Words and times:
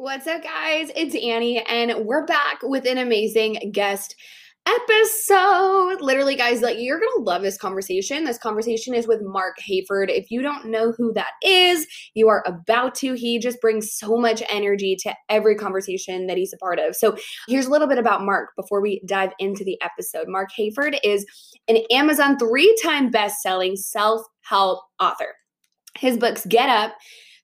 What's 0.00 0.28
up, 0.28 0.44
guys? 0.44 0.92
It's 0.94 1.16
Annie, 1.16 1.60
and 1.66 2.06
we're 2.06 2.24
back 2.24 2.60
with 2.62 2.86
an 2.86 2.98
amazing 2.98 3.72
guest 3.72 4.14
episode. 4.64 6.00
Literally, 6.00 6.36
guys, 6.36 6.62
like 6.62 6.76
you're 6.78 7.00
gonna 7.00 7.24
love 7.24 7.42
this 7.42 7.58
conversation. 7.58 8.22
This 8.22 8.38
conversation 8.38 8.94
is 8.94 9.08
with 9.08 9.22
Mark 9.22 9.56
Hayford. 9.58 10.08
If 10.08 10.30
you 10.30 10.40
don't 10.40 10.66
know 10.66 10.92
who 10.92 11.12
that 11.14 11.32
is, 11.42 11.84
you 12.14 12.28
are 12.28 12.44
about 12.46 12.94
to. 12.98 13.14
He 13.14 13.40
just 13.40 13.60
brings 13.60 13.92
so 13.92 14.16
much 14.16 14.40
energy 14.48 14.94
to 15.00 15.12
every 15.28 15.56
conversation 15.56 16.28
that 16.28 16.36
he's 16.36 16.52
a 16.52 16.58
part 16.58 16.78
of. 16.78 16.94
So, 16.94 17.16
here's 17.48 17.66
a 17.66 17.70
little 17.70 17.88
bit 17.88 17.98
about 17.98 18.22
Mark 18.24 18.50
before 18.54 18.80
we 18.80 19.02
dive 19.04 19.32
into 19.40 19.64
the 19.64 19.82
episode. 19.82 20.28
Mark 20.28 20.50
Hayford 20.56 20.96
is 21.02 21.26
an 21.66 21.78
Amazon 21.90 22.38
three 22.38 22.72
time 22.84 23.10
best 23.10 23.42
selling 23.42 23.74
self 23.74 24.22
help 24.42 24.78
author. 25.00 25.34
His 25.98 26.16
books 26.16 26.46
Get 26.46 26.68
Up, 26.68 26.94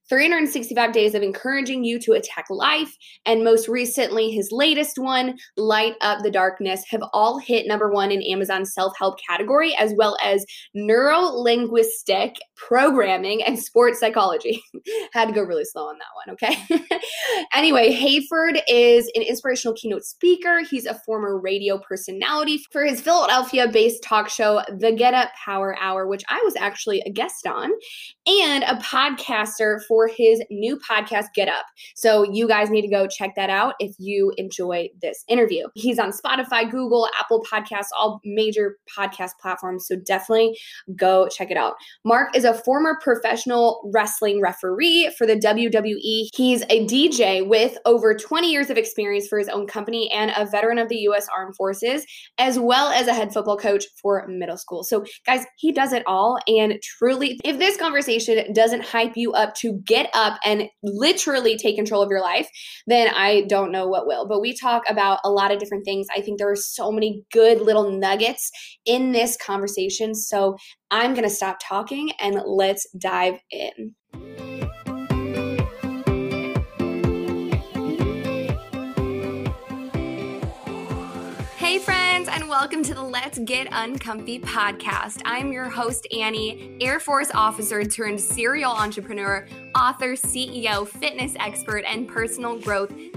365 0.09 0.91
days 0.91 1.15
of 1.15 1.23
encouraging 1.23 1.83
you 1.83 1.99
to 1.99 2.13
attack 2.13 2.45
life, 2.49 2.95
and 3.25 3.43
most 3.43 3.67
recently, 3.67 4.31
his 4.31 4.51
latest 4.51 4.99
one, 4.99 5.37
Light 5.57 5.93
Up 6.01 6.21
the 6.21 6.31
Darkness, 6.31 6.83
have 6.89 7.03
all 7.13 7.39
hit 7.39 7.67
number 7.67 7.91
one 7.91 8.11
in 8.11 8.21
Amazon's 8.23 8.73
self 8.73 8.93
help 8.97 9.17
category, 9.27 9.75
as 9.75 9.93
well 9.97 10.17
as 10.23 10.45
neuro 10.73 11.21
linguistic 11.21 12.35
programming 12.55 13.43
and 13.43 13.57
sports 13.57 13.99
psychology. 13.99 14.61
Had 15.13 15.25
to 15.25 15.33
go 15.33 15.41
really 15.41 15.65
slow 15.65 15.87
on 15.87 15.97
that 15.97 16.05
one, 16.25 16.35
okay? 16.35 16.99
anyway, 17.53 17.91
Hayford 17.91 18.61
is 18.67 19.11
an 19.15 19.21
inspirational 19.21 19.75
keynote 19.75 20.03
speaker. 20.03 20.59
He's 20.59 20.85
a 20.85 20.99
former 21.05 21.39
radio 21.39 21.79
personality 21.79 22.63
for 22.71 22.83
his 22.83 23.01
Philadelphia 23.01 23.67
based 23.67 24.03
talk 24.03 24.29
show, 24.29 24.61
The 24.77 24.91
Get 24.91 25.13
Up 25.13 25.29
Power 25.43 25.75
Hour, 25.79 26.07
which 26.07 26.23
I 26.29 26.41
was 26.43 26.55
actually 26.55 27.01
a 27.05 27.09
guest 27.09 27.47
on, 27.47 27.71
and 28.27 28.63
a 28.63 28.75
podcaster 28.75 29.83
for 29.87 29.94
for 29.95 30.09
his 30.09 30.43
new 30.49 30.77
podcast, 30.77 31.27
Get 31.33 31.47
Up. 31.47 31.65
So 31.95 32.29
you 32.29 32.49
guys 32.49 32.69
need 32.69 32.81
to 32.81 32.89
go 32.89 33.07
check 33.07 33.33
that 33.37 33.49
out 33.49 33.75
if 33.79 33.95
you 33.97 34.33
enjoy 34.35 34.89
this 35.01 35.23
interview. 35.29 35.67
He's 35.73 35.99
on 35.99 36.11
Spotify, 36.11 36.69
Google, 36.69 37.07
Apple 37.17 37.41
Podcasts, 37.49 37.87
all 37.97 38.19
major 38.25 38.75
podcast 38.93 39.31
platforms. 39.41 39.87
So 39.87 39.95
definitely 40.05 40.57
go 40.97 41.29
check 41.29 41.49
it 41.49 41.55
out. 41.55 41.75
Mark 42.03 42.35
is 42.35 42.43
a 42.43 42.53
former 42.53 42.99
professional 43.01 43.89
wrestling 43.93 44.41
referee 44.41 45.13
for 45.17 45.25
the 45.25 45.37
WWE. 45.37 46.27
He's 46.35 46.63
a 46.63 46.85
DJ 46.85 47.47
with 47.47 47.77
over 47.85 48.13
20 48.13 48.51
years 48.51 48.69
of 48.69 48.77
experience 48.77 49.29
for 49.29 49.39
his 49.39 49.47
own 49.47 49.65
company 49.65 50.11
and 50.11 50.33
a 50.35 50.45
veteran 50.45 50.77
of 50.77 50.89
the 50.89 50.97
U.S. 50.97 51.25
Armed 51.33 51.55
Forces, 51.55 52.05
as 52.37 52.59
well 52.59 52.89
as 52.89 53.07
a 53.07 53.13
head 53.13 53.31
football 53.31 53.55
coach 53.55 53.85
for 54.01 54.27
middle 54.27 54.57
school. 54.57 54.83
So, 54.83 55.05
guys, 55.25 55.45
he 55.55 55.71
does 55.71 55.93
it 55.93 56.03
all. 56.05 56.37
And 56.49 56.81
truly, 56.83 57.39
if 57.45 57.59
this 57.59 57.77
conversation 57.77 58.51
doesn't 58.51 58.83
hype 58.83 59.13
you 59.15 59.31
up 59.33 59.53
to 59.55 59.73
get 59.85 60.09
up 60.13 60.39
and 60.45 60.69
literally 60.83 61.57
take 61.57 61.75
control 61.75 62.01
of 62.01 62.09
your 62.09 62.21
life, 62.21 62.47
then 62.87 63.09
I 63.13 63.45
don't 63.47 63.71
know 63.71 63.87
what 63.87 64.07
will. 64.07 64.27
But 64.27 64.41
we 64.41 64.55
talk 64.55 64.83
about 64.89 65.19
a 65.23 65.29
lot 65.29 65.51
of 65.51 65.59
different 65.59 65.85
things. 65.85 66.07
I 66.15 66.21
think 66.21 66.37
there 66.37 66.51
are 66.51 66.55
so 66.55 66.91
many 66.91 67.23
good 67.31 67.61
little 67.61 67.91
nuggets 67.91 68.51
in 68.85 69.11
this 69.11 69.37
conversation. 69.37 70.15
So 70.15 70.55
I'm 70.91 71.13
going 71.13 71.27
to 71.27 71.29
stop 71.29 71.57
talking 71.61 72.11
and 72.19 72.41
let's 72.45 72.87
dive 72.97 73.39
in. 73.51 73.95
To 82.85 82.93
the 82.93 83.01
Let's 83.01 83.39
Get 83.39 83.67
Uncomfy 83.71 84.41
podcast. 84.41 85.19
I'm 85.25 85.51
your 85.51 85.69
host, 85.69 86.05
Annie, 86.15 86.77
Air 86.79 86.99
Force 86.99 87.31
officer 87.33 87.83
turned 87.83 88.21
serial 88.21 88.71
entrepreneur, 88.71 89.47
author, 89.73 90.13
CEO, 90.13 90.87
fitness 90.87 91.33
expert, 91.39 91.83
and 91.87 92.07
personal 92.07 92.59
growth 92.59 92.93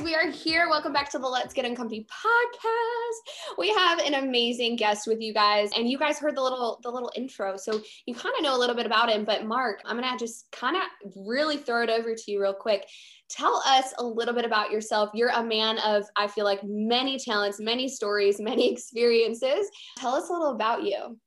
Guys, 0.00 0.04
we 0.04 0.14
are 0.14 0.30
here. 0.30 0.68
Welcome 0.68 0.92
back 0.92 1.10
to 1.10 1.18
the 1.18 1.26
Let's 1.26 1.52
Get 1.52 1.64
Uncomfy 1.64 2.06
podcast. 2.06 3.56
We 3.58 3.68
have 3.70 3.98
an 3.98 4.14
amazing 4.14 4.76
guest 4.76 5.06
with 5.06 5.20
you 5.20 5.34
guys, 5.34 5.70
and 5.76 5.88
you 5.88 5.98
guys 5.98 6.18
heard 6.18 6.36
the 6.36 6.42
little 6.42 6.80
the 6.82 6.90
little 6.90 7.12
intro, 7.16 7.56
so 7.56 7.80
you 8.06 8.14
kind 8.14 8.34
of 8.36 8.42
know 8.42 8.56
a 8.56 8.58
little 8.58 8.76
bit 8.76 8.86
about 8.86 9.10
him. 9.10 9.24
But 9.24 9.46
Mark, 9.46 9.80
I'm 9.84 10.00
gonna 10.00 10.16
just 10.18 10.46
kind 10.52 10.76
of 10.76 10.82
really 11.26 11.56
throw 11.56 11.82
it 11.82 11.90
over 11.90 12.14
to 12.14 12.30
you 12.30 12.40
real 12.40 12.54
quick. 12.54 12.86
Tell 13.28 13.62
us 13.66 13.92
a 13.98 14.04
little 14.04 14.34
bit 14.34 14.44
about 14.44 14.70
yourself. 14.70 15.10
You're 15.14 15.30
a 15.30 15.42
man 15.42 15.78
of, 15.78 16.04
I 16.16 16.26
feel 16.26 16.44
like, 16.44 16.60
many 16.64 17.18
talents, 17.18 17.60
many 17.60 17.88
stories, 17.88 18.40
many 18.40 18.72
experiences. 18.72 19.68
Tell 19.98 20.14
us 20.14 20.30
a 20.30 20.32
little 20.32 20.52
about 20.52 20.82
you. 20.82 21.18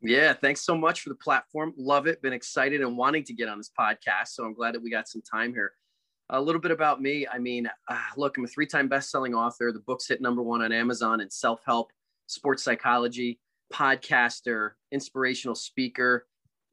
Yeah, 0.00 0.32
thanks 0.32 0.62
so 0.62 0.76
much 0.76 1.02
for 1.02 1.10
the 1.10 1.16
platform. 1.16 1.72
Love 1.76 2.08
it. 2.08 2.20
Been 2.22 2.32
excited 2.32 2.80
and 2.80 2.96
wanting 2.96 3.24
to 3.24 3.32
get 3.32 3.48
on 3.48 3.58
this 3.58 3.70
podcast. 3.78 4.28
So 4.28 4.44
I'm 4.44 4.54
glad 4.54 4.74
that 4.74 4.82
we 4.82 4.90
got 4.90 5.06
some 5.06 5.22
time 5.22 5.52
here 5.52 5.72
a 6.32 6.40
little 6.40 6.60
bit 6.60 6.70
about 6.70 7.00
me. 7.00 7.26
I 7.30 7.38
mean, 7.38 7.68
uh, 7.88 7.98
look, 8.16 8.36
I'm 8.36 8.44
a 8.44 8.48
three 8.48 8.66
time 8.66 8.88
best 8.88 9.10
selling 9.10 9.34
author. 9.34 9.70
The 9.70 9.80
book's 9.80 10.08
hit 10.08 10.20
number 10.20 10.42
one 10.42 10.62
on 10.62 10.72
Amazon 10.72 11.20
in 11.20 11.30
self 11.30 11.60
help, 11.64 11.92
sports 12.26 12.64
psychology, 12.64 13.38
podcaster, 13.72 14.72
inspirational 14.90 15.54
speaker. 15.54 16.26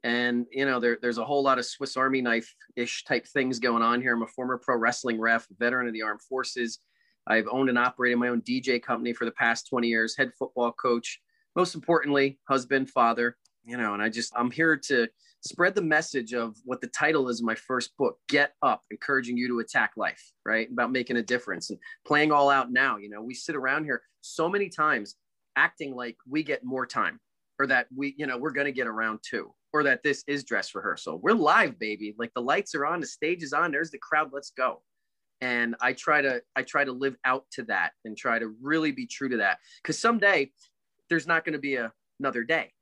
And, 0.03 0.45
you 0.49 0.65
know, 0.65 0.79
there, 0.79 0.97
there's 1.01 1.17
a 1.17 1.25
whole 1.25 1.43
lot 1.43 1.59
of 1.59 1.65
Swiss 1.65 1.97
Army 1.97 2.21
knife 2.21 2.55
ish 2.77 3.03
type 3.03 3.27
things 3.27 3.59
going 3.59 3.83
on 3.83 4.01
here. 4.01 4.15
I'm 4.15 4.23
a 4.23 4.27
former 4.27 4.57
pro 4.57 4.77
wrestling 4.77 5.19
ref, 5.19 5.45
veteran 5.59 5.87
of 5.87 5.93
the 5.93 6.03
armed 6.03 6.21
forces. 6.21 6.79
I've 7.27 7.47
owned 7.51 7.67
and 7.67 7.77
operated 7.77 8.17
my 8.17 8.29
own 8.29 8.41
DJ 8.41 8.81
company 8.81 9.13
for 9.13 9.25
the 9.25 9.31
past 9.31 9.67
20 9.67 9.89
years, 9.89 10.15
head 10.15 10.31
football 10.39 10.71
coach, 10.71 11.19
most 11.53 11.75
importantly, 11.75 12.39
husband, 12.47 12.89
father, 12.89 13.35
you 13.65 13.75
know, 13.75 13.93
and 13.93 14.01
I 14.01 14.07
just, 14.07 14.31
I'm 14.37 14.49
here 14.49 14.77
to 14.87 15.09
spread 15.41 15.73
the 15.73 15.81
message 15.81 16.33
of 16.33 16.55
what 16.65 16.81
the 16.81 16.87
title 16.87 17.29
is 17.29 17.39
of 17.39 17.45
my 17.45 17.55
first 17.55 17.95
book 17.97 18.17
get 18.27 18.53
up 18.61 18.83
encouraging 18.91 19.37
you 19.37 19.47
to 19.47 19.59
attack 19.59 19.91
life 19.95 20.21
right? 20.45 20.69
About 20.71 20.91
making 20.91 21.17
a 21.17 21.23
difference 21.23 21.69
and 21.69 21.79
playing 22.05 22.31
all 22.31 22.49
out 22.49 22.71
now 22.71 22.97
you 22.97 23.09
know? 23.09 23.21
We 23.21 23.33
sit 23.33 23.55
around 23.55 23.85
here 23.85 24.01
so 24.21 24.49
many 24.49 24.69
times 24.69 25.15
acting 25.55 25.95
like 25.95 26.17
we 26.27 26.43
get 26.43 26.63
more 26.63 26.85
time 26.85 27.19
or 27.59 27.67
that 27.67 27.87
we 27.95 28.15
you 28.17 28.25
know 28.25 28.37
we're 28.37 28.51
going 28.51 28.65
to 28.65 28.71
get 28.71 28.87
around 28.87 29.19
too 29.27 29.53
or 29.71 29.83
that 29.83 30.01
this 30.03 30.23
is 30.27 30.43
dress 30.43 30.73
rehearsal. 30.73 31.19
We're 31.19 31.33
live 31.33 31.77
baby. 31.77 32.15
Like 32.17 32.33
the 32.33 32.41
lights 32.41 32.73
are 32.73 32.85
on 32.85 32.99
the 32.99 33.05
stage 33.05 33.43
is 33.43 33.53
on 33.53 33.71
there's 33.71 33.91
the 33.91 33.99
crowd 33.99 34.29
let's 34.33 34.51
go. 34.51 34.81
And 35.41 35.75
i 35.81 35.93
try 35.93 36.21
to 36.21 36.41
i 36.55 36.63
try 36.63 36.83
to 36.83 36.91
live 36.91 37.15
out 37.23 37.45
to 37.53 37.63
that 37.63 37.91
and 38.05 38.17
try 38.17 38.39
to 38.39 38.53
really 38.61 38.91
be 38.91 39.05
true 39.05 39.29
to 39.29 39.37
that 39.37 39.59
because 39.81 39.99
someday 39.99 40.51
there's 41.09 41.27
not 41.27 41.45
going 41.45 41.53
to 41.53 41.59
be 41.59 41.75
a, 41.75 41.91
another 42.19 42.43
day. 42.43 42.73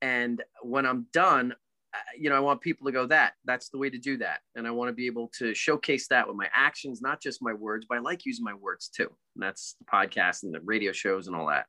And 0.00 0.42
when 0.62 0.84
i'm 0.86 1.06
done 1.12 1.54
Uh, 1.94 1.98
you 2.18 2.30
know, 2.30 2.36
I 2.36 2.40
want 2.40 2.62
people 2.62 2.86
to 2.86 2.92
go 2.92 3.06
that 3.06 3.34
that's 3.44 3.68
the 3.68 3.76
way 3.76 3.90
to 3.90 3.98
do 3.98 4.16
that. 4.16 4.40
And 4.54 4.66
I 4.66 4.70
want 4.70 4.88
to 4.88 4.94
be 4.94 5.06
able 5.06 5.30
to 5.38 5.54
showcase 5.54 6.08
that 6.08 6.26
with 6.26 6.36
my 6.36 6.48
actions, 6.54 7.02
not 7.02 7.20
just 7.20 7.42
my 7.42 7.52
words, 7.52 7.84
but 7.86 7.98
I 7.98 8.00
like 8.00 8.24
using 8.24 8.44
my 8.44 8.54
words 8.54 8.88
too. 8.88 9.10
And 9.34 9.42
that's 9.42 9.76
the 9.78 9.84
podcast 9.84 10.42
and 10.42 10.54
the 10.54 10.60
radio 10.62 10.92
shows 10.92 11.26
and 11.26 11.36
all 11.36 11.48
that. 11.48 11.66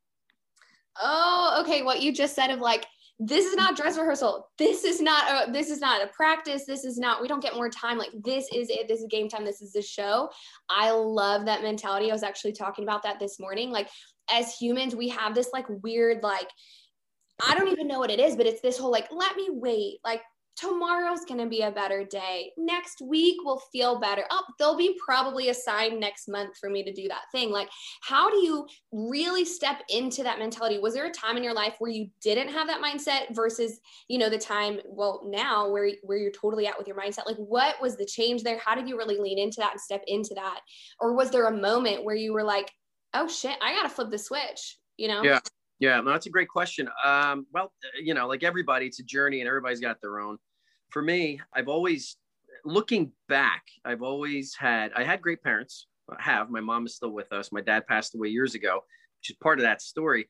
Oh, 1.02 1.62
okay. 1.62 1.82
What 1.82 2.02
you 2.02 2.14
just 2.14 2.36
said 2.36 2.52
of 2.52 2.60
like, 2.60 2.86
this 3.20 3.46
is 3.46 3.56
not 3.56 3.76
dress 3.76 3.98
rehearsal. 3.98 4.48
This 4.58 4.86
is 4.86 5.02
not 5.02 5.50
a, 5.50 5.52
this 5.52 5.70
is 5.70 5.82
not 5.82 6.02
a 6.02 6.08
practice. 6.08 6.66
This 6.66 6.86
is 6.86 6.98
not, 6.98 7.22
we 7.22 7.28
don't 7.28 7.44
get 7.44 7.56
more 7.56 7.70
time. 7.70 7.98
Like 7.98 8.12
this 8.24 8.48
is 8.54 8.70
it. 8.70 8.88
This 8.88 9.02
is 9.02 9.08
game 9.10 9.28
time. 9.28 9.44
This 9.44 9.62
is 9.62 9.74
the 9.74 9.82
show. 9.82 10.30
I 10.70 10.92
love 10.92 11.46
that 11.46 11.64
mentality. 11.64 12.10
I 12.10 12.14
was 12.14 12.24
actually 12.24 12.54
talking 12.54 12.86
about 12.86 13.04
that 13.04 13.20
this 13.20 13.40
morning. 13.40 13.72
Like 13.72 13.90
as 14.32 14.56
humans, 14.56 14.96
we 14.96 15.10
have 15.10 15.36
this 15.36 15.50
like 15.52 15.66
weird, 15.84 16.24
like, 16.24 16.50
I 17.42 17.56
don't 17.56 17.70
even 17.70 17.88
know 17.88 18.00
what 18.00 18.12
it 18.12 18.20
is, 18.20 18.36
but 18.36 18.46
it's 18.46 18.62
this 18.62 18.78
whole 18.78 18.92
like, 18.92 19.08
let 19.12 19.36
me 19.36 19.50
wait. 19.52 20.00
Like, 20.04 20.22
tomorrow's 20.56 21.26
going 21.26 21.40
to 21.40 21.48
be 21.48 21.62
a 21.62 21.72
better 21.72 22.04
day. 22.04 22.52
Next 22.58 23.02
week 23.02 23.38
will 23.44 23.62
feel 23.72 24.00
better. 24.00 24.24
Oh, 24.30 24.44
there'll 24.60 24.78
be 24.78 24.98
probably 25.04 25.50
a 25.50 25.54
sign 25.54 26.00
next 26.00 26.28
month 26.28 26.58
for 26.60 26.70
me 26.70 26.84
to 26.84 26.94
do 26.94 27.08
that 27.08 27.24
thing. 27.32 27.50
Like, 27.50 27.70
how 28.02 28.30
do 28.30 28.38
you 28.38 28.68
really 28.92 29.46
step 29.46 29.82
into 29.90 30.22
that 30.22 30.38
mentality? 30.38 30.78
Was 30.78 30.94
there 30.94 31.08
a 31.08 31.12
time 31.12 31.38
in 31.38 31.44
your 31.44 31.56
life 31.56 31.76
where 31.80 31.90
you 31.90 32.08
didn't 32.22 32.50
have 32.50 32.68
that 32.68 32.84
mindset 32.84 33.36
versus, 33.36 33.80
you 34.08 34.20
know, 34.20 34.30
the 34.30 34.38
time, 34.38 34.80
well, 34.86 35.24
now 35.26 35.70
where, 35.72 35.90
where 36.04 36.20
you're 36.20 36.32
totally 36.32 36.68
at 36.68 36.78
with 36.78 36.88
your 36.88 36.98
mindset? 36.98 37.26
Like, 37.26 37.38
what 37.38 37.82
was 37.82 37.98
the 37.98 38.06
change 38.06 38.44
there? 38.44 38.62
How 38.64 38.76
did 38.76 38.88
you 38.88 38.96
really 38.96 39.18
lean 39.18 39.40
into 39.40 39.58
that 39.58 39.72
and 39.72 39.82
step 39.82 40.04
into 40.06 40.36
that? 40.36 40.60
Or 41.00 41.16
was 41.16 41.32
there 41.32 41.48
a 41.48 41.58
moment 41.58 42.06
where 42.06 42.16
you 42.16 42.32
were 42.32 42.44
like, 42.44 42.72
oh 43.16 43.28
shit, 43.28 43.58
I 43.62 43.74
got 43.74 43.84
to 43.84 43.90
flip 43.90 44.12
the 44.12 44.20
switch, 44.20 44.78
you 44.98 45.08
know? 45.08 45.24
Yeah. 45.24 45.40
Yeah, 45.84 46.00
no, 46.00 46.12
that's 46.12 46.28
a 46.28 46.30
great 46.30 46.48
question. 46.48 46.88
Um, 47.04 47.46
well, 47.54 47.74
you 48.02 48.14
know, 48.14 48.26
like 48.26 48.42
everybody, 48.42 48.86
it's 48.86 49.02
a 49.02 49.04
journey 49.04 49.42
and 49.42 49.50
everybody's 49.50 49.82
got 49.82 50.00
their 50.00 50.22
own. 50.22 50.38
For 50.92 51.02
me, 51.02 51.42
I've 51.54 51.68
always, 51.68 52.16
looking 52.64 53.12
back, 53.28 53.64
I've 53.84 54.02
always 54.02 54.56
had, 54.56 54.94
I 54.96 55.04
had 55.04 55.22
great 55.22 55.44
parents. 55.44 55.88
I 56.10 56.22
have. 56.22 56.50
My 56.50 56.62
mom 56.62 56.86
is 56.86 56.96
still 56.96 57.10
with 57.10 57.34
us. 57.34 57.52
My 57.52 57.60
dad 57.60 57.86
passed 57.86 58.16
away 58.16 58.30
years 58.30 58.56
ago, 58.56 58.76
which 59.20 59.32
is 59.32 59.36
part 59.44 59.60
of 59.60 59.64
that 59.64 59.82
story. 59.82 60.30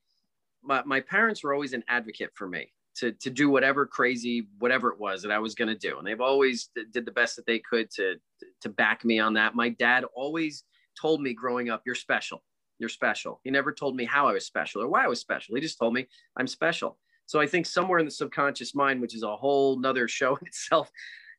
My, 0.63 0.81
my 0.87 1.01
parents 1.01 1.43
were 1.43 1.53
always 1.53 1.73
an 1.73 1.83
advocate 1.87 2.31
for 2.33 2.47
me 2.47 2.73
to, 2.95 3.11
to 3.11 3.29
do 3.29 3.51
whatever 3.51 3.85
crazy, 3.85 4.47
whatever 4.57 4.89
it 4.89 4.99
was 4.99 5.21
that 5.21 5.31
I 5.31 5.37
was 5.37 5.53
going 5.53 5.67
to 5.67 5.77
do. 5.77 5.99
And 5.99 6.07
they've 6.07 6.19
always 6.19 6.71
did 6.91 7.05
the 7.05 7.11
best 7.11 7.35
that 7.35 7.45
they 7.45 7.59
could 7.59 7.91
to, 7.91 8.15
to 8.61 8.69
back 8.69 9.05
me 9.05 9.19
on 9.19 9.35
that. 9.35 9.53
My 9.53 9.69
dad 9.69 10.03
always 10.15 10.63
told 10.99 11.21
me 11.21 11.35
growing 11.35 11.69
up, 11.69 11.83
you're 11.85 11.93
special 11.93 12.41
you're 12.83 12.89
special. 12.89 13.39
He 13.45 13.49
never 13.49 13.71
told 13.71 13.95
me 13.95 14.03
how 14.03 14.27
I 14.27 14.33
was 14.33 14.45
special 14.45 14.81
or 14.81 14.89
why 14.89 15.05
I 15.05 15.07
was 15.07 15.21
special. 15.21 15.55
He 15.55 15.61
just 15.61 15.79
told 15.79 15.93
me 15.93 16.05
I'm 16.35 16.47
special. 16.47 16.97
So 17.25 17.39
I 17.39 17.47
think 17.47 17.65
somewhere 17.65 17.99
in 17.99 18.05
the 18.05 18.11
subconscious 18.11 18.75
mind, 18.75 18.99
which 18.99 19.15
is 19.15 19.23
a 19.23 19.37
whole 19.37 19.79
nother 19.79 20.09
show 20.09 20.35
in 20.35 20.47
itself, 20.47 20.91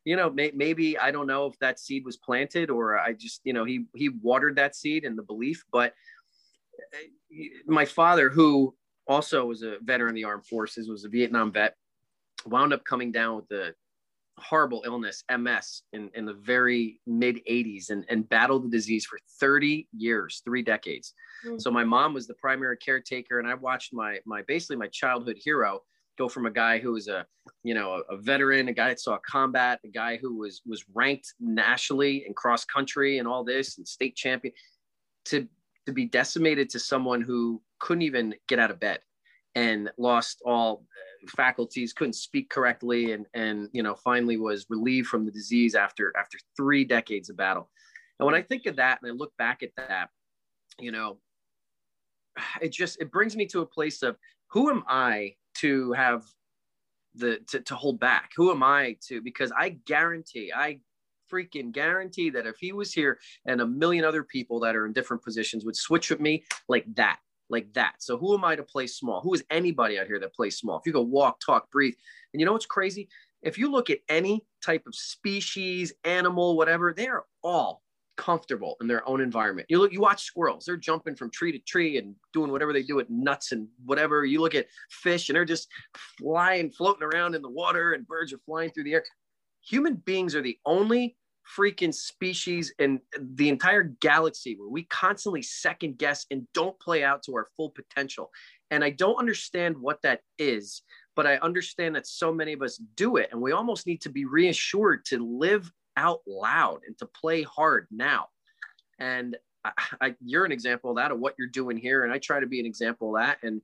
you 0.06 0.16
know, 0.16 0.30
may, 0.30 0.52
maybe 0.54 0.96
I 0.96 1.10
don't 1.10 1.26
know 1.26 1.44
if 1.44 1.58
that 1.58 1.78
seed 1.78 2.06
was 2.06 2.16
planted 2.16 2.70
or 2.70 2.98
I 2.98 3.12
just, 3.12 3.42
you 3.44 3.52
know, 3.52 3.64
he 3.64 3.84
he 3.94 4.08
watered 4.08 4.56
that 4.56 4.74
seed 4.74 5.04
and 5.04 5.18
the 5.18 5.22
belief. 5.22 5.62
But 5.70 5.92
eh, 6.94 7.48
my 7.66 7.84
father, 7.84 8.30
who 8.30 8.74
also 9.06 9.44
was 9.44 9.62
a 9.62 9.76
veteran 9.82 10.10
of 10.10 10.14
the 10.14 10.24
armed 10.24 10.46
forces, 10.46 10.88
was 10.88 11.04
a 11.04 11.10
Vietnam 11.10 11.52
vet, 11.52 11.76
wound 12.46 12.72
up 12.72 12.84
coming 12.84 13.12
down 13.12 13.36
with 13.36 13.48
the 13.48 13.74
horrible 14.38 14.82
illness, 14.84 15.22
MS, 15.30 15.82
in, 15.92 16.10
in 16.14 16.24
the 16.24 16.34
very 16.34 17.00
mid 17.06 17.40
80s 17.48 17.90
and, 17.90 18.04
and 18.08 18.28
battled 18.28 18.64
the 18.64 18.68
disease 18.70 19.06
for 19.06 19.18
30 19.40 19.88
years, 19.96 20.42
three 20.44 20.62
decades. 20.62 21.14
Mm. 21.46 21.60
So 21.60 21.70
my 21.70 21.84
mom 21.84 22.14
was 22.14 22.26
the 22.26 22.34
primary 22.34 22.76
caretaker, 22.76 23.38
and 23.38 23.48
I 23.48 23.54
watched 23.54 23.92
my 23.92 24.18
my 24.26 24.42
basically 24.42 24.76
my 24.76 24.88
childhood 24.88 25.36
hero 25.38 25.80
go 26.16 26.28
from 26.28 26.46
a 26.46 26.50
guy 26.50 26.78
who 26.78 26.92
was 26.92 27.08
a 27.08 27.26
you 27.62 27.74
know 27.74 28.02
a, 28.08 28.14
a 28.14 28.16
veteran, 28.16 28.68
a 28.68 28.72
guy 28.72 28.88
that 28.88 29.00
saw 29.00 29.18
combat, 29.28 29.80
a 29.84 29.88
guy 29.88 30.16
who 30.16 30.36
was 30.36 30.62
was 30.66 30.84
ranked 30.94 31.34
nationally 31.40 32.24
in 32.26 32.34
cross 32.34 32.64
country 32.64 33.18
and 33.18 33.28
all 33.28 33.44
this 33.44 33.78
and 33.78 33.86
state 33.86 34.16
champion, 34.16 34.54
to 35.26 35.46
to 35.86 35.92
be 35.92 36.06
decimated 36.06 36.70
to 36.70 36.78
someone 36.78 37.20
who 37.20 37.62
couldn't 37.78 38.02
even 38.02 38.34
get 38.48 38.58
out 38.58 38.70
of 38.70 38.80
bed 38.80 39.00
and 39.54 39.90
lost 39.98 40.42
all 40.44 40.84
uh, 40.84 41.30
faculties, 41.36 41.92
couldn't 41.92 42.14
speak 42.14 42.50
correctly, 42.50 43.12
and 43.12 43.26
and 43.34 43.68
you 43.72 43.82
know 43.82 43.94
finally 43.94 44.36
was 44.36 44.66
relieved 44.68 45.08
from 45.08 45.24
the 45.24 45.32
disease 45.32 45.74
after 45.74 46.12
after 46.18 46.38
three 46.56 46.84
decades 46.84 47.30
of 47.30 47.36
battle. 47.36 47.70
And 48.18 48.26
when 48.26 48.34
I 48.34 48.42
think 48.42 48.66
of 48.66 48.76
that 48.76 49.00
and 49.02 49.10
I 49.10 49.14
look 49.14 49.32
back 49.38 49.62
at 49.62 49.70
that, 49.76 50.08
you 50.78 50.92
know, 50.92 51.18
it 52.60 52.72
just 52.72 53.00
it 53.00 53.10
brings 53.10 53.36
me 53.36 53.46
to 53.46 53.60
a 53.60 53.66
place 53.66 54.02
of 54.02 54.16
who 54.50 54.70
am 54.70 54.84
I 54.88 55.34
to 55.58 55.92
have 55.92 56.24
the 57.14 57.38
to, 57.48 57.60
to 57.60 57.74
hold 57.74 58.00
back? 58.00 58.30
Who 58.36 58.50
am 58.50 58.62
I 58.62 58.96
to? 59.08 59.20
Because 59.20 59.52
I 59.56 59.70
guarantee, 59.86 60.52
I 60.54 60.80
freaking 61.32 61.72
guarantee 61.72 62.30
that 62.30 62.46
if 62.46 62.56
he 62.58 62.72
was 62.72 62.92
here 62.92 63.18
and 63.46 63.60
a 63.60 63.66
million 63.66 64.04
other 64.04 64.22
people 64.22 64.60
that 64.60 64.76
are 64.76 64.86
in 64.86 64.92
different 64.92 65.22
positions 65.22 65.64
would 65.64 65.76
switch 65.76 66.10
with 66.10 66.20
me 66.20 66.44
like 66.68 66.84
that 66.94 67.18
like 67.48 67.72
that. 67.74 67.94
So 67.98 68.16
who 68.16 68.34
am 68.34 68.44
I 68.44 68.56
to 68.56 68.62
play 68.62 68.86
small? 68.86 69.20
Who 69.20 69.34
is 69.34 69.44
anybody 69.50 69.98
out 69.98 70.06
here 70.06 70.20
that 70.20 70.34
plays 70.34 70.56
small? 70.56 70.78
If 70.78 70.86
you 70.86 70.92
go 70.92 71.02
walk, 71.02 71.40
talk, 71.40 71.70
breathe, 71.70 71.94
and 72.32 72.40
you 72.40 72.46
know 72.46 72.52
what's 72.52 72.66
crazy? 72.66 73.08
If 73.42 73.58
you 73.58 73.70
look 73.70 73.90
at 73.90 73.98
any 74.08 74.44
type 74.64 74.86
of 74.86 74.94
species, 74.94 75.92
animal, 76.04 76.56
whatever, 76.56 76.94
they 76.94 77.06
are 77.08 77.24
all 77.42 77.82
comfortable 78.16 78.76
in 78.80 78.86
their 78.86 79.06
own 79.08 79.20
environment. 79.20 79.66
You 79.68 79.78
look, 79.78 79.92
you 79.92 80.00
watch 80.00 80.22
squirrels; 80.22 80.64
they're 80.64 80.76
jumping 80.76 81.14
from 81.14 81.30
tree 81.30 81.52
to 81.52 81.58
tree 81.58 81.98
and 81.98 82.14
doing 82.32 82.50
whatever 82.50 82.72
they 82.72 82.82
do 82.82 83.00
at 83.00 83.10
nuts 83.10 83.52
and 83.52 83.68
whatever. 83.84 84.24
You 84.24 84.40
look 84.40 84.54
at 84.54 84.66
fish, 84.88 85.28
and 85.28 85.36
they're 85.36 85.44
just 85.44 85.68
flying, 86.18 86.70
floating 86.70 87.02
around 87.02 87.34
in 87.34 87.42
the 87.42 87.50
water, 87.50 87.92
and 87.92 88.06
birds 88.06 88.32
are 88.32 88.40
flying 88.46 88.70
through 88.70 88.84
the 88.84 88.94
air. 88.94 89.04
Human 89.62 89.96
beings 89.96 90.34
are 90.34 90.42
the 90.42 90.58
only 90.64 91.16
freaking 91.58 91.92
species 91.92 92.72
and 92.78 93.00
the 93.18 93.48
entire 93.48 93.82
galaxy 94.00 94.56
where 94.58 94.68
we 94.68 94.84
constantly 94.84 95.42
second 95.42 95.98
guess 95.98 96.26
and 96.30 96.46
don't 96.54 96.78
play 96.80 97.04
out 97.04 97.22
to 97.22 97.34
our 97.34 97.46
full 97.56 97.70
potential. 97.70 98.30
And 98.70 98.82
I 98.82 98.90
don't 98.90 99.18
understand 99.18 99.76
what 99.76 100.00
that 100.02 100.20
is, 100.38 100.82
but 101.14 101.26
I 101.26 101.36
understand 101.36 101.94
that 101.96 102.06
so 102.06 102.32
many 102.32 102.54
of 102.54 102.62
us 102.62 102.78
do 102.96 103.16
it. 103.16 103.28
And 103.30 103.40
we 103.40 103.52
almost 103.52 103.86
need 103.86 104.00
to 104.02 104.08
be 104.08 104.24
reassured 104.24 105.04
to 105.06 105.18
live 105.18 105.70
out 105.96 106.20
loud 106.26 106.80
and 106.86 106.96
to 106.98 107.06
play 107.06 107.42
hard 107.42 107.86
now. 107.90 108.28
And 108.98 109.36
I, 109.64 109.72
I, 110.00 110.14
you're 110.24 110.44
an 110.44 110.52
example 110.52 110.90
of 110.90 110.96
that, 110.96 111.10
of 111.10 111.20
what 111.20 111.34
you're 111.38 111.48
doing 111.48 111.76
here. 111.76 112.04
And 112.04 112.12
I 112.12 112.18
try 112.18 112.40
to 112.40 112.46
be 112.46 112.60
an 112.60 112.66
example 112.66 113.14
of 113.14 113.22
that. 113.22 113.38
And, 113.42 113.60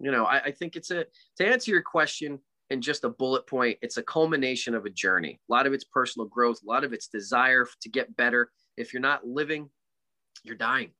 you 0.00 0.10
know, 0.10 0.24
I, 0.24 0.40
I 0.40 0.50
think 0.50 0.76
it's 0.76 0.90
a, 0.90 1.04
to 1.36 1.46
answer 1.46 1.70
your 1.70 1.82
question, 1.82 2.38
in 2.72 2.80
just 2.80 3.04
a 3.04 3.10
bullet 3.10 3.46
point, 3.46 3.78
it's 3.82 3.98
a 3.98 4.02
culmination 4.02 4.74
of 4.74 4.86
a 4.86 4.90
journey. 4.90 5.38
A 5.48 5.52
lot 5.52 5.66
of 5.66 5.74
it's 5.74 5.84
personal 5.84 6.26
growth, 6.26 6.60
a 6.62 6.66
lot 6.66 6.84
of 6.84 6.94
it's 6.94 7.06
desire 7.06 7.66
to 7.82 7.88
get 7.90 8.16
better. 8.16 8.50
If 8.78 8.94
you're 8.94 9.02
not 9.02 9.26
living, 9.26 9.68
you're 10.42 10.56
dying. 10.56 10.90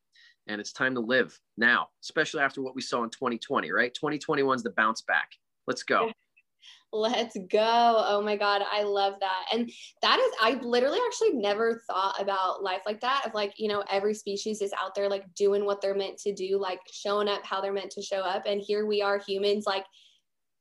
And 0.49 0.61
it's 0.61 0.73
time 0.73 0.95
to 0.95 1.01
live 1.01 1.39
now, 1.57 1.89
especially 2.03 2.41
after 2.41 2.61
what 2.61 2.75
we 2.75 2.83
saw 2.83 3.05
in 3.05 3.11
2020, 3.11 3.73
right? 3.73 3.95
2021 3.95 4.57
is 4.57 4.63
the 4.63 4.71
bounce 4.71 5.01
back. 5.01 5.31
Let's 5.67 5.83
go. 5.83 6.13
Let's 6.93 7.39
go. 7.51 8.05
Oh 8.07 8.21
my 8.21 8.37
God. 8.37 8.61
I 8.71 8.83
love 8.83 9.15
that. 9.21 9.45
And 9.51 9.71
that 10.03 10.19
is, 10.19 10.31
I 10.43 10.61
literally 10.63 10.99
actually 11.07 11.33
never 11.33 11.83
thought 11.87 12.21
about 12.21 12.63
life 12.63 12.83
like 12.85 13.01
that 13.01 13.23
of 13.25 13.33
like, 13.33 13.55
you 13.57 13.69
know, 13.69 13.83
every 13.91 14.13
species 14.13 14.61
is 14.61 14.75
out 14.75 14.95
there 14.95 15.09
like 15.09 15.25
doing 15.35 15.65
what 15.65 15.81
they're 15.81 15.95
meant 15.95 16.19
to 16.19 16.35
do, 16.35 16.59
like 16.61 16.81
showing 16.93 17.29
up 17.29 17.47
how 17.47 17.63
they're 17.63 17.73
meant 17.73 17.93
to 17.93 18.03
show 18.03 18.21
up. 18.21 18.43
And 18.45 18.61
here 18.61 18.85
we 18.85 19.01
are 19.01 19.19
humans, 19.27 19.65
like 19.67 19.87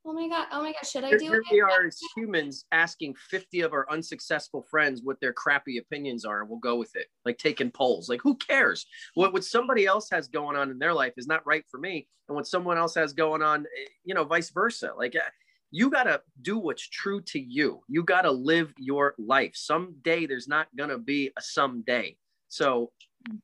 oh 0.06 0.14
my 0.14 0.28
god 0.28 0.48
oh 0.52 0.62
my 0.62 0.72
god 0.72 0.86
should 0.86 1.04
i 1.04 1.12
do 1.12 1.26
here 1.26 1.36
it? 1.36 1.46
we 1.52 1.62
are 1.62 1.86
as 1.86 2.00
humans 2.16 2.66
asking 2.72 3.14
50 3.30 3.62
of 3.62 3.74
our 3.74 3.86
unsuccessful 3.92 4.66
friends 4.70 5.02
what 5.04 5.20
their 5.22 5.34
crappy 5.34 5.78
opinions 5.78 6.26
are 6.26 6.42
and 6.42 6.50
we'll 6.50 6.60
go 6.60 6.76
with 6.76 6.96
it 6.96 7.08
like 7.26 7.38
taking 7.38 7.72
polls. 7.72 8.10
Like 8.10 8.22
who 8.22 8.36
cares? 8.36 8.86
What 9.16 9.34
what 9.34 9.44
somebody 9.44 9.86
else 9.86 10.10
has 10.12 10.28
going 10.28 10.56
on 10.56 10.72
in 10.72 10.80
their 10.80 10.94
life 10.94 11.14
is 11.18 11.28
not 11.28 11.46
right 11.46 11.64
for 11.70 11.80
me 11.80 12.08
and 12.28 12.36
what 12.36 12.48
someone 12.48 12.78
else 12.78 12.96
has 12.96 13.14
going 13.14 13.42
on 13.42 13.62
eh, 13.62 13.90
you 14.04 14.14
know 14.14 14.24
vice 14.24 14.52
versa. 14.52 14.92
Like 14.98 15.16
uh, 15.16 15.30
you 15.72 15.90
got 15.90 16.04
to 16.04 16.22
do 16.42 16.58
what's 16.58 16.88
true 16.88 17.22
to 17.22 17.40
you. 17.40 17.82
You 17.88 18.04
got 18.04 18.24
to 18.24 18.32
live 18.32 18.74
your 18.78 19.16
life. 19.18 19.52
Someday 19.56 20.26
there's 20.26 20.48
not 20.48 20.68
going 20.78 20.90
to 20.90 20.98
be 20.98 21.32
a 21.38 21.42
someday. 21.42 22.18
So 22.50 22.92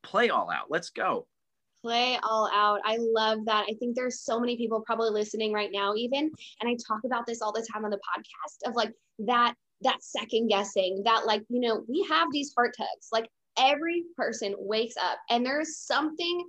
play 0.04 0.30
all 0.30 0.50
out. 0.52 0.66
Let's 0.70 0.90
go 0.90 1.28
play 1.88 2.20
all 2.22 2.50
out. 2.54 2.82
I 2.84 2.98
love 3.00 3.46
that. 3.46 3.66
I 3.70 3.74
think 3.80 3.96
there's 3.96 4.20
so 4.20 4.40
many 4.42 4.58
people 4.58 4.84
probably 4.86 5.10
listening 5.10 5.54
right 5.54 5.70
now, 5.72 5.94
even. 5.96 6.30
And 6.62 6.70
I 6.70 6.76
talk 6.86 7.00
about 7.06 7.26
this 7.26 7.42
all 7.42 7.54
the 7.54 7.66
time 7.72 7.86
on 7.86 7.92
the 7.92 7.98
podcast 7.98 8.70
of 8.70 8.76
like 8.76 8.92
that, 9.20 9.54
that 9.82 10.04
second 10.04 10.50
guessing, 10.50 11.02
that 11.06 11.26
like, 11.26 11.44
you 11.48 11.62
know, 11.62 11.86
we 11.88 12.06
have 12.10 12.28
these 12.32 12.52
heart 12.54 12.76
tugs. 12.78 13.08
Like 13.14 13.30
every 13.58 14.04
person 14.18 14.54
wakes 14.58 14.96
up 14.98 15.18
and 15.30 15.46
there's 15.46 15.78
something 15.78 16.46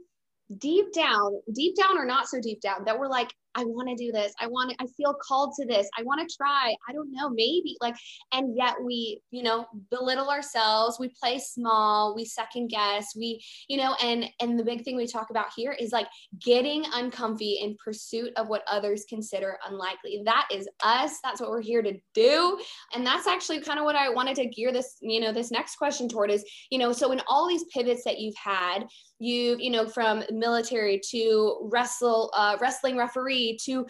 deep 0.56 0.92
down, 0.92 1.40
deep 1.54 1.76
down 1.76 1.96
or 1.96 2.04
not 2.04 2.28
so 2.28 2.40
deep 2.40 2.60
down, 2.60 2.84
that 2.86 2.98
we're 2.98 3.06
like, 3.06 3.32
I 3.54 3.64
want 3.64 3.88
to 3.88 3.94
do 3.94 4.12
this. 4.12 4.32
I 4.40 4.46
want 4.46 4.70
to, 4.70 4.76
I 4.80 4.86
feel 4.96 5.14
called 5.26 5.54
to 5.58 5.66
this. 5.66 5.88
I 5.98 6.02
want 6.02 6.20
to 6.20 6.36
try. 6.36 6.74
I 6.88 6.92
don't 6.92 7.12
know, 7.12 7.28
maybe 7.30 7.76
like, 7.80 7.96
and 8.32 8.56
yet 8.56 8.74
we, 8.82 9.20
you 9.30 9.42
know, 9.42 9.66
belittle 9.90 10.30
ourselves. 10.30 10.98
We 11.00 11.12
play 11.20 11.38
small, 11.38 12.14
we 12.14 12.24
second 12.24 12.68
guess, 12.68 13.14
we, 13.16 13.42
you 13.68 13.78
know, 13.78 13.94
and, 14.02 14.26
and 14.40 14.58
the 14.58 14.64
big 14.64 14.84
thing 14.84 14.96
we 14.96 15.06
talk 15.06 15.30
about 15.30 15.46
here 15.56 15.72
is 15.72 15.92
like 15.92 16.06
getting 16.40 16.84
uncomfy 16.92 17.58
in 17.62 17.76
pursuit 17.82 18.32
of 18.36 18.48
what 18.48 18.62
others 18.70 19.04
consider 19.08 19.58
unlikely. 19.66 20.22
That 20.24 20.48
is 20.52 20.68
us. 20.84 21.18
That's 21.22 21.40
what 21.40 21.50
we're 21.50 21.62
here 21.62 21.82
to 21.82 21.94
do. 22.14 22.58
And 22.94 23.06
that's 23.06 23.26
actually 23.26 23.60
kind 23.60 23.78
of 23.78 23.84
what 23.84 23.96
I 23.96 24.08
wanted 24.10 24.36
to 24.36 24.46
gear 24.46 24.72
this, 24.72 24.96
you 25.00 25.20
know, 25.20 25.32
this 25.32 25.50
next 25.50 25.76
question 25.76 26.08
toward 26.08 26.30
is, 26.30 26.44
you 26.70 26.78
know, 26.78 26.92
so 26.92 27.12
in 27.12 27.20
all 27.28 27.48
these 27.48 27.64
pivots 27.74 28.04
that 28.04 28.18
you've 28.18 28.36
had, 28.36 28.86
you've, 29.18 29.60
you 29.60 29.70
know, 29.70 29.86
from 29.88 30.22
military 30.30 31.00
to 31.10 31.68
wrestle, 31.72 32.30
uh, 32.36 32.56
wrestling 32.60 32.96
referee, 32.96 33.37
to 33.64 33.86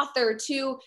author 0.00 0.36
to 0.46 0.78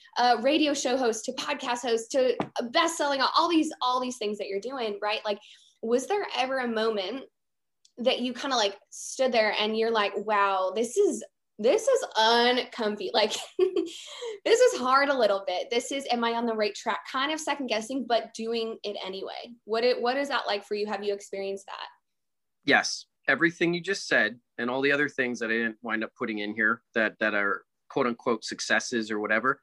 radio 0.41 0.73
show 0.73 0.97
host 0.97 1.25
to 1.25 1.31
podcast 1.33 1.81
host 1.81 2.11
to 2.11 2.35
best-selling 2.71 3.21
all 3.37 3.49
these 3.49 3.71
all 3.81 3.99
these 3.99 4.17
things 4.17 4.37
that 4.37 4.47
you're 4.47 4.59
doing 4.59 4.97
right 5.01 5.19
like 5.25 5.39
was 5.81 6.07
there 6.07 6.25
ever 6.37 6.59
a 6.59 6.67
moment 6.67 7.23
that 7.97 8.19
you 8.19 8.33
kind 8.33 8.53
of 8.53 8.57
like 8.57 8.75
stood 8.89 9.31
there 9.31 9.53
and 9.59 9.77
you're 9.77 9.91
like 9.91 10.13
wow 10.17 10.71
this 10.75 10.97
is 10.97 11.23
this 11.57 11.87
is 11.87 12.05
uncomfy 12.17 13.11
like 13.13 13.33
this 14.45 14.59
is 14.59 14.79
hard 14.79 15.09
a 15.09 15.17
little 15.17 15.43
bit. 15.47 15.69
This 15.69 15.91
is, 15.91 16.05
am 16.11 16.23
I 16.23 16.31
on 16.31 16.45
the 16.45 16.53
right 16.53 16.75
track? 16.75 16.99
Kind 17.11 17.31
of 17.31 17.39
second 17.39 17.67
guessing, 17.67 18.05
but 18.07 18.33
doing 18.33 18.77
it 18.83 18.97
anyway. 19.05 19.53
What 19.65 19.83
it, 19.83 20.01
what 20.01 20.17
is 20.17 20.27
that 20.29 20.47
like 20.47 20.65
for 20.65 20.75
you? 20.75 20.85
Have 20.87 21.03
you 21.03 21.13
experienced 21.13 21.65
that? 21.67 21.87
Yes, 22.65 23.05
everything 23.27 23.73
you 23.73 23.81
just 23.81 24.07
said, 24.07 24.39
and 24.57 24.69
all 24.69 24.81
the 24.81 24.91
other 24.91 25.09
things 25.09 25.39
that 25.39 25.49
I 25.49 25.53
didn't 25.53 25.77
wind 25.81 26.03
up 26.03 26.11
putting 26.17 26.39
in 26.39 26.53
here 26.53 26.81
that 26.93 27.13
that 27.19 27.33
are 27.33 27.63
quote 27.95 28.07
unquote 28.07 28.43
successes 28.43 29.09
or 29.09 29.21
whatever. 29.21 29.61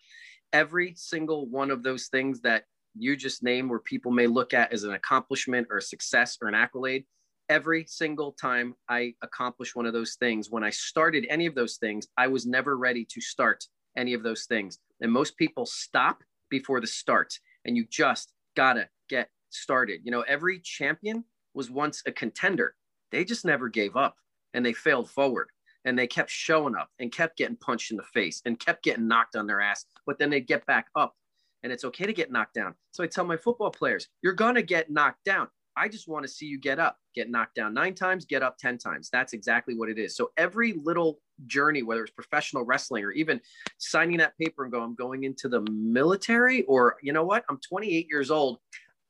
Every 0.55 0.95
single 0.97 1.47
one 1.51 1.71
of 1.71 1.83
those 1.83 2.07
things 2.07 2.41
that 2.41 2.65
you 2.95 3.15
just 3.15 3.43
named, 3.43 3.69
where 3.69 3.79
people 3.79 4.11
may 4.11 4.27
look 4.27 4.55
at 4.55 4.73
as 4.73 4.85
an 4.85 4.95
accomplishment 4.95 5.67
or 5.71 5.77
a 5.77 5.83
success 5.83 6.39
or 6.41 6.49
an 6.49 6.55
accolade, 6.55 7.05
every 7.51 7.85
single 7.87 8.33
time 8.33 8.75
I 8.89 9.13
accomplish 9.21 9.77
one 9.77 9.85
of 9.85 9.93
those 9.93 10.15
things, 10.15 10.51
when 10.51 10.65
I 10.65 10.71
started 10.71 11.27
any 11.29 11.45
of 11.45 11.55
those 11.55 11.77
things, 11.77 12.09
I 12.17 12.27
was 12.27 12.47
never 12.47 12.79
ready 12.79 13.05
to 13.05 13.21
start 13.21 13.67
any 13.99 14.15
of 14.15 14.23
those 14.23 14.47
things. 14.47 14.79
And 15.03 15.13
most 15.13 15.37
people 15.37 15.67
stop 15.67 16.23
before 16.49 16.81
the 16.81 16.87
start, 16.87 17.39
and 17.67 17.77
you 17.77 17.85
just 17.91 18.33
gotta 18.57 18.89
get 19.11 19.29
started. 19.51 20.01
You 20.05 20.11
know, 20.11 20.23
every 20.23 20.59
champion 20.61 21.25
was 21.53 21.71
once 21.71 22.03
a 22.07 22.13
contender, 22.13 22.77
they 23.11 23.27
just 23.27 23.45
never 23.45 23.69
gave 23.69 23.95
up 23.95 24.17
and 24.55 24.65
they 24.65 24.73
failed 24.73 25.11
forward 25.11 25.49
and 25.85 25.99
they 25.99 26.07
kept 26.07 26.31
showing 26.31 26.77
up 26.77 26.89
and 26.99 27.13
kept 27.13 27.37
getting 27.37 27.57
punched 27.57 27.91
in 27.91 27.97
the 27.97 28.03
face 28.03 28.43
and 28.45 28.59
kept 28.59 28.83
getting 28.83 29.09
knocked 29.09 29.37
on 29.37 29.47
their 29.47 29.61
ass, 29.61 29.85
but 30.07 30.19
then 30.19 30.31
they 30.31 30.41
get 30.41 30.65
back 30.67 30.87
up 30.97 31.15
and 31.63 31.73
it's 31.73 31.85
okay 31.85 32.07
to 32.07 32.13
get 32.13 32.33
knocked 32.33 32.55
down. 32.55 32.75
So 32.93 33.05
I 33.05 33.07
tell 33.07 33.25
my 33.25 33.37
football 33.37 33.71
players, 33.71 34.09
you're 34.23 34.33
going 34.33 34.55
to 34.55 34.63
get 34.63 34.91
knocked 34.91 35.25
down. 35.25 35.49
I 35.77 35.89
just 35.89 36.07
want 36.07 36.25
to 36.25 36.29
see 36.29 36.47
you 36.47 36.59
get 36.59 36.79
up, 36.79 36.99
get 37.15 37.31
knocked 37.31 37.55
down 37.55 37.73
nine 37.73 37.95
times, 37.95 38.27
get 38.27 38.43
up 38.43 38.59
10 38.59 38.77
times. 38.79 39.09
That's 39.11 39.33
exactly 39.33 39.75
what 39.75 39.89
it 39.89 39.99
is. 39.99 40.15
So 40.15 40.31
every 40.37 40.75
little 40.75 41.19
journey, 41.47 41.83
whether 41.83 42.03
it's 42.03 42.13
professional 42.13 42.65
wrestling 42.65 43.05
or 43.05 43.13
even 43.13 43.41
signing 43.79 44.19
that 44.19 44.37
paper 44.37 44.65
and 44.65 44.73
go, 44.73 44.83
I'm 44.83 44.95
going 44.95 45.25
into 45.25 45.49
the 45.49 45.63
military, 45.71 46.63
or 46.65 46.97
you 47.03 47.13
know 47.13 47.25
what, 47.25 47.45
I'm 47.49 47.59
28 47.67 48.07
years 48.11 48.31
old. 48.31 48.59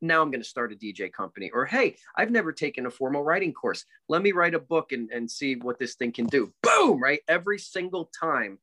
Now 0.03 0.21
I'm 0.21 0.31
going 0.31 0.43
to 0.43 0.49
start 0.49 0.73
a 0.73 0.77
DJ 0.77 1.11
company. 1.13 1.51
Or, 1.55 1.65
hey, 1.65 1.97
I've 2.17 2.31
never 2.31 2.53
taken 2.53 2.87
a 2.87 2.91
formal 2.91 3.23
writing 3.23 3.53
course. 3.53 3.85
Let 4.09 4.21
me 4.21 4.33
write 4.33 4.55
a 4.55 4.59
book 4.59 4.93
and, 4.93 5.11
and 5.11 5.31
see 5.31 5.55
what 5.55 5.79
this 5.79 5.95
thing 5.95 6.13
can 6.13 6.27
do. 6.27 6.53
Boom, 6.63 7.01
right? 7.01 7.21
Every 7.29 7.59
single 7.59 8.11
time 8.19 8.59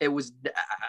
it 0.00 0.08
was 0.08 0.32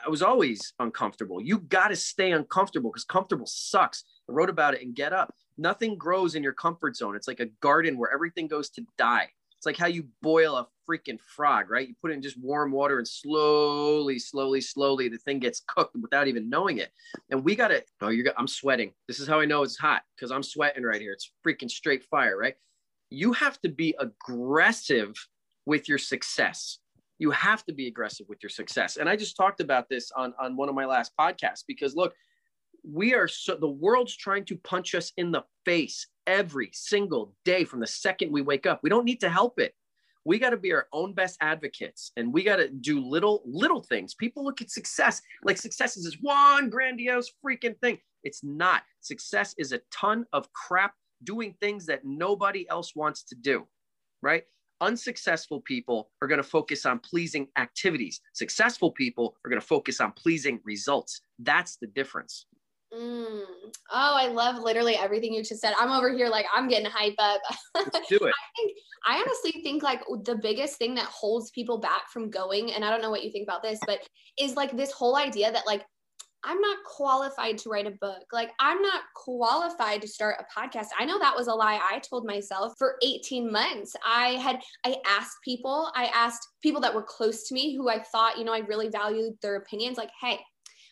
I 0.06 0.10
was 0.10 0.22
always 0.22 0.74
uncomfortable. 0.80 1.42
You 1.42 1.60
got 1.60 1.88
to 1.88 1.96
stay 1.96 2.32
uncomfortable 2.32 2.92
because 2.92 3.06
comfortable 3.06 3.48
sucks. 3.48 4.04
I 4.30 4.34
wrote 4.34 4.50
about 4.50 4.76
it 4.76 4.82
and 4.84 4.96
get 4.96 5.14
up. 5.14 5.34
Nothing 5.58 5.98
grows 5.98 6.36
in 6.36 6.44
your 6.44 6.54
comfort 6.54 6.96
zone. 6.96 7.16
It's 7.16 7.28
like 7.28 7.40
a 7.40 7.48
garden 7.62 7.98
where 7.98 8.14
everything 8.14 8.48
goes 8.48 8.70
to 8.72 8.86
die. 8.98 9.30
It's 9.60 9.66
like 9.66 9.78
how 9.78 9.88
you 9.88 10.08
boil 10.22 10.56
a 10.56 10.68
freaking 10.90 11.20
frog, 11.20 11.70
right? 11.70 11.88
You 11.88 11.94
put 12.02 12.12
it 12.12 12.14
in 12.14 12.22
just 12.22 12.42
warm 12.42 12.72
water 12.72 12.98
and 12.98 13.08
slowly, 13.08 14.18
slowly, 14.18 14.62
slowly, 14.62 15.10
the 15.10 15.18
thing 15.18 15.40
gets 15.40 15.62
cooked 15.68 15.98
without 16.02 16.30
even 16.30 16.50
knowing 16.50 16.78
it. 16.78 16.92
And 17.30 17.44
we 17.44 17.58
got 17.58 17.68
to, 17.68 17.84
oh, 18.00 18.08
you're, 18.08 18.32
I'm 18.38 18.48
sweating. 18.48 18.94
This 19.10 19.20
is 19.20 19.28
how 19.28 19.42
I 19.42 19.46
know 19.46 19.64
it's 19.64 19.78
hot 19.78 20.04
because 20.16 20.32
I'm 20.32 20.44
sweating 20.44 20.84
right 20.84 21.02
here. 21.02 21.12
It's 21.12 21.32
freaking 21.46 21.70
straight 21.70 22.06
fire, 22.06 22.38
right? 22.38 22.56
You 23.10 23.34
have 23.34 23.60
to 23.62 23.70
be 23.70 23.96
aggressive 24.00 25.14
with 25.66 25.90
your 25.90 25.98
success 25.98 26.80
you 27.20 27.32
have 27.32 27.66
to 27.66 27.74
be 27.74 27.88
aggressive 27.88 28.26
with 28.30 28.42
your 28.42 28.50
success. 28.50 28.96
And 28.96 29.10
I 29.10 29.18
just 29.18 29.36
talked 29.36 29.60
about 29.60 29.90
this 29.90 30.10
on, 30.16 30.34
on 30.40 30.56
one 30.56 30.70
of 30.70 30.76
my 30.76 30.86
last 30.86 31.12
podcasts 31.20 31.64
because 31.68 31.94
look, 31.94 32.14
we 32.90 33.14
are 33.14 33.28
so 33.28 33.56
the 33.56 33.68
world's 33.68 34.16
trying 34.16 34.46
to 34.46 34.56
punch 34.56 34.96
us 34.96 35.12
in 35.18 35.32
the 35.32 35.44
face 35.66 36.08
every 36.30 36.70
single 36.74 37.34
day 37.44 37.64
from 37.64 37.80
the 37.80 37.88
second 37.88 38.32
we 38.32 38.44
wake 38.44 38.68
up. 38.68 38.80
We 38.84 38.90
don't 38.90 39.04
need 39.04 39.20
to 39.22 39.30
help 39.30 39.60
it. 39.60 39.74
We 40.26 40.38
got 40.38 40.52
to 40.52 40.58
be 40.58 40.72
our 40.74 40.86
own 40.94 41.14
best 41.14 41.38
advocates 41.42 42.12
and 42.16 42.32
we 42.32 42.44
got 42.44 42.58
to 42.58 42.70
do 42.70 43.04
little, 43.04 43.42
little 43.46 43.82
things. 43.82 44.14
People 44.14 44.44
look 44.46 44.62
at 44.62 44.70
success 44.70 45.24
like 45.44 45.58
success 45.58 45.98
is 45.98 46.06
this 46.06 46.18
one 46.22 46.70
grandiose 46.70 47.32
freaking 47.44 47.78
thing. 47.80 47.98
It's 48.24 48.44
not. 48.44 48.84
Success 49.02 49.56
is 49.58 49.72
a 49.72 49.82
ton 49.92 50.26
of 50.32 50.54
crap 50.54 50.94
doing 51.24 51.56
things 51.60 51.88
that 51.88 52.06
nobody 52.06 52.70
else 52.70 52.96
wants 52.96 53.24
to 53.24 53.36
do, 53.36 53.66
right? 54.22 54.44
Unsuccessful 54.82 55.62
people 55.62 56.12
are 56.22 56.28
going 56.28 56.38
to 56.38 56.44
focus 56.44 56.86
on 56.86 57.00
pleasing 57.00 57.48
activities. 57.58 58.22
Successful 58.34 58.92
people 58.92 59.36
are 59.44 59.50
going 59.50 59.60
to 59.60 59.66
focus 59.66 60.00
on 60.00 60.12
pleasing 60.12 60.60
results. 60.64 61.22
That's 61.40 61.78
the 61.78 61.88
difference. 61.88 62.46
Mm. 62.94 63.42
Oh, 63.92 64.16
I 64.16 64.28
love 64.28 64.58
literally 64.64 64.96
everything 64.96 65.34
you 65.34 65.44
just 65.44 65.62
said. 65.62 65.74
I'm 65.78 65.92
over 65.92 66.12
here 66.12 66.28
like 66.28 66.48
I'm 66.54 66.68
getting 66.68 66.90
hype 66.90 67.16
up. 67.20 67.42
do 68.10 68.16
it. 68.16 68.24
I 68.24 68.48
think 68.56 68.78
I 69.06 69.16
honestly 69.18 69.62
think 69.62 69.84
like 69.84 70.02
the 70.24 70.40
biggest 70.42 70.78
thing 70.78 70.96
that 70.96 71.06
holds 71.06 71.52
people 71.52 71.78
back 71.78 72.10
from 72.12 72.30
going, 72.30 72.72
and 72.72 72.84
I 72.84 72.90
don't 72.90 73.02
know 73.02 73.12
what 73.12 73.24
you 73.24 73.32
think 73.32 73.48
about 73.48 73.62
this, 73.62 73.80
but 73.86 74.00
is 74.40 74.56
like 74.56 74.76
this 74.76 74.92
whole 74.92 75.16
idea 75.16 75.52
that 75.52 75.68
like 75.68 75.86
I'm 76.44 76.60
not 76.62 76.78
qualified 76.86 77.58
to 77.60 77.70
write 77.70 77.86
a 77.86 77.98
book. 78.00 78.24
Like, 78.32 78.52
I'm 78.60 78.82
not 78.82 79.04
qualified 79.14 80.02
to 80.02 80.08
start 80.08 80.38
a 80.40 80.60
podcast. 80.60 80.88
I 80.98 81.06
know 81.06 81.20
that 81.20 81.36
was 81.36 81.48
a 81.48 81.54
lie 81.54 81.80
I 81.84 82.00
told 82.00 82.26
myself 82.26 82.74
for 82.78 82.96
18 83.04 83.52
months. 83.52 83.94
I 84.06 84.30
had, 84.42 84.60
I 84.86 84.96
asked 85.06 85.38
people, 85.44 85.92
I 85.96 86.06
asked 86.06 86.48
people 86.64 86.80
that 86.82 86.96
were 86.96 87.04
close 87.04 87.44
to 87.48 87.54
me 87.54 87.76
who 87.76 87.90
I 87.90 88.02
thought, 88.04 88.38
you 88.38 88.46
know, 88.46 88.54
I 88.54 88.60
really 88.60 88.90
valued 88.90 89.34
their 89.42 89.58
opinions, 89.58 89.98
like, 89.98 90.12
hey, 90.22 90.40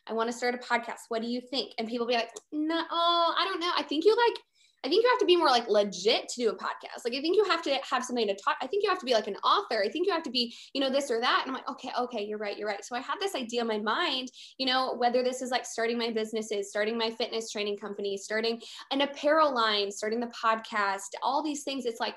I 0.09 0.13
want 0.13 0.29
to 0.29 0.35
start 0.35 0.55
a 0.55 0.57
podcast. 0.57 1.07
What 1.09 1.21
do 1.21 1.27
you 1.27 1.41
think? 1.41 1.73
And 1.77 1.87
people 1.87 2.07
be 2.07 2.13
like, 2.13 2.29
no, 2.51 2.81
oh, 2.91 3.35
I 3.37 3.45
don't 3.45 3.59
know. 3.59 3.71
I 3.75 3.83
think 3.83 4.05
you 4.05 4.15
like 4.15 4.41
I 4.85 4.89
think 4.89 5.03
you 5.03 5.09
have 5.09 5.19
to 5.19 5.25
be 5.25 5.35
more 5.35 5.49
like 5.49 5.67
legit 5.67 6.29
to 6.29 6.41
do 6.41 6.49
a 6.49 6.55
podcast. 6.55 7.03
Like 7.03 7.15
I 7.15 7.21
think 7.21 7.35
you 7.35 7.43
have 7.45 7.61
to 7.63 7.77
have 7.89 8.05
something 8.05 8.27
to 8.27 8.35
talk. 8.35 8.57
I 8.61 8.67
think 8.67 8.83
you 8.83 8.89
have 8.89 8.99
to 8.99 9.05
be 9.05 9.13
like 9.13 9.27
an 9.27 9.35
author. 9.37 9.83
I 9.83 9.89
think 9.89 10.05
you 10.05 10.13
have 10.13 10.23
to 10.23 10.29
be, 10.29 10.55
you 10.73 10.81
know, 10.81 10.89
this 10.89 11.09
or 11.09 11.19
that. 11.19 11.43
And 11.45 11.49
I'm 11.49 11.55
like, 11.55 11.69
okay, 11.69 11.89
okay, 11.99 12.23
you're 12.23 12.37
right, 12.37 12.57
you're 12.57 12.67
right. 12.67 12.85
So 12.85 12.95
I 12.95 12.99
had 12.99 13.15
this 13.19 13.35
idea 13.35 13.61
in 13.61 13.67
my 13.67 13.79
mind, 13.79 14.29
you 14.57 14.67
know, 14.67 14.95
whether 14.95 15.23
this 15.23 15.41
is 15.41 15.49
like 15.49 15.65
starting 15.65 15.97
my 15.97 16.11
businesses, 16.11 16.69
starting 16.69 16.97
my 16.97 17.09
fitness 17.09 17.51
training 17.51 17.77
company, 17.77 18.17
starting 18.17 18.61
an 18.91 19.01
apparel 19.01 19.53
line, 19.53 19.91
starting 19.91 20.19
the 20.19 20.27
podcast, 20.27 21.09
all 21.23 21.43
these 21.43 21.63
things. 21.63 21.85
It's 21.85 21.99
like 21.99 22.15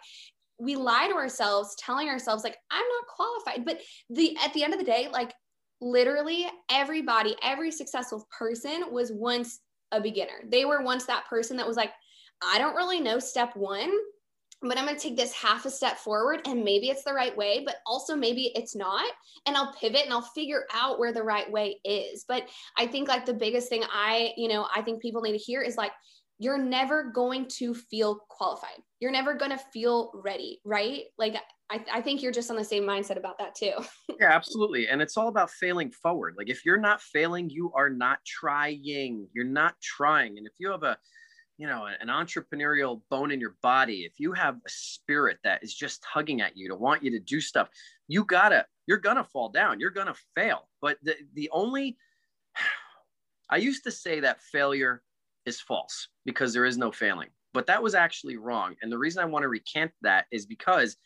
we 0.59 0.77
lie 0.77 1.09
to 1.09 1.15
ourselves, 1.15 1.75
telling 1.79 2.09
ourselves 2.09 2.45
like 2.45 2.59
I'm 2.71 2.85
not 2.87 3.07
qualified. 3.17 3.65
But 3.65 3.81
the 4.11 4.37
at 4.45 4.53
the 4.53 4.65
end 4.65 4.75
of 4.75 4.79
the 4.79 4.85
day, 4.85 5.09
like 5.11 5.33
literally 5.81 6.47
everybody, 6.71 7.37
every 7.43 7.71
successful 7.71 8.27
person 8.37 8.85
was 8.91 9.13
once 9.13 9.61
a 9.93 10.01
beginner. 10.01 10.43
They 10.49 10.65
were 10.65 10.83
once 10.83 11.07
that 11.07 11.27
person 11.29 11.57
that 11.57 11.67
was 11.67 11.77
like, 11.77 11.93
I 12.43 12.59
don't 12.59 12.77
really 12.77 13.01
know 13.01 13.19
step 13.19 13.55
one, 13.57 13.91
but 14.63 14.79
I'm 14.79 14.85
going 14.85 14.97
to 14.97 15.03
take 15.03 15.17
this 15.17 15.33
half 15.33 15.65
a 15.65 15.71
step 15.71 15.97
forward 15.97 16.43
and 16.47 16.63
maybe 16.63 16.89
it's 16.89 17.05
the 17.05 17.15
right 17.15 17.37
way, 17.37 17.63
but 17.65 17.77
also 17.87 18.15
maybe 18.15 18.53
it's 18.55 18.77
not. 18.77 19.11
And 19.47 19.57
I'll 19.57 19.73
pivot 19.75 20.05
and 20.05 20.13
I'll 20.13 20.21
figure 20.21 20.65
out 20.73 20.99
where 20.99 21.13
the 21.13 21.23
right 21.23 21.51
way 21.51 21.81
is. 21.85 22.25
But 22.29 22.49
I 22.77 22.87
think 22.87 23.09
like 23.09 23.25
the 23.25 23.35
biggest 23.35 23.69
thing 23.69 23.83
I, 23.91 24.33
you 24.37 24.49
know, 24.49 24.67
I 24.75 24.83
think 24.83 25.01
people 25.01 25.23
need 25.23 25.33
to 25.33 25.39
hear 25.39 25.63
is 25.63 25.77
like, 25.77 25.93
you're 26.39 26.59
never 26.59 27.11
going 27.11 27.47
to 27.59 27.75
feel 27.75 28.21
qualified. 28.29 28.79
You're 28.99 29.11
never 29.11 29.35
going 29.35 29.51
to 29.51 29.61
feel 29.73 30.11
ready, 30.15 30.61
right? 30.65 31.03
Like, 31.19 31.35
I, 31.71 31.85
I 31.93 32.01
think 32.01 32.23
you're 32.23 32.33
just 32.33 32.51
on 32.51 32.57
the 32.57 32.65
same 32.65 32.83
mindset 32.83 33.17
about 33.17 33.39
that 33.39 33.55
too. 33.55 33.73
yeah, 34.21 34.33
absolutely. 34.33 34.89
And 34.89 35.01
it's 35.01 35.17
all 35.17 35.29
about 35.29 35.51
failing 35.51 35.91
forward. 35.91 36.35
Like, 36.37 36.51
if 36.51 36.65
you're 36.65 36.81
not 36.81 37.01
failing, 37.01 37.49
you 37.49 37.73
are 37.77 37.89
not 37.89 38.19
trying. 38.27 39.29
You're 39.33 39.45
not 39.45 39.75
trying. 39.81 40.37
And 40.37 40.47
if 40.47 40.55
you 40.59 40.71
have 40.71 40.83
a, 40.83 40.99
you 41.61 41.67
know 41.67 41.87
an 42.01 42.09
entrepreneurial 42.09 43.03
bone 43.11 43.31
in 43.31 43.39
your 43.39 43.55
body 43.63 44.07
if 44.07 44.19
you 44.19 44.33
have 44.33 44.55
a 44.55 44.69
spirit 44.71 45.37
that 45.45 45.63
is 45.63 45.75
just 45.75 46.03
tugging 46.03 46.41
at 46.41 46.57
you 46.57 46.69
to 46.69 46.75
want 46.75 47.03
you 47.03 47.11
to 47.11 47.19
do 47.19 47.39
stuff 47.39 47.69
you 48.09 48.25
gotta 48.25 48.65
you're 48.87 48.97
gonna 48.97 49.23
fall 49.23 49.51
down 49.51 49.79
you're 49.79 49.91
gonna 49.91 50.15
fail 50.35 50.71
but 50.81 50.97
the, 51.03 51.15
the 51.35 51.51
only 51.53 51.99
i 53.51 53.59
used 53.59 53.85
to 53.85 53.91
say 53.91 54.21
that 54.21 54.41
failure 54.41 55.03
is 55.45 55.61
false 55.61 56.09
because 56.25 56.55
there 56.55 56.65
is 56.65 56.79
no 56.79 56.91
failing 56.91 57.29
but 57.53 57.67
that 57.67 57.83
was 57.83 57.95
actually 57.95 58.39
wrong 58.39 58.75
and 58.81 58.91
the 58.91 58.97
reason 58.97 59.23
i 59.23 59.27
want 59.27 59.43
to 59.43 59.49
recant 59.49 59.93
that 60.01 60.25
is 60.33 60.47
because 60.47 60.97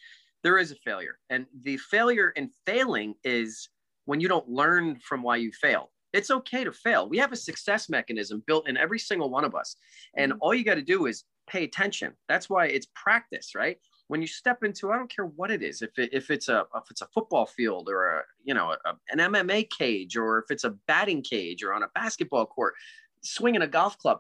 there 0.44 0.58
is 0.58 0.70
a 0.70 0.76
failure 0.76 1.18
and 1.30 1.46
the 1.62 1.76
failure 1.78 2.30
in 2.36 2.50
failing 2.64 3.14
is 3.24 3.68
when 4.04 4.20
you 4.20 4.28
don't 4.28 4.48
learn 4.48 5.00
from 5.00 5.22
why 5.22 5.36
you 5.36 5.50
failed 5.50 5.88
it's 6.14 6.30
okay 6.30 6.62
to 6.62 6.72
fail. 6.72 7.08
We 7.08 7.18
have 7.18 7.32
a 7.32 7.36
success 7.36 7.88
mechanism 7.88 8.42
built 8.46 8.68
in 8.68 8.76
every 8.76 9.00
single 9.00 9.30
one 9.30 9.44
of 9.44 9.54
us. 9.54 9.76
And 10.16 10.32
mm-hmm. 10.32 10.38
all 10.40 10.54
you 10.54 10.64
got 10.64 10.76
to 10.76 10.82
do 10.82 11.06
is 11.06 11.24
pay 11.48 11.64
attention. 11.64 12.12
That's 12.28 12.48
why 12.48 12.66
it's 12.66 12.86
practice, 12.94 13.54
right? 13.54 13.76
When 14.06 14.20
you 14.20 14.28
step 14.28 14.62
into, 14.62 14.92
I 14.92 14.96
don't 14.96 15.14
care 15.14 15.26
what 15.26 15.50
it 15.50 15.62
is, 15.62 15.82
if, 15.82 15.98
it, 15.98 16.10
if 16.12 16.30
it's 16.30 16.48
a 16.48 16.66
if 16.76 16.84
it's 16.90 17.02
a 17.02 17.08
football 17.08 17.46
field 17.46 17.88
or 17.88 18.18
a 18.18 18.22
you 18.44 18.54
know 18.54 18.74
a, 18.84 18.92
an 19.10 19.18
MMA 19.18 19.68
cage 19.70 20.16
or 20.16 20.38
if 20.38 20.44
it's 20.50 20.64
a 20.64 20.76
batting 20.86 21.22
cage 21.22 21.64
or 21.64 21.74
on 21.74 21.82
a 21.82 21.88
basketball 21.94 22.46
court, 22.46 22.74
swinging 23.22 23.62
a 23.62 23.66
golf 23.66 23.98
club. 23.98 24.18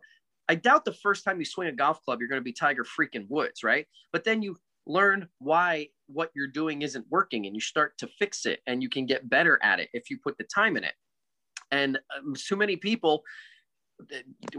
I 0.48 0.56
doubt 0.56 0.84
the 0.84 0.92
first 0.92 1.24
time 1.24 1.38
you 1.38 1.46
swing 1.46 1.68
a 1.68 1.72
golf 1.72 2.02
club, 2.04 2.18
you're 2.20 2.28
going 2.28 2.40
to 2.40 2.44
be 2.44 2.52
Tiger 2.52 2.84
freaking 2.84 3.26
Woods, 3.28 3.62
right? 3.62 3.86
But 4.12 4.24
then 4.24 4.42
you 4.42 4.56
learn 4.86 5.28
why 5.38 5.88
what 6.06 6.30
you're 6.34 6.46
doing 6.46 6.82
isn't 6.82 7.06
working 7.10 7.46
and 7.46 7.54
you 7.54 7.60
start 7.60 7.96
to 7.98 8.08
fix 8.18 8.46
it 8.46 8.60
and 8.66 8.82
you 8.82 8.88
can 8.88 9.06
get 9.06 9.28
better 9.28 9.58
at 9.62 9.80
it 9.80 9.88
if 9.92 10.10
you 10.10 10.18
put 10.18 10.36
the 10.38 10.44
time 10.44 10.76
in 10.76 10.84
it. 10.84 10.94
And 11.70 11.98
um, 12.16 12.34
too 12.36 12.56
many 12.56 12.76
people, 12.76 13.24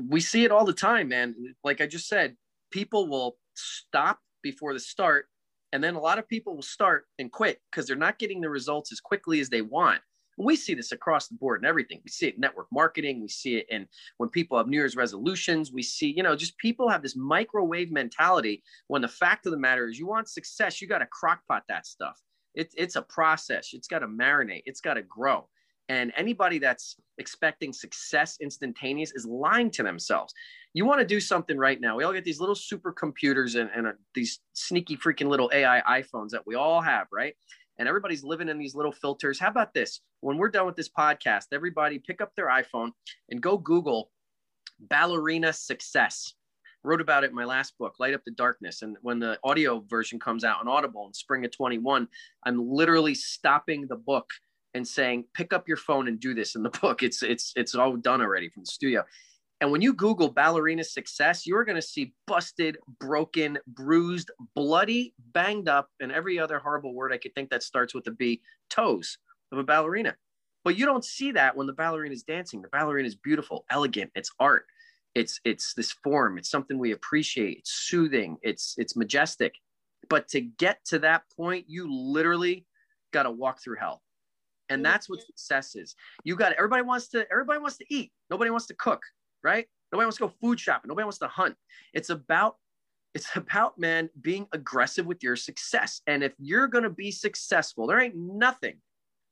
we 0.09 0.19
see 0.19 0.43
it 0.43 0.51
all 0.51 0.65
the 0.65 0.73
time, 0.73 1.09
man. 1.09 1.35
Like 1.63 1.81
I 1.81 1.87
just 1.87 2.07
said, 2.07 2.35
people 2.71 3.07
will 3.07 3.37
stop 3.55 4.19
before 4.41 4.73
the 4.73 4.79
start. 4.79 5.27
And 5.71 5.83
then 5.83 5.95
a 5.95 5.99
lot 5.99 6.19
of 6.19 6.27
people 6.27 6.55
will 6.55 6.63
start 6.63 7.05
and 7.19 7.31
quit 7.31 7.59
because 7.69 7.85
they're 7.85 7.95
not 7.95 8.19
getting 8.19 8.41
the 8.41 8.49
results 8.49 8.91
as 8.91 8.99
quickly 8.99 9.39
as 9.39 9.49
they 9.49 9.61
want. 9.61 10.01
We 10.37 10.55
see 10.55 10.73
this 10.73 10.91
across 10.91 11.27
the 11.27 11.35
board 11.35 11.61
and 11.61 11.67
everything. 11.67 12.01
We 12.03 12.09
see 12.09 12.27
it 12.27 12.35
in 12.35 12.41
network 12.41 12.67
marketing. 12.71 13.21
We 13.21 13.29
see 13.29 13.55
it 13.55 13.67
in 13.69 13.87
when 14.17 14.29
people 14.29 14.57
have 14.57 14.67
New 14.67 14.77
Year's 14.77 14.95
resolutions. 14.95 15.71
We 15.71 15.81
see, 15.81 16.13
you 16.15 16.23
know, 16.23 16.35
just 16.35 16.57
people 16.57 16.89
have 16.89 17.01
this 17.01 17.15
microwave 17.15 17.91
mentality 17.91 18.63
when 18.87 19.01
the 19.01 19.07
fact 19.07 19.45
of 19.45 19.51
the 19.51 19.59
matter 19.59 19.87
is 19.87 19.97
you 19.97 20.07
want 20.07 20.29
success, 20.29 20.81
you 20.81 20.87
got 20.87 20.99
to 20.99 21.07
crockpot 21.07 21.61
that 21.69 21.85
stuff. 21.85 22.19
It, 22.53 22.73
it's 22.77 22.95
a 22.95 23.01
process. 23.01 23.69
It's 23.73 23.87
got 23.87 23.99
to 23.99 24.07
marinate. 24.07 24.63
It's 24.65 24.81
got 24.81 24.95
to 24.95 25.01
grow. 25.03 25.47
And 25.87 26.11
anybody 26.17 26.57
that's 26.57 26.95
expecting 27.17 27.71
success 27.71 28.37
instantaneous 28.41 29.11
is 29.13 29.25
lying 29.25 29.69
to 29.71 29.83
themselves. 29.83 30.33
You 30.73 30.85
want 30.85 30.99
to 30.99 31.05
do 31.05 31.19
something 31.19 31.57
right 31.57 31.79
now. 31.79 31.95
We 31.95 32.03
all 32.03 32.11
get 32.11 32.25
these 32.25 32.39
little 32.39 32.55
supercomputers 32.55 33.59
and, 33.59 33.69
and 33.75 33.87
uh, 33.87 33.91
these 34.13 34.39
sneaky 34.53 34.97
freaking 34.97 35.27
little 35.27 35.49
AI 35.53 36.01
iPhones 36.01 36.29
that 36.29 36.45
we 36.45 36.55
all 36.55 36.81
have, 36.81 37.07
right? 37.13 37.35
And 37.77 37.87
everybody's 37.87 38.23
living 38.23 38.49
in 38.49 38.57
these 38.57 38.75
little 38.75 38.91
filters. 38.91 39.39
How 39.39 39.49
about 39.49 39.73
this? 39.73 40.01
When 40.21 40.37
we're 40.37 40.49
done 40.49 40.65
with 40.65 40.75
this 40.75 40.89
podcast, 40.89 41.47
everybody 41.51 41.99
pick 41.99 42.21
up 42.21 42.31
their 42.35 42.47
iPhone 42.47 42.91
and 43.29 43.41
go 43.41 43.57
Google 43.57 44.11
ballerina 44.79 45.53
success 45.53 46.33
wrote 46.85 47.01
about 47.01 47.23
it 47.23 47.31
in 47.31 47.35
my 47.35 47.45
last 47.45 47.77
book, 47.77 47.95
Light 47.99 48.13
Up 48.13 48.23
the 48.23 48.31
Darkness. 48.31 48.81
And 48.81 48.95
when 49.01 49.19
the 49.19 49.37
audio 49.43 49.83
version 49.89 50.19
comes 50.19 50.43
out 50.43 50.59
on 50.59 50.67
Audible 50.67 51.07
in 51.07 51.13
spring 51.13 51.43
of 51.43 51.51
21, 51.51 52.07
I'm 52.45 52.71
literally 52.71 53.15
stopping 53.15 53.87
the 53.87 53.95
book 53.95 54.29
and 54.73 54.87
saying, 54.87 55.25
pick 55.33 55.51
up 55.51 55.67
your 55.67 55.77
phone 55.77 56.07
and 56.07 56.19
do 56.19 56.33
this 56.33 56.55
in 56.55 56.63
the 56.63 56.69
book. 56.81 57.03
It's 57.03 57.23
it's 57.23 57.51
it's 57.55 57.75
all 57.75 57.95
done 57.97 58.21
already 58.21 58.49
from 58.49 58.63
the 58.63 58.71
studio. 58.71 59.03
And 59.65 59.71
when 59.71 59.81
you 59.81 59.93
Google 59.93 60.29
ballerina 60.29 60.83
success, 60.83 61.47
you're 61.47 61.65
going 61.65 61.75
to 61.75 61.81
see 61.81 62.13
busted, 62.27 62.77
broken, 62.99 63.57
bruised, 63.65 64.29
bloody, 64.53 65.15
banged 65.33 65.67
up, 65.67 65.89
and 65.99 66.11
every 66.11 66.37
other 66.37 66.59
horrible 66.59 66.93
word 66.93 67.11
I 67.11 67.17
could 67.17 67.33
think 67.33 67.49
that 67.49 67.63
starts 67.63 67.95
with 67.95 68.05
a 68.05 68.11
B 68.11 68.43
toes 68.69 69.17
of 69.51 69.57
a 69.57 69.63
ballerina. 69.63 70.17
But 70.63 70.77
you 70.77 70.85
don't 70.85 71.03
see 71.03 71.31
that 71.31 71.57
when 71.57 71.65
the 71.65 71.73
ballerina 71.73 72.13
is 72.13 72.21
dancing. 72.21 72.61
The 72.61 72.67
ballerina 72.67 73.07
is 73.07 73.15
beautiful, 73.15 73.65
elegant, 73.71 74.11
it's 74.13 74.29
art. 74.39 74.67
It's 75.15 75.39
it's 75.43 75.73
this 75.73 75.91
form, 75.91 76.37
it's 76.37 76.51
something 76.51 76.77
we 76.77 76.91
appreciate, 76.91 77.57
it's 77.57 77.71
soothing, 77.71 78.37
it's 78.43 78.75
it's 78.77 78.95
majestic. 78.95 79.55
But 80.09 80.27
to 80.27 80.41
get 80.41 80.85
to 80.89 80.99
that 80.99 81.23
point, 81.35 81.65
you 81.67 81.91
literally 81.91 82.67
got 83.11 83.23
to 83.23 83.31
walk 83.31 83.63
through 83.63 83.77
hell 83.77 84.03
and 84.69 84.83
that's 84.83 85.09
what 85.09 85.21
success 85.21 85.75
is 85.75 85.95
you 86.23 86.35
got 86.35 86.53
everybody 86.53 86.81
wants 86.81 87.07
to 87.07 87.25
everybody 87.31 87.59
wants 87.59 87.77
to 87.77 87.85
eat 87.89 88.11
nobody 88.31 88.49
wants 88.49 88.65
to 88.65 88.73
cook 88.73 89.03
right? 89.45 89.67
Nobody 89.91 90.05
wants 90.05 90.17
to 90.17 90.23
go 90.23 90.33
food 90.41 90.59
shopping. 90.59 90.89
Nobody 90.89 91.05
wants 91.05 91.19
to 91.19 91.27
hunt. 91.27 91.55
It's 91.93 92.09
about 92.09 92.57
it's 93.13 93.33
about 93.37 93.79
man 93.79 94.09
being 94.19 94.45
aggressive 94.51 95.05
with 95.05 95.23
your 95.23 95.37
success. 95.37 96.01
And 96.07 96.21
if 96.21 96.33
you're 96.37 96.67
going 96.67 96.83
to 96.83 96.89
be 96.89 97.11
successful 97.11 97.87
there 97.87 98.01
ain't 98.01 98.17
nothing 98.17 98.75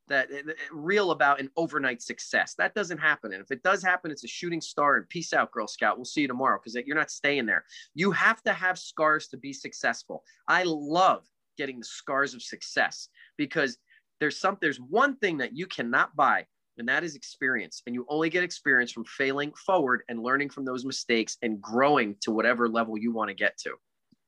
that 0.09 0.29
eh, 0.31 0.41
eh, 0.47 0.53
real 0.71 1.11
about 1.11 1.39
an 1.39 1.49
overnight 1.57 2.01
success. 2.01 2.55
That 2.57 2.75
doesn't 2.75 2.97
happen. 2.97 3.33
And 3.33 3.41
if 3.41 3.51
it 3.51 3.63
does 3.63 3.83
happen 3.83 4.11
it's 4.11 4.23
a 4.23 4.27
shooting 4.27 4.61
star 4.61 4.95
and 4.97 5.09
peace 5.09 5.33
out 5.33 5.51
girl 5.51 5.67
scout. 5.67 5.97
We'll 5.97 6.05
see 6.05 6.21
you 6.21 6.27
tomorrow 6.27 6.59
because 6.63 6.77
you're 6.85 6.95
not 6.95 7.11
staying 7.11 7.45
there. 7.45 7.65
You 7.95 8.11
have 8.11 8.41
to 8.43 8.53
have 8.53 8.77
scars 8.77 9.27
to 9.29 9.37
be 9.37 9.51
successful. 9.51 10.23
I 10.47 10.63
love 10.65 11.25
getting 11.57 11.79
the 11.79 11.85
scars 11.85 12.33
of 12.33 12.41
success 12.41 13.09
because 13.37 13.77
there's 14.19 14.39
some 14.39 14.57
there's 14.61 14.79
one 14.79 15.17
thing 15.17 15.37
that 15.37 15.55
you 15.55 15.65
cannot 15.65 16.15
buy 16.15 16.45
and 16.77 16.87
that 16.87 17.03
is 17.03 17.15
experience 17.15 17.81
and 17.85 17.95
you 17.95 18.05
only 18.09 18.29
get 18.29 18.43
experience 18.43 18.91
from 18.91 19.05
failing 19.05 19.51
forward 19.53 20.03
and 20.09 20.21
learning 20.21 20.49
from 20.49 20.65
those 20.65 20.85
mistakes 20.85 21.37
and 21.41 21.61
growing 21.61 22.15
to 22.21 22.31
whatever 22.31 22.67
level 22.67 22.97
you 22.97 23.11
want 23.11 23.29
to 23.29 23.35
get 23.35 23.57
to 23.57 23.73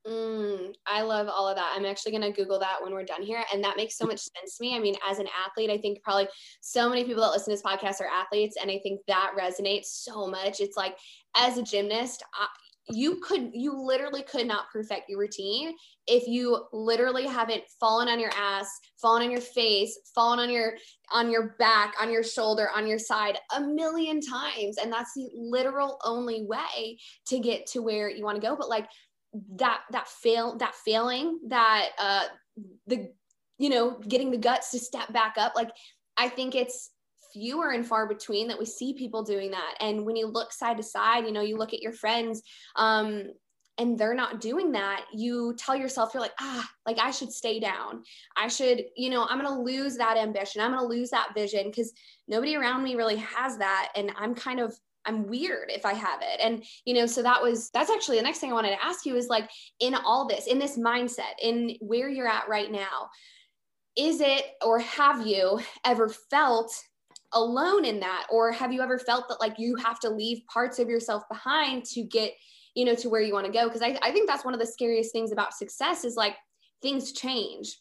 Mm, 0.07 0.75
I 0.85 1.01
love 1.01 1.27
all 1.27 1.47
of 1.47 1.55
that. 1.55 1.73
I'm 1.75 1.85
actually 1.85 2.11
going 2.11 2.31
to 2.31 2.31
Google 2.31 2.59
that 2.59 2.77
when 2.81 2.93
we're 2.93 3.05
done 3.05 3.23
here. 3.23 3.43
And 3.51 3.63
that 3.63 3.75
makes 3.75 3.97
so 3.97 4.05
much 4.05 4.19
sense 4.19 4.57
to 4.57 4.63
me. 4.63 4.75
I 4.75 4.79
mean, 4.79 4.95
as 5.07 5.17
an 5.17 5.27
athlete, 5.45 5.71
I 5.71 5.79
think 5.79 6.03
probably 6.03 6.27
so 6.61 6.89
many 6.89 7.03
people 7.05 7.23
that 7.23 7.31
listen 7.31 7.45
to 7.45 7.51
this 7.51 7.63
podcast 7.63 8.01
are 8.01 8.09
athletes. 8.09 8.55
And 8.61 8.69
I 8.69 8.79
think 8.83 9.01
that 9.07 9.31
resonates 9.39 9.85
so 9.85 10.27
much. 10.27 10.59
It's 10.59 10.77
like, 10.77 10.95
as 11.35 11.57
a 11.57 11.63
gymnast, 11.63 12.23
I, 12.35 12.45
you 12.89 13.20
could 13.22 13.50
you 13.54 13.74
literally 13.74 14.22
could 14.24 14.48
not 14.48 14.70
perfect 14.72 15.10
your 15.10 15.20
routine 15.20 15.74
if 16.08 16.27
you 16.27 16.65
literally 16.72 17.25
haven't 17.25 17.63
fallen 17.80 18.08
on 18.08 18.20
your 18.20 18.30
ass 18.38 18.70
fallen 19.01 19.24
on 19.24 19.32
your 19.32 19.42
face 19.42 19.98
fallen 20.13 20.39
on 20.39 20.51
your 20.51 20.74
on 21.12 21.32
your 21.32 21.56
back 21.58 21.94
on 22.00 22.12
your 22.12 22.24
shoulder 22.24 22.70
on 22.75 22.86
your 22.88 23.00
side 23.00 23.38
a 23.56 23.62
million 23.62 24.22
times. 24.22 24.77
And 24.77 24.92
that's 24.92 25.13
the 25.15 25.30
literal 25.36 26.00
only 26.04 26.44
way 26.44 27.00
to 27.27 27.39
get 27.39 27.65
to 27.67 27.82
where 27.82 28.10
you 28.10 28.24
want 28.24 28.36
to 28.39 28.48
go. 28.48 28.56
But 28.56 28.69
like 28.69 28.88
that 29.58 29.82
that 29.91 30.08
fail 30.08 30.58
that 30.58 30.76
failing 30.76 31.39
that 31.48 31.89
uh 32.00 32.26
the 32.88 33.12
you 33.58 33.69
know 33.69 34.00
getting 34.08 34.32
the 34.32 34.38
guts 34.38 34.71
to 34.71 34.80
step 34.80 35.12
back 35.12 35.36
up 35.38 35.54
like 35.56 35.71
i 36.15 36.30
think 36.30 36.56
it's 36.56 36.91
fewer 37.36 37.71
and 37.71 37.86
far 37.86 38.08
between 38.08 38.48
that 38.48 38.58
we 38.58 38.65
see 38.65 38.93
people 38.93 39.24
doing 39.24 39.52
that. 39.52 39.76
And 39.82 40.06
when 40.06 40.15
you 40.15 40.28
look 40.28 40.54
side 40.54 40.78
to 40.78 40.84
side, 40.84 41.26
you 41.26 41.34
know, 41.34 41.41
you 41.41 41.58
look 41.58 41.74
at 41.74 41.82
your 41.82 41.91
friends, 41.91 42.41
um, 42.78 43.26
and 43.78 43.98
they're 43.98 44.13
not 44.15 44.39
doing 44.39 44.71
that, 44.71 45.04
you 45.13 45.54
tell 45.58 45.76
yourself, 45.76 46.13
you're 46.13 46.21
like, 46.21 46.39
ah, 46.39 46.65
like 46.86 46.98
I 46.98 47.12
should 47.12 47.34
stay 47.34 47.60
down. 47.60 48.04
I 48.38 48.48
should, 48.48 48.86
you 48.95 49.10
know, 49.10 49.28
I'm 49.30 49.41
going 49.41 49.54
to 49.54 49.62
lose 49.62 49.98
that 49.98 50.15
ambition. 50.15 50.62
I'm 50.62 50.71
going 50.71 50.82
to 50.82 50.88
lose 50.88 51.10
that 51.10 51.34
vision 51.36 51.65
because 51.65 51.91
nobody 52.26 52.56
around 52.56 52.84
me 52.84 52.95
really 52.95 53.17
has 53.17 53.58
that. 53.58 53.91
And 53.98 54.13
I'm 54.17 54.34
kind 54.34 54.62
of, 54.62 54.74
I'm 55.06 55.28
weird 55.28 55.71
if 55.71 55.86
I 55.86 55.93
have 55.93 56.21
it. 56.21 56.39
And, 56.39 56.63
you 56.86 56.93
know, 56.93 57.06
so 57.06 57.21
that 57.24 57.43
was, 57.43 57.69
that's 57.71 57.91
actually 57.91 58.15
the 58.15 58.24
next 58.24 58.39
thing 58.39 58.50
I 58.50 58.54
wanted 58.54 58.78
to 58.78 58.86
ask 58.86 59.06
you 59.06 59.17
is 59.17 59.28
like, 59.28 59.50
in 59.82 59.93
all 59.93 60.26
this, 60.26 60.48
in 60.48 60.58
this 60.58 60.78
mindset, 60.78 61.36
in 61.41 61.76
where 61.82 62.08
you're 62.08 62.30
at 62.30 62.48
right 62.48 62.71
now, 62.71 63.10
is 63.98 64.21
it 64.21 64.43
or 64.65 64.80
have 64.80 65.28
you 65.28 65.60
ever 65.86 66.08
felt 66.08 66.74
alone 67.36 67.86
in 67.86 68.00
that? 68.00 68.28
Or 68.32 68.52
have 68.52 68.74
you 68.74 68.82
ever 68.82 68.98
felt 68.98 69.28
that 69.30 69.39
like 69.39 69.60
you 69.60 69.76
have 69.76 70.00
to 70.00 70.10
leave 70.10 70.41
parts 70.48 70.80
of 70.80 70.89
yourself 70.89 71.24
behind 71.30 71.86
to 71.86 72.02
get 72.02 72.34
you 72.74 72.86
know 72.86 72.95
to 72.95 73.10
where 73.10 73.21
you 73.21 73.34
want 73.34 73.45
to 73.45 73.52
go? 73.52 73.67
Because 73.67 73.82
I, 73.82 73.98
I 74.02 74.12
think 74.12 74.28
that's 74.28 74.43
one 74.43 74.54
of 74.54 74.60
the 74.60 74.65
scariest 74.65 75.12
things 75.12 75.32
about 75.32 75.54
success 75.54 76.04
is 76.04 76.15
like 76.15 76.36
things 76.82 77.12
change 77.12 77.78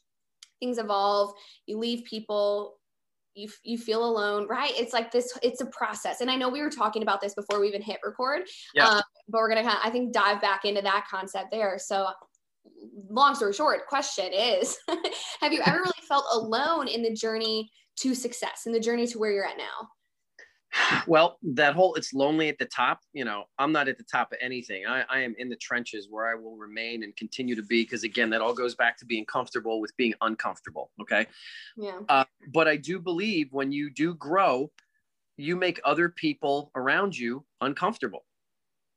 things 0.60 0.78
evolve 0.78 1.32
you 1.66 1.78
leave 1.78 2.04
people 2.04 2.76
you, 3.34 3.48
you 3.64 3.76
feel 3.76 4.04
alone 4.04 4.46
right? 4.46 4.72
It's 4.76 4.92
like 4.92 5.10
this 5.10 5.36
it's 5.42 5.60
a 5.60 5.66
process. 5.66 6.20
And 6.20 6.30
i 6.30 6.36
know 6.36 6.48
we 6.48 6.62
were 6.62 6.70
talking 6.70 7.02
about 7.02 7.20
this 7.20 7.34
before 7.34 7.60
we 7.60 7.68
even 7.68 7.82
hit 7.82 7.98
record 8.04 8.42
yeah. 8.74 8.88
Um, 8.88 9.02
but 9.28 9.38
we're 9.38 9.48
gonna 9.48 9.62
kind 9.62 9.76
of 9.76 9.82
i 9.84 9.90
think 9.90 10.12
dive 10.12 10.40
back 10.40 10.64
into 10.64 10.82
that 10.82 11.06
concept 11.10 11.50
there. 11.50 11.78
So 11.78 12.08
long 13.10 13.34
story 13.34 13.52
short 13.52 13.86
question 13.88 14.32
is 14.32 14.78
have 15.40 15.52
you 15.52 15.60
ever 15.66 15.78
really 15.78 15.92
felt 16.08 16.24
alone 16.32 16.88
in 16.88 17.02
the 17.02 17.12
journey 17.12 17.70
to 17.96 18.14
success 18.14 18.62
and 18.66 18.74
the 18.74 18.80
journey 18.80 19.06
to 19.06 19.18
where 19.18 19.32
you're 19.32 19.46
at 19.46 19.58
now? 19.58 19.88
Well, 21.06 21.38
that 21.42 21.74
whole 21.74 21.94
it's 21.94 22.12
lonely 22.12 22.48
at 22.48 22.58
the 22.58 22.64
top, 22.64 23.00
you 23.12 23.24
know, 23.24 23.44
I'm 23.58 23.70
not 23.70 23.88
at 23.88 23.96
the 23.96 24.04
top 24.04 24.32
of 24.32 24.38
anything. 24.40 24.86
I, 24.86 25.04
I 25.08 25.20
am 25.20 25.34
in 25.38 25.48
the 25.48 25.56
trenches 25.56 26.08
where 26.10 26.26
I 26.26 26.34
will 26.34 26.56
remain 26.56 27.04
and 27.04 27.14
continue 27.16 27.54
to 27.54 27.62
be 27.62 27.82
because 27.82 28.02
again, 28.02 28.30
that 28.30 28.40
all 28.40 28.54
goes 28.54 28.74
back 28.74 28.98
to 28.98 29.06
being 29.06 29.24
comfortable 29.24 29.80
with 29.80 29.96
being 29.96 30.14
uncomfortable. 30.20 30.90
Okay. 31.00 31.26
Yeah. 31.76 32.00
Uh, 32.08 32.24
but 32.52 32.66
I 32.66 32.76
do 32.76 32.98
believe 32.98 33.48
when 33.52 33.70
you 33.70 33.90
do 33.90 34.14
grow, 34.14 34.72
you 35.36 35.56
make 35.56 35.80
other 35.84 36.08
people 36.08 36.70
around 36.74 37.16
you 37.16 37.44
uncomfortable. 37.60 38.24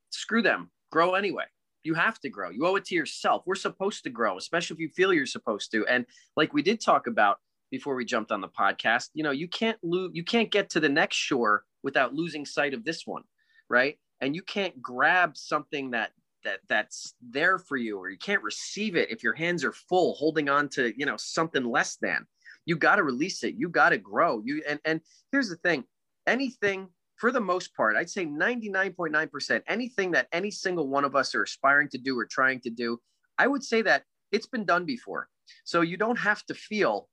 Screw 0.09 0.41
them. 0.41 0.71
Grow 0.91 1.13
anyway. 1.13 1.45
You 1.83 1.93
have 1.93 2.19
to 2.21 2.29
grow. 2.29 2.49
You 2.49 2.65
owe 2.65 2.75
it 2.75 2.85
to 2.85 2.95
yourself. 2.95 3.43
We're 3.45 3.55
supposed 3.55 4.03
to 4.03 4.09
grow, 4.09 4.37
especially 4.37 4.75
if 4.75 4.79
you 4.79 4.89
feel 4.89 5.13
you're 5.13 5.25
supposed 5.25 5.71
to. 5.71 5.85
And 5.87 6.05
like 6.35 6.53
we 6.53 6.61
did 6.61 6.81
talk 6.81 7.07
about, 7.07 7.37
before 7.71 7.95
we 7.95 8.05
jumped 8.05 8.31
on 8.31 8.41
the 8.41 8.47
podcast 8.47 9.09
you 9.13 9.23
know 9.23 9.31
you 9.31 9.47
can't 9.47 9.77
lose 9.83 10.11
you 10.13 10.23
can't 10.23 10.51
get 10.51 10.69
to 10.69 10.79
the 10.79 10.89
next 10.89 11.15
shore 11.15 11.63
without 11.83 12.13
losing 12.13 12.45
sight 12.45 12.73
of 12.73 12.83
this 12.83 13.05
one 13.05 13.23
right? 13.69 13.97
And 14.21 14.35
you 14.35 14.41
can't 14.41 14.81
grab 14.81 15.37
something 15.37 15.91
that 15.91 16.11
that 16.43 16.59
that's 16.69 17.15
there 17.21 17.57
for 17.57 17.77
you 17.77 17.97
or 17.97 18.09
you 18.09 18.17
can't 18.17 18.43
receive 18.43 18.95
it 18.95 19.09
if 19.09 19.23
your 19.23 19.33
hands 19.33 19.65
are 19.65 19.73
full 19.73 20.13
holding 20.13 20.49
on 20.49 20.69
to 20.69 20.93
you 20.97 21.05
know 21.05 21.17
something 21.17 21.63
less 21.63 21.97
than. 21.97 22.25
You 22.65 22.75
got 22.75 22.97
to 22.97 23.03
release 23.03 23.43
it. 23.43 23.55
You 23.57 23.69
got 23.69 23.89
to 23.89 23.97
grow. 23.97 24.41
You 24.43 24.63
and 24.67 24.79
and 24.85 25.01
here's 25.31 25.49
the 25.49 25.57
thing. 25.57 25.83
Anything 26.25 26.89
for 27.15 27.31
the 27.31 27.41
most 27.41 27.73
part 27.73 27.95
i'd 27.95 28.07
say 28.07 28.27
99.9% 28.27 29.61
anything 29.67 30.11
that 30.11 30.27
any 30.31 30.51
single 30.51 30.87
one 30.87 31.03
of 31.03 31.15
us 31.15 31.33
are 31.33 31.41
aspiring 31.41 31.89
to 31.89 31.97
do 31.97 32.15
or 32.15 32.27
trying 32.27 32.59
to 32.59 32.69
do 32.69 32.99
i 33.39 33.47
would 33.47 33.63
say 33.63 33.81
that 33.81 34.03
it's 34.31 34.47
been 34.47 34.65
done 34.65 34.85
before. 34.85 35.29
So 35.63 35.81
you 35.81 35.97
don't 35.97 36.17
have 36.17 36.45
to 36.45 36.53
feel 36.53 37.07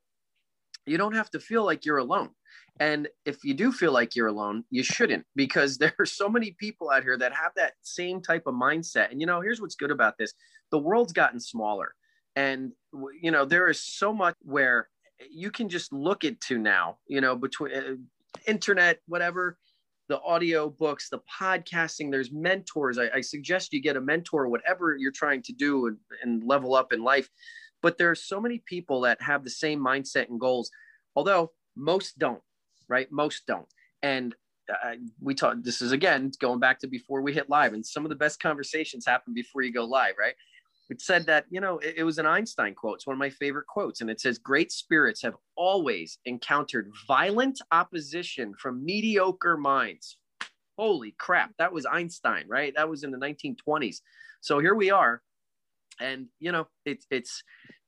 you 0.86 0.98
don't 0.98 1.14
have 1.14 1.30
to 1.30 1.40
feel 1.40 1.64
like 1.64 1.84
you're 1.84 1.98
alone. 1.98 2.30
And 2.80 3.08
if 3.24 3.44
you 3.44 3.54
do 3.54 3.70
feel 3.70 3.92
like 3.92 4.16
you're 4.16 4.26
alone, 4.28 4.64
you 4.70 4.82
shouldn't 4.82 5.24
because 5.36 5.78
there 5.78 5.94
are 5.98 6.06
so 6.06 6.28
many 6.28 6.52
people 6.58 6.90
out 6.90 7.02
here 7.02 7.18
that 7.18 7.32
have 7.32 7.52
that 7.56 7.74
same 7.82 8.20
type 8.20 8.44
of 8.46 8.54
mindset. 8.54 9.10
And 9.10 9.20
you 9.20 9.26
know, 9.26 9.40
here's 9.40 9.60
what's 9.60 9.76
good 9.76 9.90
about 9.90 10.18
this 10.18 10.32
the 10.70 10.78
world's 10.78 11.12
gotten 11.12 11.40
smaller. 11.40 11.94
And, 12.36 12.72
you 13.22 13.30
know, 13.30 13.44
there 13.44 13.68
is 13.68 13.80
so 13.80 14.12
much 14.12 14.34
where 14.42 14.88
you 15.30 15.50
can 15.50 15.68
just 15.68 15.92
look 15.92 16.24
into 16.24 16.58
now, 16.58 16.98
you 17.06 17.20
know, 17.20 17.36
between 17.36 17.72
uh, 17.72 17.94
internet, 18.48 18.98
whatever, 19.06 19.56
the 20.08 20.20
audio 20.20 20.68
books, 20.68 21.08
the 21.08 21.20
podcasting, 21.40 22.10
there's 22.10 22.32
mentors. 22.32 22.98
I, 22.98 23.08
I, 23.14 23.20
suggest 23.20 23.72
you 23.72 23.80
get 23.80 23.96
a 23.96 24.00
mentor, 24.00 24.48
whatever 24.48 24.96
you're 24.98 25.12
trying 25.12 25.42
to 25.42 25.52
do 25.52 25.86
and, 25.86 25.96
and 26.22 26.42
level 26.44 26.74
up 26.74 26.92
in 26.92 27.02
life 27.02 27.28
but 27.84 27.98
there 27.98 28.10
are 28.10 28.14
so 28.14 28.40
many 28.40 28.62
people 28.64 29.02
that 29.02 29.20
have 29.20 29.44
the 29.44 29.50
same 29.50 29.78
mindset 29.78 30.30
and 30.30 30.40
goals, 30.40 30.70
although 31.14 31.52
most 31.76 32.18
don't. 32.18 32.40
right? 32.88 33.12
Most 33.12 33.42
don't. 33.46 33.68
And 34.02 34.34
uh, 34.70 34.94
we 35.20 35.34
talk, 35.34 35.56
this 35.60 35.82
is 35.82 35.92
again 35.92 36.32
going 36.40 36.60
back 36.60 36.78
to 36.80 36.86
before 36.86 37.20
we 37.20 37.34
hit 37.34 37.50
live, 37.50 37.74
and 37.74 37.84
some 37.84 38.06
of 38.06 38.08
the 38.08 38.16
best 38.16 38.40
conversations 38.40 39.04
happen 39.06 39.34
before 39.34 39.60
you 39.60 39.70
go 39.70 39.84
live, 39.84 40.14
right? 40.18 40.32
It 40.88 41.02
said 41.02 41.26
that, 41.26 41.44
you 41.50 41.60
know, 41.60 41.76
it, 41.80 41.96
it 41.98 42.04
was 42.04 42.16
an 42.16 42.24
Einstein 42.24 42.74
quote. 42.74 42.96
It's 42.96 43.06
one 43.06 43.16
of 43.16 43.18
my 43.18 43.28
favorite 43.28 43.66
quotes. 43.66 44.00
And 44.00 44.08
it 44.08 44.18
says, 44.18 44.38
Great 44.38 44.72
spirits 44.72 45.20
have 45.20 45.34
always 45.54 46.18
encountered 46.24 46.90
violent 47.06 47.60
opposition 47.70 48.54
from 48.58 48.82
mediocre 48.82 49.58
minds. 49.58 50.16
Holy 50.78 51.14
crap. 51.18 51.50
That 51.58 51.74
was 51.74 51.84
Einstein, 51.84 52.46
right? 52.48 52.72
That 52.76 52.88
was 52.88 53.04
in 53.04 53.10
the 53.10 53.18
1920s. 53.18 53.98
So 54.40 54.58
here 54.58 54.74
we 54.74 54.90
are. 54.90 55.20
And, 56.00 56.26
you 56.40 56.52
know, 56.52 56.66
it's, 56.84 57.06
it's 57.10 57.42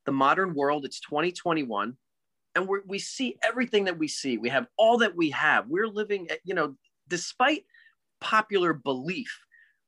the 0.05 0.13
modern 0.13 0.55
world, 0.55 0.85
it's 0.85 1.01
2021 1.01 1.97
and 2.57 2.67
we 2.67 2.79
we 2.87 2.99
see 2.99 3.37
everything 3.45 3.85
that 3.85 3.99
we 3.99 4.09
see. 4.09 4.39
We 4.39 4.49
have 4.49 4.67
all 4.77 4.99
that 4.99 5.15
we 5.15 5.31
have. 5.31 5.69
We're 5.69 5.87
living, 5.87 6.27
eh, 6.31 6.37
you 6.43 6.55
know, 6.55 6.75
despite 7.07 7.65
popular 8.21 8.73
belief 8.73 9.31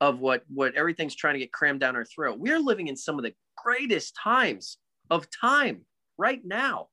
of 0.00 0.20
what 0.20 0.44
what 0.48 0.74
everything's 0.74 1.16
trying 1.16 1.34
to 1.34 1.40
get 1.40 1.52
crammed 1.52 1.80
down 1.80 1.96
our 1.96 2.04
throat. 2.04 2.38
We're 2.38 2.60
living 2.60 2.88
in 2.88 2.96
some 2.96 3.18
of 3.18 3.24
the 3.24 3.34
greatest 3.56 4.14
times 4.22 4.78
of 5.10 5.26
time 5.30 5.86
right 6.18 6.42
now. 6.44 6.88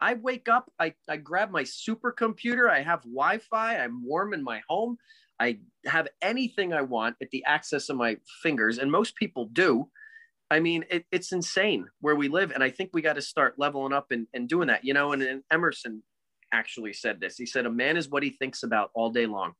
I 0.00 0.14
wake 0.14 0.48
up, 0.48 0.70
I, 0.78 0.94
I 1.08 1.16
grab 1.16 1.50
my 1.50 1.64
supercomputer, 1.64 2.70
I 2.70 2.82
have 2.82 3.02
Wi-Fi, 3.02 3.78
I'm 3.78 4.04
warm 4.04 4.32
in 4.32 4.42
my 4.44 4.62
home. 4.68 4.96
I 5.40 5.58
have 5.86 6.08
anything 6.22 6.72
I 6.72 6.82
want 6.82 7.16
at 7.20 7.30
the 7.30 7.44
access 7.44 7.88
of 7.88 7.96
my 7.96 8.16
fingers, 8.42 8.78
and 8.78 8.90
most 8.90 9.14
people 9.16 9.46
do. 9.52 9.88
I 10.50 10.60
mean, 10.60 10.84
it, 10.90 11.04
it's 11.12 11.32
insane 11.32 11.86
where 12.00 12.16
we 12.16 12.28
live. 12.28 12.52
And 12.52 12.62
I 12.62 12.70
think 12.70 12.90
we 12.92 13.02
got 13.02 13.14
to 13.14 13.22
start 13.22 13.58
leveling 13.58 13.92
up 13.92 14.06
and, 14.10 14.26
and 14.32 14.48
doing 14.48 14.68
that, 14.68 14.84
you 14.84 14.94
know. 14.94 15.12
And, 15.12 15.22
and 15.22 15.42
Emerson 15.50 16.02
actually 16.52 16.92
said 16.92 17.20
this. 17.20 17.36
He 17.36 17.46
said, 17.46 17.66
A 17.66 17.70
man 17.70 17.96
is 17.96 18.08
what 18.08 18.22
he 18.22 18.30
thinks 18.30 18.62
about 18.62 18.90
all 18.94 19.10
day 19.10 19.26
long. 19.26 19.52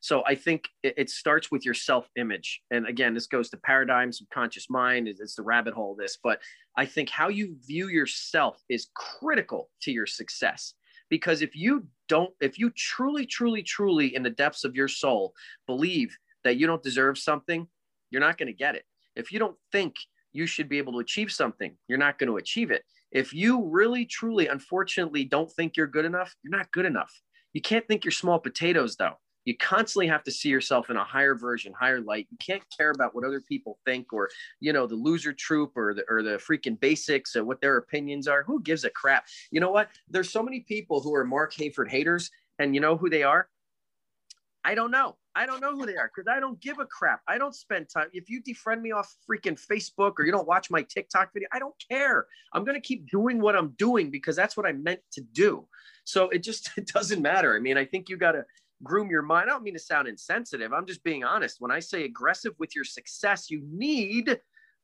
So 0.00 0.22
I 0.26 0.34
think 0.34 0.68
it, 0.82 0.94
it 0.96 1.10
starts 1.10 1.50
with 1.50 1.64
your 1.64 1.74
self 1.74 2.08
image. 2.16 2.60
And 2.70 2.86
again, 2.86 3.14
this 3.14 3.26
goes 3.26 3.50
to 3.50 3.56
paradigm, 3.56 4.12
subconscious 4.12 4.68
mind, 4.70 5.08
it's, 5.08 5.20
it's 5.20 5.34
the 5.34 5.42
rabbit 5.42 5.74
hole, 5.74 5.96
this. 5.98 6.18
But 6.22 6.40
I 6.76 6.86
think 6.86 7.10
how 7.10 7.28
you 7.28 7.56
view 7.66 7.88
yourself 7.88 8.62
is 8.68 8.88
critical 8.94 9.70
to 9.82 9.92
your 9.92 10.06
success. 10.06 10.74
Because 11.10 11.40
if 11.40 11.56
you 11.56 11.86
don't, 12.08 12.30
if 12.40 12.58
you 12.58 12.70
truly, 12.76 13.24
truly, 13.24 13.62
truly, 13.62 14.14
in 14.14 14.22
the 14.22 14.30
depths 14.30 14.64
of 14.64 14.76
your 14.76 14.88
soul, 14.88 15.32
believe 15.66 16.16
that 16.44 16.58
you 16.58 16.66
don't 16.66 16.82
deserve 16.82 17.18
something, 17.18 17.66
you're 18.10 18.20
not 18.20 18.36
going 18.36 18.46
to 18.46 18.52
get 18.52 18.74
it. 18.74 18.84
If 19.16 19.32
you 19.32 19.38
don't 19.38 19.56
think 19.72 19.96
you 20.38 20.46
should 20.46 20.68
be 20.68 20.78
able 20.78 20.92
to 20.92 21.00
achieve 21.00 21.32
something. 21.32 21.76
You're 21.88 21.98
not 21.98 22.16
going 22.16 22.30
to 22.30 22.36
achieve 22.36 22.70
it. 22.70 22.84
If 23.10 23.34
you 23.34 23.66
really, 23.66 24.06
truly, 24.06 24.46
unfortunately 24.46 25.24
don't 25.24 25.50
think 25.50 25.76
you're 25.76 25.88
good 25.88 26.04
enough, 26.04 26.32
you're 26.44 26.56
not 26.56 26.70
good 26.70 26.86
enough. 26.86 27.12
You 27.54 27.60
can't 27.60 27.86
think 27.88 28.04
you're 28.04 28.12
small 28.12 28.38
potatoes, 28.38 28.94
though. 28.94 29.14
You 29.44 29.56
constantly 29.56 30.06
have 30.06 30.22
to 30.24 30.30
see 30.30 30.48
yourself 30.48 30.90
in 30.90 30.96
a 30.96 31.02
higher 31.02 31.34
version, 31.34 31.72
higher 31.72 32.00
light. 32.00 32.28
You 32.30 32.36
can't 32.38 32.62
care 32.76 32.90
about 32.90 33.16
what 33.16 33.24
other 33.24 33.40
people 33.40 33.78
think 33.84 34.12
or, 34.12 34.28
you 34.60 34.72
know, 34.72 34.86
the 34.86 34.94
loser 34.94 35.32
troop 35.32 35.72
or 35.74 35.94
the, 35.94 36.04
or 36.08 36.22
the 36.22 36.36
freaking 36.36 36.78
basics 36.78 37.34
or 37.34 37.44
what 37.44 37.60
their 37.60 37.78
opinions 37.78 38.28
are. 38.28 38.44
Who 38.44 38.62
gives 38.62 38.84
a 38.84 38.90
crap? 38.90 39.24
You 39.50 39.60
know 39.60 39.72
what? 39.72 39.88
There's 40.08 40.30
so 40.30 40.42
many 40.42 40.60
people 40.60 41.00
who 41.00 41.14
are 41.14 41.24
Mark 41.24 41.52
Hayford 41.54 41.88
haters, 41.88 42.30
and 42.60 42.74
you 42.76 42.80
know 42.80 42.96
who 42.96 43.10
they 43.10 43.24
are? 43.24 43.48
I 44.64 44.74
don't 44.74 44.90
know. 44.90 45.16
I 45.34 45.46
don't 45.46 45.60
know 45.60 45.74
who 45.74 45.86
they 45.86 45.96
are 45.96 46.10
because 46.14 46.28
I 46.28 46.40
don't 46.40 46.60
give 46.60 46.78
a 46.80 46.84
crap. 46.84 47.20
I 47.28 47.38
don't 47.38 47.54
spend 47.54 47.88
time. 47.88 48.08
If 48.12 48.28
you 48.28 48.42
defriend 48.42 48.80
me 48.80 48.90
off 48.90 49.14
freaking 49.28 49.58
Facebook 49.58 50.14
or 50.18 50.26
you 50.26 50.32
don't 50.32 50.48
watch 50.48 50.70
my 50.70 50.82
TikTok 50.82 51.32
video, 51.32 51.48
I 51.52 51.58
don't 51.58 51.74
care. 51.90 52.26
I'm 52.52 52.64
going 52.64 52.74
to 52.74 52.80
keep 52.80 53.08
doing 53.08 53.40
what 53.40 53.54
I'm 53.54 53.70
doing 53.78 54.10
because 54.10 54.34
that's 54.34 54.56
what 54.56 54.66
I'm 54.66 54.82
meant 54.82 55.00
to 55.12 55.20
do. 55.20 55.66
So 56.04 56.28
it 56.30 56.42
just 56.42 56.70
it 56.76 56.88
doesn't 56.88 57.22
matter. 57.22 57.54
I 57.54 57.60
mean, 57.60 57.78
I 57.78 57.84
think 57.84 58.08
you 58.08 58.16
got 58.16 58.32
to 58.32 58.44
groom 58.82 59.10
your 59.10 59.22
mind. 59.22 59.48
I 59.48 59.52
don't 59.52 59.62
mean 59.62 59.74
to 59.74 59.80
sound 59.80 60.08
insensitive. 60.08 60.72
I'm 60.72 60.86
just 60.86 61.04
being 61.04 61.24
honest. 61.24 61.56
When 61.60 61.70
I 61.70 61.80
say 61.80 62.04
aggressive 62.04 62.54
with 62.58 62.74
your 62.74 62.84
success, 62.84 63.50
you 63.50 63.62
need 63.70 64.38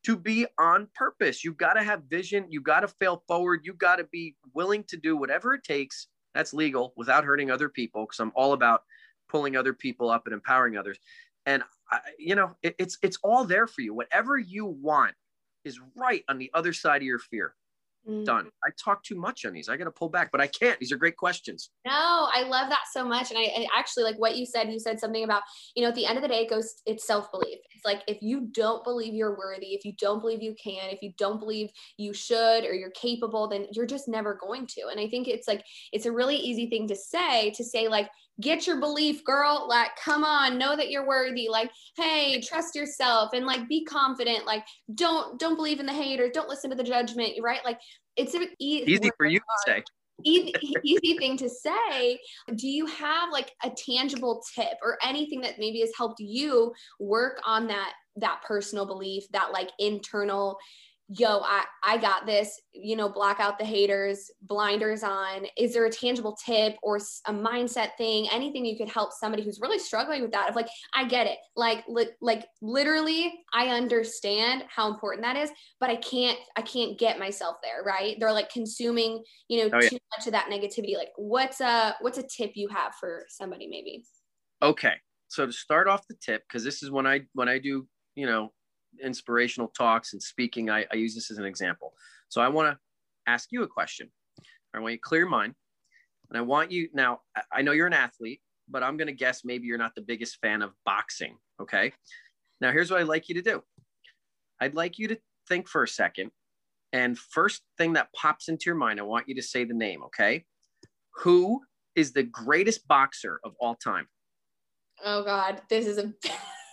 to 0.04 0.16
be 0.16 0.46
on 0.58 0.88
purpose. 0.94 1.44
You've 1.44 1.56
got 1.56 1.74
to 1.74 1.82
have 1.82 2.02
vision. 2.08 2.46
You've 2.48 2.64
got 2.64 2.80
to 2.80 2.88
fail 2.88 3.24
forward. 3.26 3.62
You've 3.64 3.78
got 3.78 3.96
to 3.96 4.04
be 4.04 4.36
willing 4.54 4.84
to 4.84 4.96
do 4.96 5.16
whatever 5.16 5.54
it 5.54 5.64
takes. 5.64 6.08
That's 6.34 6.52
legal 6.52 6.92
without 6.96 7.24
hurting 7.24 7.50
other 7.50 7.68
people 7.68 8.04
because 8.04 8.20
I'm 8.20 8.32
all 8.34 8.52
about 8.52 8.82
pulling 9.28 9.56
other 9.56 9.72
people 9.72 10.10
up 10.10 10.26
and 10.26 10.34
empowering 10.34 10.76
others. 10.76 10.98
And 11.46 11.62
I, 11.90 12.00
you 12.18 12.34
know, 12.34 12.56
it, 12.62 12.74
it's 12.78 12.98
it's 13.02 13.18
all 13.22 13.44
there 13.44 13.66
for 13.66 13.82
you. 13.82 13.94
Whatever 13.94 14.38
you 14.38 14.66
want 14.66 15.14
is 15.64 15.80
right 15.96 16.24
on 16.28 16.38
the 16.38 16.50
other 16.54 16.72
side 16.72 17.02
of 17.02 17.06
your 17.06 17.18
fear. 17.18 17.54
Mm. 18.08 18.24
Done. 18.26 18.50
I 18.62 18.68
talk 18.82 19.02
too 19.02 19.14
much 19.14 19.46
on 19.46 19.54
these. 19.54 19.70
I 19.70 19.78
got 19.78 19.84
to 19.84 19.90
pull 19.90 20.10
back, 20.10 20.30
but 20.30 20.40
I 20.40 20.46
can't. 20.46 20.78
These 20.78 20.92
are 20.92 20.96
great 20.96 21.16
questions. 21.16 21.70
No, 21.86 22.28
I 22.34 22.42
love 22.46 22.68
that 22.68 22.82
so 22.92 23.02
much. 23.02 23.30
And 23.30 23.38
I, 23.38 23.44
I 23.44 23.66
actually 23.74 24.04
like 24.04 24.16
what 24.16 24.36
you 24.36 24.44
said. 24.44 24.70
You 24.70 24.78
said 24.78 25.00
something 25.00 25.24
about, 25.24 25.42
you 25.74 25.82
know, 25.82 25.88
at 25.88 25.94
the 25.94 26.04
end 26.04 26.18
of 26.18 26.22
the 26.22 26.28
day, 26.28 26.42
it 26.42 26.50
goes, 26.50 26.82
it's 26.84 27.06
self 27.06 27.32
belief. 27.32 27.58
It's 27.74 27.84
like 27.84 28.02
if 28.06 28.18
you 28.20 28.48
don't 28.52 28.84
believe 28.84 29.14
you're 29.14 29.38
worthy, 29.38 29.68
if 29.68 29.86
you 29.86 29.94
don't 29.98 30.20
believe 30.20 30.42
you 30.42 30.54
can, 30.62 30.90
if 30.90 31.00
you 31.00 31.12
don't 31.16 31.40
believe 31.40 31.70
you 31.96 32.12
should 32.12 32.64
or 32.64 32.74
you're 32.74 32.90
capable, 32.90 33.48
then 33.48 33.68
you're 33.72 33.86
just 33.86 34.06
never 34.06 34.34
going 34.34 34.66
to. 34.66 34.88
And 34.90 35.00
I 35.00 35.08
think 35.08 35.26
it's 35.26 35.48
like, 35.48 35.64
it's 35.90 36.04
a 36.04 36.12
really 36.12 36.36
easy 36.36 36.68
thing 36.68 36.86
to 36.88 36.96
say, 36.96 37.52
to 37.52 37.64
say, 37.64 37.88
like, 37.88 38.10
get 38.40 38.66
your 38.66 38.80
belief 38.80 39.22
girl 39.22 39.66
like 39.68 39.90
come 40.02 40.24
on 40.24 40.58
know 40.58 40.74
that 40.74 40.90
you're 40.90 41.06
worthy 41.06 41.48
like 41.48 41.70
hey 41.96 42.40
trust 42.40 42.74
yourself 42.74 43.30
and 43.32 43.46
like 43.46 43.68
be 43.68 43.84
confident 43.84 44.44
like 44.44 44.64
don't 44.96 45.38
don't 45.38 45.54
believe 45.54 45.78
in 45.78 45.86
the 45.86 45.92
haters 45.92 46.32
don't 46.34 46.48
listen 46.48 46.68
to 46.68 46.76
the 46.76 46.82
judgment 46.82 47.32
right? 47.40 47.64
Like 47.64 47.78
it's 48.16 48.34
e- 48.34 48.48
easy 48.58 49.10
for 49.16 49.26
you 49.26 49.38
to 49.38 49.44
say. 49.66 49.82
easy, 50.24 50.52
easy 50.84 51.18
thing 51.18 51.36
to 51.36 51.48
say. 51.48 52.18
Do 52.54 52.68
you 52.68 52.86
have 52.86 53.30
like 53.32 53.52
a 53.62 53.70
tangible 53.70 54.42
tip 54.54 54.74
or 54.82 54.98
anything 55.02 55.40
that 55.42 55.58
maybe 55.58 55.80
has 55.80 55.92
helped 55.96 56.20
you 56.20 56.72
work 56.98 57.40
on 57.44 57.66
that 57.68 57.92
that 58.16 58.42
personal 58.46 58.86
belief 58.86 59.24
that 59.32 59.52
like 59.52 59.70
internal 59.78 60.56
yo 61.16 61.40
i 61.40 61.64
i 61.82 61.96
got 61.96 62.26
this 62.26 62.60
you 62.72 62.96
know 62.96 63.08
block 63.08 63.38
out 63.38 63.58
the 63.58 63.64
haters 63.64 64.30
blinders 64.42 65.02
on. 65.02 65.46
Is 65.56 65.72
there 65.72 65.84
a 65.86 65.90
tangible 65.90 66.36
tip 66.44 66.76
or 66.82 66.96
a 66.96 67.32
mindset 67.32 67.90
thing 67.96 68.28
anything 68.32 68.64
you 68.64 68.76
could 68.76 68.88
help 68.88 69.12
somebody 69.12 69.42
who's 69.42 69.60
really 69.60 69.78
struggling 69.78 70.22
with 70.22 70.32
that 70.32 70.48
of 70.48 70.56
like 70.56 70.68
i 70.94 71.04
get 71.04 71.26
it. 71.26 71.38
Like 71.56 71.84
li- 71.88 72.08
like 72.20 72.46
literally 72.62 73.32
i 73.52 73.68
understand 73.68 74.64
how 74.68 74.92
important 74.92 75.22
that 75.24 75.36
is 75.36 75.50
but 75.80 75.90
i 75.90 75.96
can't 75.96 76.38
i 76.56 76.62
can't 76.62 76.98
get 76.98 77.18
myself 77.18 77.56
there 77.62 77.82
right? 77.84 78.16
They're 78.18 78.32
like 78.32 78.50
consuming 78.50 79.22
you 79.48 79.64
know 79.64 79.70
oh, 79.72 79.82
yeah. 79.82 79.88
too 79.88 79.98
much 80.16 80.26
of 80.26 80.32
that 80.32 80.48
negativity. 80.50 80.96
Like 80.96 81.12
what's 81.16 81.60
a 81.60 81.94
what's 82.00 82.18
a 82.18 82.22
tip 82.22 82.52
you 82.54 82.68
have 82.68 82.94
for 82.96 83.26
somebody 83.28 83.66
maybe? 83.68 84.04
Okay. 84.62 84.94
So 85.28 85.46
to 85.46 85.52
start 85.52 85.88
off 85.88 86.06
the 86.08 86.16
tip 86.20 86.42
because 86.48 86.64
this 86.64 86.82
is 86.82 86.90
when 86.90 87.06
i 87.06 87.20
when 87.32 87.48
i 87.48 87.58
do 87.58 87.86
you 88.14 88.26
know 88.26 88.52
inspirational 89.02 89.68
talks 89.68 90.12
and 90.12 90.22
speaking, 90.22 90.70
I, 90.70 90.84
I 90.92 90.96
use 90.96 91.14
this 91.14 91.30
as 91.30 91.38
an 91.38 91.44
example. 91.44 91.92
So 92.28 92.40
I 92.40 92.48
want 92.48 92.72
to 92.72 92.78
ask 93.30 93.48
you 93.52 93.62
a 93.62 93.68
question. 93.68 94.10
I 94.74 94.80
want 94.80 94.92
you 94.92 94.98
to 94.98 95.02
clear 95.02 95.20
your 95.22 95.30
mind. 95.30 95.54
And 96.30 96.38
I 96.38 96.40
want 96.40 96.70
you 96.70 96.88
now, 96.92 97.20
I 97.52 97.62
know 97.62 97.72
you're 97.72 97.86
an 97.86 97.92
athlete, 97.92 98.40
but 98.68 98.82
I'm 98.82 98.96
going 98.96 99.08
to 99.08 99.14
guess 99.14 99.42
maybe 99.44 99.66
you're 99.66 99.78
not 99.78 99.94
the 99.94 100.02
biggest 100.02 100.38
fan 100.40 100.62
of 100.62 100.72
boxing. 100.84 101.36
Okay. 101.60 101.92
Now, 102.60 102.72
here's 102.72 102.90
what 102.90 103.00
I'd 103.00 103.06
like 103.06 103.28
you 103.28 103.34
to 103.36 103.42
do 103.42 103.62
I'd 104.60 104.74
like 104.74 104.98
you 104.98 105.08
to 105.08 105.18
think 105.48 105.68
for 105.68 105.82
a 105.82 105.88
second. 105.88 106.30
And 106.92 107.18
first 107.18 107.62
thing 107.76 107.94
that 107.94 108.08
pops 108.14 108.48
into 108.48 108.64
your 108.66 108.76
mind, 108.76 109.00
I 109.00 109.02
want 109.02 109.28
you 109.28 109.34
to 109.34 109.42
say 109.42 109.64
the 109.64 109.74
name. 109.74 110.02
Okay. 110.04 110.44
Who 111.22 111.60
is 111.94 112.12
the 112.12 112.22
greatest 112.22 112.86
boxer 112.88 113.40
of 113.44 113.52
all 113.60 113.74
time? 113.74 114.06
Oh, 115.04 115.24
God. 115.24 115.62
This 115.68 115.86
is 115.86 115.98
a. 115.98 116.12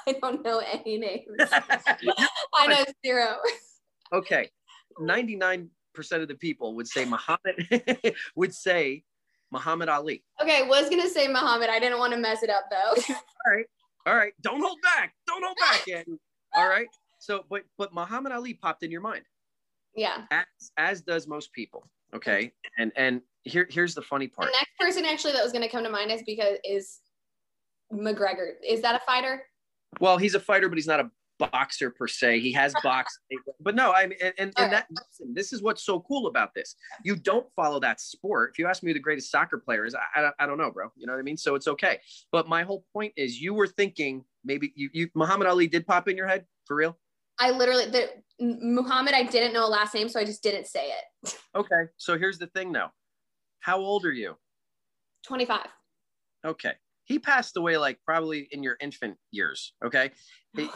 I 0.06 0.12
don't 0.20 0.44
know 0.44 0.58
any 0.60 0.98
names. 0.98 1.26
I 1.40 2.66
know 2.66 2.84
zero. 3.04 3.36
Okay. 4.12 4.50
99% 5.00 5.68
of 6.12 6.28
the 6.28 6.34
people 6.34 6.74
would 6.76 6.86
say 6.86 7.04
Muhammad 7.04 8.14
would 8.36 8.54
say 8.54 9.04
Muhammad 9.50 9.88
Ali. 9.88 10.24
Okay, 10.40 10.66
was 10.66 10.88
gonna 10.88 11.08
say 11.08 11.28
Muhammad. 11.28 11.68
I 11.70 11.78
didn't 11.78 11.98
want 11.98 12.12
to 12.12 12.18
mess 12.18 12.42
it 12.42 12.50
up 12.50 12.64
though. 12.70 13.14
All 13.14 13.52
right. 13.52 13.66
All 14.06 14.16
right. 14.16 14.32
Don't 14.42 14.60
hold 14.60 14.78
back. 14.82 15.14
Don't 15.26 15.44
hold 15.44 15.56
back. 15.58 15.84
Yet. 15.86 16.06
All 16.54 16.68
right. 16.68 16.88
So 17.18 17.44
but 17.48 17.62
but 17.78 17.94
Muhammad 17.94 18.32
Ali 18.32 18.54
popped 18.54 18.82
in 18.82 18.90
your 18.90 19.00
mind. 19.00 19.24
Yeah. 19.96 20.24
As 20.30 20.44
as 20.76 21.02
does 21.02 21.26
most 21.26 21.52
people. 21.52 21.88
Okay. 22.14 22.52
And 22.78 22.92
and 22.96 23.20
here 23.42 23.66
here's 23.70 23.94
the 23.94 24.02
funny 24.02 24.28
part. 24.28 24.48
The 24.48 24.56
next 24.58 24.78
person 24.78 25.04
actually 25.04 25.32
that 25.34 25.42
was 25.42 25.52
gonna 25.52 25.68
come 25.68 25.84
to 25.84 25.90
mind 25.90 26.10
is 26.10 26.22
because 26.24 26.58
is 26.64 27.00
McGregor. 27.92 28.52
Is 28.66 28.82
that 28.82 28.94
a 28.94 29.04
fighter? 29.04 29.42
Well, 30.00 30.18
he's 30.18 30.34
a 30.34 30.40
fighter, 30.40 30.68
but 30.68 30.78
he's 30.78 30.86
not 30.86 31.00
a 31.00 31.10
boxer 31.38 31.90
per 31.90 32.06
se. 32.06 32.40
He 32.40 32.52
has 32.52 32.72
boxed, 32.82 33.18
but 33.60 33.74
no, 33.74 33.92
I 33.92 34.06
mean, 34.06 34.18
and, 34.22 34.34
and, 34.38 34.52
and 34.56 34.72
that 34.72 34.86
listen, 34.90 35.34
this 35.34 35.52
is 35.52 35.62
what's 35.62 35.84
so 35.84 36.00
cool 36.00 36.26
about 36.26 36.54
this. 36.54 36.76
You 37.04 37.16
don't 37.16 37.46
follow 37.56 37.80
that 37.80 38.00
sport. 38.00 38.50
If 38.52 38.58
you 38.58 38.66
ask 38.66 38.82
me 38.82 38.90
who 38.90 38.94
the 38.94 39.00
greatest 39.00 39.30
soccer 39.30 39.58
player 39.58 39.84
is, 39.84 39.94
I, 39.94 40.20
I, 40.20 40.30
I, 40.40 40.46
don't 40.46 40.58
know, 40.58 40.70
bro. 40.70 40.88
You 40.96 41.06
know 41.06 41.12
what 41.12 41.18
I 41.18 41.22
mean? 41.22 41.36
So 41.36 41.54
it's 41.54 41.68
okay. 41.68 41.98
But 42.32 42.48
my 42.48 42.62
whole 42.62 42.84
point 42.92 43.12
is, 43.16 43.40
you 43.40 43.54
were 43.54 43.66
thinking 43.66 44.24
maybe 44.44 44.72
you, 44.76 44.90
you 44.92 45.08
Muhammad 45.14 45.48
Ali 45.48 45.66
did 45.66 45.86
pop 45.86 46.08
in 46.08 46.16
your 46.16 46.28
head 46.28 46.44
for 46.66 46.76
real. 46.76 46.96
I 47.38 47.50
literally 47.50 47.86
the 47.86 48.10
Muhammad. 48.40 49.14
I 49.14 49.24
didn't 49.24 49.52
know 49.52 49.66
a 49.66 49.68
last 49.68 49.94
name, 49.94 50.08
so 50.08 50.20
I 50.20 50.24
just 50.24 50.42
didn't 50.42 50.66
say 50.66 50.88
it. 50.88 51.34
Okay, 51.56 51.84
so 51.98 52.18
here's 52.18 52.36
the 52.36 52.48
thing, 52.48 52.72
though. 52.72 52.88
How 53.60 53.78
old 53.78 54.04
are 54.04 54.12
you? 54.12 54.34
25. 55.24 55.66
Okay. 56.44 56.72
He 57.04 57.18
passed 57.18 57.56
away 57.56 57.76
like 57.76 57.98
probably 58.04 58.48
in 58.50 58.62
your 58.62 58.76
infant 58.80 59.16
years. 59.30 59.72
Okay. 59.84 60.10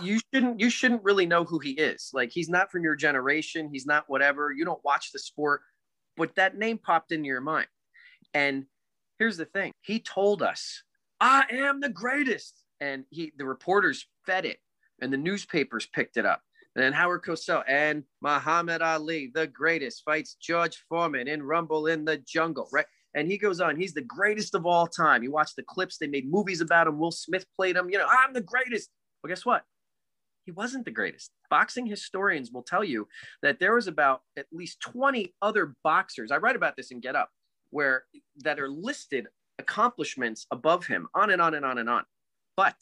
You 0.02 0.18
shouldn't 0.34 0.58
you 0.58 0.70
shouldn't 0.70 1.04
really 1.04 1.24
know 1.24 1.44
who 1.44 1.60
he 1.60 1.70
is. 1.70 2.10
Like 2.12 2.32
he's 2.32 2.48
not 2.48 2.72
from 2.72 2.82
your 2.82 2.96
generation. 2.96 3.70
He's 3.72 3.86
not 3.86 4.06
whatever. 4.08 4.50
You 4.50 4.64
don't 4.64 4.84
watch 4.84 5.12
the 5.12 5.20
sport, 5.20 5.60
but 6.16 6.34
that 6.34 6.58
name 6.58 6.78
popped 6.78 7.12
into 7.12 7.28
your 7.28 7.40
mind. 7.40 7.68
And 8.34 8.66
here's 9.20 9.36
the 9.36 9.44
thing. 9.44 9.70
He 9.82 10.00
told 10.00 10.42
us, 10.42 10.82
I 11.20 11.44
am 11.48 11.78
the 11.78 11.88
greatest. 11.88 12.64
And 12.80 13.04
he 13.10 13.32
the 13.38 13.44
reporters 13.44 14.04
fed 14.26 14.44
it 14.44 14.58
and 15.00 15.12
the 15.12 15.16
newspapers 15.16 15.86
picked 15.86 16.16
it 16.16 16.26
up. 16.26 16.42
And 16.74 16.84
then 16.84 16.92
Howard 16.92 17.22
Cosell 17.22 17.64
and 17.66 18.04
Muhammad 18.20 18.82
Ali, 18.82 19.30
the 19.34 19.46
greatest, 19.46 20.02
fights 20.04 20.36
George 20.40 20.84
Foreman 20.88 21.28
in 21.28 21.42
Rumble 21.42 21.86
in 21.86 22.04
the 22.04 22.18
Jungle, 22.18 22.68
right? 22.72 22.86
And 23.18 23.28
he 23.28 23.37
goes 23.37 23.61
on, 23.61 23.76
he's 23.76 23.94
the 23.94 24.02
greatest 24.02 24.54
of 24.54 24.64
all 24.64 24.87
time. 24.87 25.24
You 25.24 25.33
watch 25.33 25.57
the 25.57 25.64
clips, 25.64 25.98
they 25.98 26.07
made 26.07 26.31
movies 26.31 26.61
about 26.61 26.87
him. 26.87 27.00
Will 27.00 27.11
Smith 27.11 27.44
played 27.57 27.76
him. 27.76 27.90
You 27.90 27.98
know, 27.98 28.07
I'm 28.09 28.33
the 28.33 28.40
greatest. 28.40 28.90
Well, 29.22 29.28
guess 29.28 29.44
what? 29.44 29.64
He 30.44 30.52
wasn't 30.52 30.85
the 30.85 30.92
greatest. 30.92 31.33
Boxing 31.50 31.85
historians 31.85 32.52
will 32.52 32.62
tell 32.62 32.85
you 32.85 33.09
that 33.42 33.59
there 33.59 33.74
was 33.74 33.88
about 33.88 34.20
at 34.37 34.46
least 34.52 34.81
20 34.83 35.35
other 35.42 35.74
boxers. 35.83 36.31
I 36.31 36.37
write 36.37 36.54
about 36.54 36.76
this 36.76 36.92
in 36.92 37.00
Get 37.00 37.16
Up, 37.16 37.28
where 37.70 38.04
that 38.44 38.61
are 38.61 38.70
listed 38.70 39.26
accomplishments 39.59 40.46
above 40.52 40.87
him, 40.87 41.09
on 41.12 41.31
and 41.31 41.42
on 41.42 41.54
and 41.54 41.66
on 41.66 41.78
and 41.78 41.90
on. 41.90 42.04
But 42.57 42.76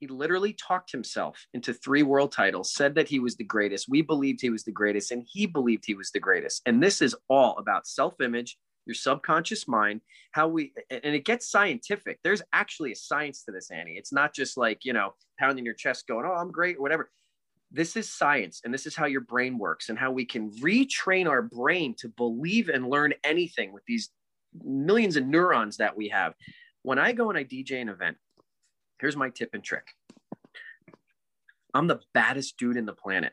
he 0.00 0.08
literally 0.08 0.54
talked 0.54 0.90
himself 0.90 1.46
into 1.54 1.72
three 1.72 2.02
world 2.02 2.32
titles, 2.32 2.72
said 2.72 2.96
that 2.96 3.08
he 3.08 3.20
was 3.20 3.36
the 3.36 3.44
greatest. 3.44 3.88
We 3.88 4.02
believed 4.02 4.40
he 4.40 4.50
was 4.50 4.64
the 4.64 4.72
greatest, 4.72 5.12
and 5.12 5.24
he 5.24 5.46
believed 5.46 5.84
he 5.86 5.94
was 5.94 6.10
the 6.10 6.20
greatest. 6.20 6.62
And 6.66 6.82
this 6.82 7.00
is 7.00 7.14
all 7.28 7.56
about 7.58 7.86
self 7.86 8.20
image, 8.20 8.58
your 8.88 8.96
subconscious 8.96 9.68
mind, 9.68 10.00
how 10.32 10.48
we, 10.48 10.72
and 10.90 11.14
it 11.14 11.24
gets 11.24 11.48
scientific. 11.48 12.18
There's 12.24 12.42
actually 12.52 12.90
a 12.92 12.96
science 12.96 13.44
to 13.44 13.52
this, 13.52 13.70
Annie. 13.70 13.92
It's 13.96 14.12
not 14.12 14.34
just 14.34 14.56
like, 14.56 14.84
you 14.84 14.92
know, 14.92 15.14
pounding 15.38 15.64
your 15.64 15.74
chest 15.74 16.08
going, 16.08 16.26
oh, 16.26 16.32
I'm 16.32 16.50
great, 16.50 16.78
or 16.78 16.82
whatever. 16.82 17.10
This 17.70 17.96
is 17.96 18.10
science, 18.10 18.62
and 18.64 18.74
this 18.74 18.86
is 18.86 18.96
how 18.96 19.06
your 19.06 19.20
brain 19.20 19.58
works, 19.58 19.90
and 19.90 19.98
how 19.98 20.10
we 20.10 20.24
can 20.24 20.50
retrain 20.52 21.28
our 21.28 21.42
brain 21.42 21.94
to 21.98 22.08
believe 22.08 22.68
and 22.68 22.90
learn 22.90 23.14
anything 23.22 23.72
with 23.72 23.84
these 23.86 24.10
millions 24.64 25.16
of 25.16 25.26
neurons 25.26 25.76
that 25.76 25.96
we 25.96 26.08
have. 26.08 26.34
When 26.82 26.98
I 26.98 27.12
go 27.12 27.28
and 27.28 27.38
I 27.38 27.44
DJ 27.44 27.82
an 27.82 27.90
event, 27.90 28.16
Here's 29.00 29.16
my 29.16 29.30
tip 29.30 29.50
and 29.52 29.62
trick. 29.62 29.86
I'm 31.72 31.86
the 31.86 32.00
baddest 32.14 32.56
dude 32.56 32.76
in 32.76 32.86
the 32.86 32.92
planet. 32.92 33.32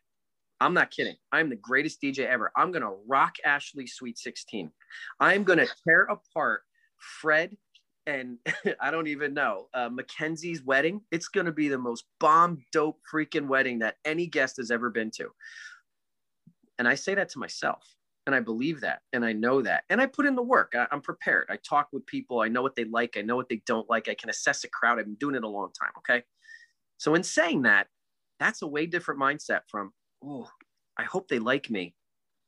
I'm 0.62 0.74
not 0.74 0.92
kidding. 0.92 1.16
I'm 1.32 1.50
the 1.50 1.56
greatest 1.56 2.02
DJ 2.02 2.20
ever. 2.20 2.52
I'm 2.56 2.72
going 2.72 2.82
to 2.82 2.96
rock 3.08 3.36
Ashley 3.44 3.88
Sweet 3.88 4.18
16. 4.18 4.72
I'm 5.20 5.44
going 5.44 5.60
to 5.60 5.68
tear 5.86 6.04
apart 6.04 6.62
Fred 6.98 7.56
and 8.08 8.38
I 8.82 8.92
don't 8.92 9.08
even 9.08 9.34
know, 9.34 9.68
uh, 9.74 9.90
Mackenzie's 9.90 10.64
wedding. 10.64 11.02
It's 11.12 11.28
going 11.28 11.46
to 11.46 11.52
be 11.52 11.68
the 11.68 11.78
most 11.78 12.06
bomb 12.20 12.64
dope 12.72 13.00
freaking 13.12 13.48
wedding 13.48 13.80
that 13.80 13.96
any 14.06 14.28
guest 14.28 14.58
has 14.58 14.72
ever 14.72 14.90
been 14.90 15.12
to. 15.12 15.30
And 16.78 16.88
I 16.88 16.96
say 16.96 17.16
that 17.16 17.30
to 17.30 17.40
myself 17.40 17.84
and 18.26 18.36
I 18.36 18.40
believe 18.40 18.82
that 18.82 19.02
and 19.14 19.24
I 19.24 19.34
know 19.34 19.62
that 19.62 19.84
and 19.90 20.02
I 20.02 20.08
put 20.08 20.26
in 20.26 20.36
the 20.36 20.44
work. 20.44 20.74
I, 20.76 20.88
am 20.92 21.02
prepared. 21.02 21.48
I 21.50 21.58
talk 21.58 21.90
with 21.92 22.06
people. 22.06 22.42
I 22.42 22.48
know 22.48 22.62
what 22.62 22.76
they 22.76 22.86
like. 22.86 23.18
I 23.18 23.22
know 23.22 23.36
what 23.36 23.50
they 23.50 23.62
don't 23.66 23.90
like. 23.90 24.10
I 24.10 24.16
can 24.16 24.30
assess 24.30 24.64
a 24.64 24.70
crowd. 24.70 25.00
I've 25.00 25.06
been 25.06 25.16
doing 25.16 25.36
it 25.36 25.44
a 25.44 25.48
long 25.48 25.72
time. 25.80 25.92
Okay. 26.00 26.24
So 26.98 27.16
in 27.16 27.24
saying 27.24 27.64
that, 27.64 27.88
that's 28.40 28.62
a 28.62 28.68
way 28.68 28.86
different 28.86 29.20
mindset 29.20 29.62
from, 29.70 29.94
oh, 30.26 30.50
I 30.98 31.04
hope 31.04 31.28
they 31.28 31.40
like 31.40 31.70
me. 31.70 31.96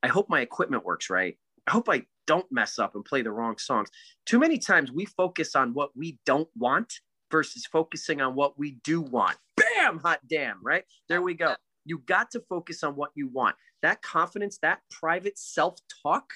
I 0.04 0.08
hope 0.08 0.30
my 0.30 0.42
equipment 0.42 0.86
works 0.86 1.10
right. 1.10 1.38
I 1.68 1.72
hope 1.72 1.90
I 1.90 2.04
don't 2.28 2.50
mess 2.52 2.80
up 2.80 2.96
and 2.96 3.04
play 3.04 3.22
the 3.22 3.32
wrong 3.32 3.58
songs. 3.58 3.90
Too 4.26 4.40
many 4.40 4.58
times 4.58 4.92
we 4.92 5.06
focus 5.06 5.56
on 5.56 5.74
what 5.74 5.90
we 5.96 6.18
don't 6.26 6.50
want 6.58 6.94
versus 7.32 7.66
focusing 7.66 8.22
on 8.22 8.36
what 8.36 8.58
we 8.58 8.78
do 8.84 9.02
want. 9.02 9.38
Bam, 9.56 10.00
hot 10.00 10.20
damn, 10.30 10.60
right? 10.64 10.84
There 11.10 11.22
we 11.22 11.34
go. 11.34 11.56
You 11.86 12.00
got 12.06 12.32
to 12.32 12.42
focus 12.50 12.84
on 12.84 12.96
what 12.96 13.12
you 13.16 13.28
want. 13.30 13.56
That 13.82 14.02
confidence, 14.02 14.60
that 14.62 14.80
private 14.92 15.38
self 15.38 15.80
talk 16.04 16.34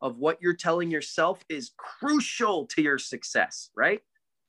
of 0.00 0.18
what 0.18 0.38
you're 0.40 0.54
telling 0.54 0.90
yourself 0.90 1.44
is 1.48 1.72
crucial 1.76 2.66
to 2.66 2.82
your 2.82 2.98
success, 2.98 3.70
right? 3.76 4.00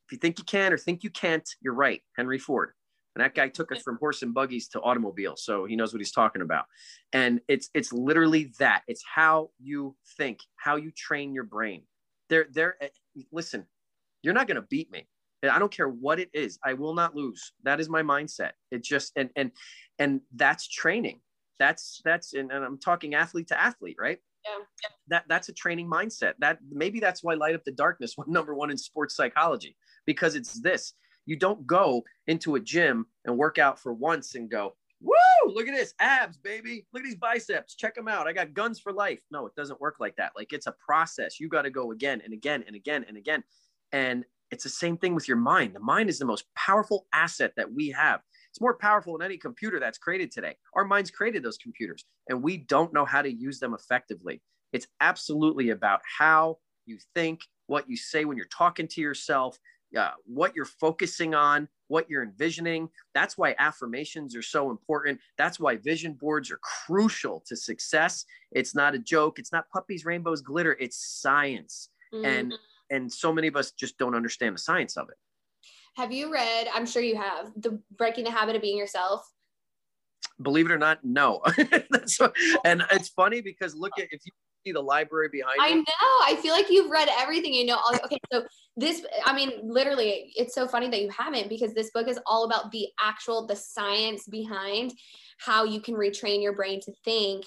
If 0.08 0.12
you 0.12 0.18
think 0.18 0.40
you 0.40 0.46
can 0.46 0.74
or 0.74 0.78
think 0.78 1.04
you 1.04 1.10
can't, 1.10 1.48
you're 1.62 1.74
right. 1.74 2.02
Henry 2.18 2.40
Ford. 2.40 2.74
And 3.16 3.24
that 3.24 3.36
guy 3.36 3.48
took 3.48 3.72
us 3.72 3.82
from 3.82 3.98
horse 3.98 4.24
and 4.24 4.34
buggies 4.34 4.68
to 4.70 4.82
automobiles, 4.82 5.44
so 5.44 5.66
he 5.66 5.76
knows 5.76 5.94
what 5.94 6.00
he's 6.00 6.12
talking 6.12 6.42
about. 6.42 6.66
And 7.12 7.42
it's 7.48 7.70
it's 7.74 7.94
literally 7.94 8.52
that. 8.60 8.84
It's 8.88 9.04
how 9.04 9.52
you 9.60 9.96
think, 10.18 10.40
how 10.56 10.78
you 10.78 10.92
train 10.92 11.34
your 11.34 11.44
brain. 11.44 11.84
There, 12.30 12.48
there. 12.52 12.76
Eh, 12.82 12.88
listen, 13.32 13.66
you're 14.24 14.34
not 14.34 14.48
going 14.48 14.56
to 14.56 14.68
beat 14.68 14.92
me. 14.92 15.08
I 15.44 15.60
don't 15.60 15.72
care 15.72 15.90
what 15.90 16.20
it 16.20 16.30
is. 16.34 16.58
I 16.64 16.74
will 16.74 16.94
not 16.94 17.16
lose. 17.16 17.52
That 17.64 17.80
is 17.80 17.90
my 17.90 18.02
mindset. 18.02 18.52
It 18.72 18.84
just 18.84 19.12
and 19.16 19.30
and 19.36 19.52
and 20.00 20.22
that's 20.36 20.68
training. 20.68 21.20
That's 21.60 22.02
that's 22.04 22.34
and, 22.34 22.52
and 22.52 22.64
I'm 22.64 22.80
talking 22.80 23.14
athlete 23.14 23.48
to 23.50 23.60
athlete, 23.60 23.98
right? 24.00 24.20
Yeah. 24.46 24.64
That 25.10 25.26
that's 25.28 25.50
a 25.50 25.54
training 25.54 25.90
mindset. 25.90 26.34
That 26.40 26.60
maybe 26.70 27.00
that's 27.00 27.24
why 27.24 27.34
Light 27.36 27.56
Up 27.56 27.64
the 27.64 27.72
Darkness 27.72 28.16
went 28.18 28.30
number 28.30 28.56
one 28.56 28.72
in 28.72 28.78
sports 28.78 29.16
psychology 29.16 29.76
because 30.06 30.36
it's 30.36 30.62
this. 30.62 30.94
You 31.26 31.36
don't 31.36 31.66
go 31.66 32.04
into 32.28 32.56
a 32.56 32.60
gym 32.60 33.06
and 33.26 33.38
work 33.38 33.58
out 33.58 33.80
for 33.80 33.94
once 33.94 34.36
and 34.36 34.50
go, 34.50 34.76
woo, 35.02 35.16
look 35.54 35.68
at 35.68 35.76
this 35.76 35.94
abs, 36.00 36.38
baby. 36.38 36.86
Look 36.94 37.04
at 37.04 37.06
these 37.06 37.16
biceps. 37.16 37.76
Check 37.76 37.96
them 37.96 38.08
out. 38.08 38.28
I 38.28 38.34
got 38.34 38.54
guns 38.54 38.80
for 38.80 38.92
life. 38.94 39.20
No, 39.32 39.46
it 39.46 39.56
doesn't 39.56 39.82
work 39.82 39.98
like 40.00 40.16
that. 40.16 40.32
Like 40.36 40.54
it's 40.54 40.68
a 40.68 40.76
process. 40.86 41.40
You 41.40 41.50
got 41.50 41.64
to 41.64 41.70
go 41.70 41.92
again 41.92 42.22
and 42.24 42.34
again 42.34 42.64
and 42.66 42.76
again 42.76 43.06
and 43.08 43.18
again. 43.18 43.44
And 43.92 44.26
it's 44.52 44.64
the 44.64 44.70
same 44.70 44.98
thing 44.98 45.16
with 45.16 45.28
your 45.28 45.38
mind. 45.38 45.76
The 45.76 45.80
mind 45.80 46.10
is 46.10 46.20
the 46.20 46.26
most 46.26 46.46
powerful 46.56 47.08
asset 47.14 47.54
that 47.58 47.72
we 47.72 47.90
have. 47.90 48.22
It's 48.52 48.62
more 48.62 48.78
powerful 48.78 49.18
than 49.18 49.26
any 49.26 49.38
computer 49.38 49.80
that's 49.80 49.98
created 49.98 50.32
today. 50.32 50.56
Our 50.76 50.86
minds 50.86 51.10
created 51.10 51.44
those 51.44 51.58
computers 51.58 52.06
and 52.30 52.42
we 52.42 52.58
don't 52.58 52.94
know 52.94 53.06
how 53.06 53.24
to 53.24 53.34
use 53.34 53.60
them 53.60 53.74
effectively. 53.74 54.42
It's 54.72 54.88
absolutely 55.00 55.72
about 55.72 56.02
how 56.20 56.60
you 56.86 57.00
think, 57.16 57.42
what 57.68 57.90
you 57.90 57.98
say 57.98 58.26
when 58.26 58.38
you're 58.38 58.46
talking 58.48 58.88
to 58.90 59.02
yourself, 59.02 59.58
uh, 59.98 60.12
what 60.26 60.56
you're 60.56 60.66
focusing 60.66 61.34
on, 61.34 61.68
what 61.88 62.10
you're 62.10 62.24
envisioning. 62.24 62.90
That's 63.14 63.38
why 63.38 63.56
affirmations 63.60 64.36
are 64.36 64.42
so 64.42 64.72
important. 64.72 65.20
That's 65.38 65.60
why 65.60 65.78
vision 65.78 66.14
boards 66.14 66.52
are 66.52 66.60
crucial 66.86 67.44
to 67.48 67.56
success. 67.56 68.26
It's 68.52 68.76
not 68.76 68.96
a 68.96 69.00
joke. 69.00 69.40
It's 69.40 69.52
not 69.52 69.70
puppies, 69.70 70.06
rainbows, 70.06 70.42
glitter. 70.42 70.78
It's 70.80 71.22
science. 71.22 71.90
Mm-hmm. 72.14 72.26
And 72.26 72.54
and 72.90 73.12
so 73.12 73.34
many 73.34 73.48
of 73.48 73.56
us 73.56 73.72
just 73.72 73.98
don't 73.98 74.16
understand 74.16 74.56
the 74.56 74.60
science 74.60 74.98
of 74.98 75.10
it. 75.10 75.16
Have 75.96 76.12
you 76.12 76.32
read? 76.32 76.68
I'm 76.74 76.86
sure 76.86 77.02
you 77.02 77.16
have 77.16 77.52
the 77.56 77.80
Breaking 77.98 78.24
the 78.24 78.32
Habit 78.32 78.56
of 78.56 78.62
Being 78.62 78.78
Yourself. 78.78 79.32
Believe 80.42 80.66
it 80.66 80.72
or 80.72 80.78
not, 80.78 81.04
no. 81.04 81.42
what, 82.18 82.36
and 82.66 82.84
it's 82.92 83.10
funny 83.10 83.42
because 83.42 83.76
look 83.76 83.92
at 84.00 84.08
if 84.12 84.26
you 84.26 84.32
see 84.66 84.72
the 84.72 84.82
library 84.82 85.30
behind 85.30 85.60
I 85.60 85.70
you. 85.70 85.78
know. 85.78 85.84
I 86.24 86.38
feel 86.42 86.54
like 86.54 86.70
you've 86.70 86.90
read 86.90 87.10
everything. 87.20 87.54
You 87.54 87.66
know. 87.66 87.80
Okay, 88.06 88.18
so 88.32 88.44
this. 88.78 89.06
I 89.26 89.36
mean, 89.36 89.52
literally, 89.64 90.32
it's 90.36 90.56
so 90.56 90.68
funny 90.68 90.90
that 90.90 91.02
you 91.02 91.10
haven't 91.10 91.50
because 91.50 91.74
this 91.74 91.92
book 91.92 92.08
is 92.08 92.20
all 92.26 92.46
about 92.46 92.72
the 92.72 92.88
actual 93.02 93.46
the 93.46 93.56
science 93.56 94.28
behind 94.28 94.94
how 95.38 95.64
you 95.64 95.82
can 95.82 95.96
retrain 95.96 96.42
your 96.42 96.54
brain 96.54 96.80
to 96.82 96.94
think 97.04 97.46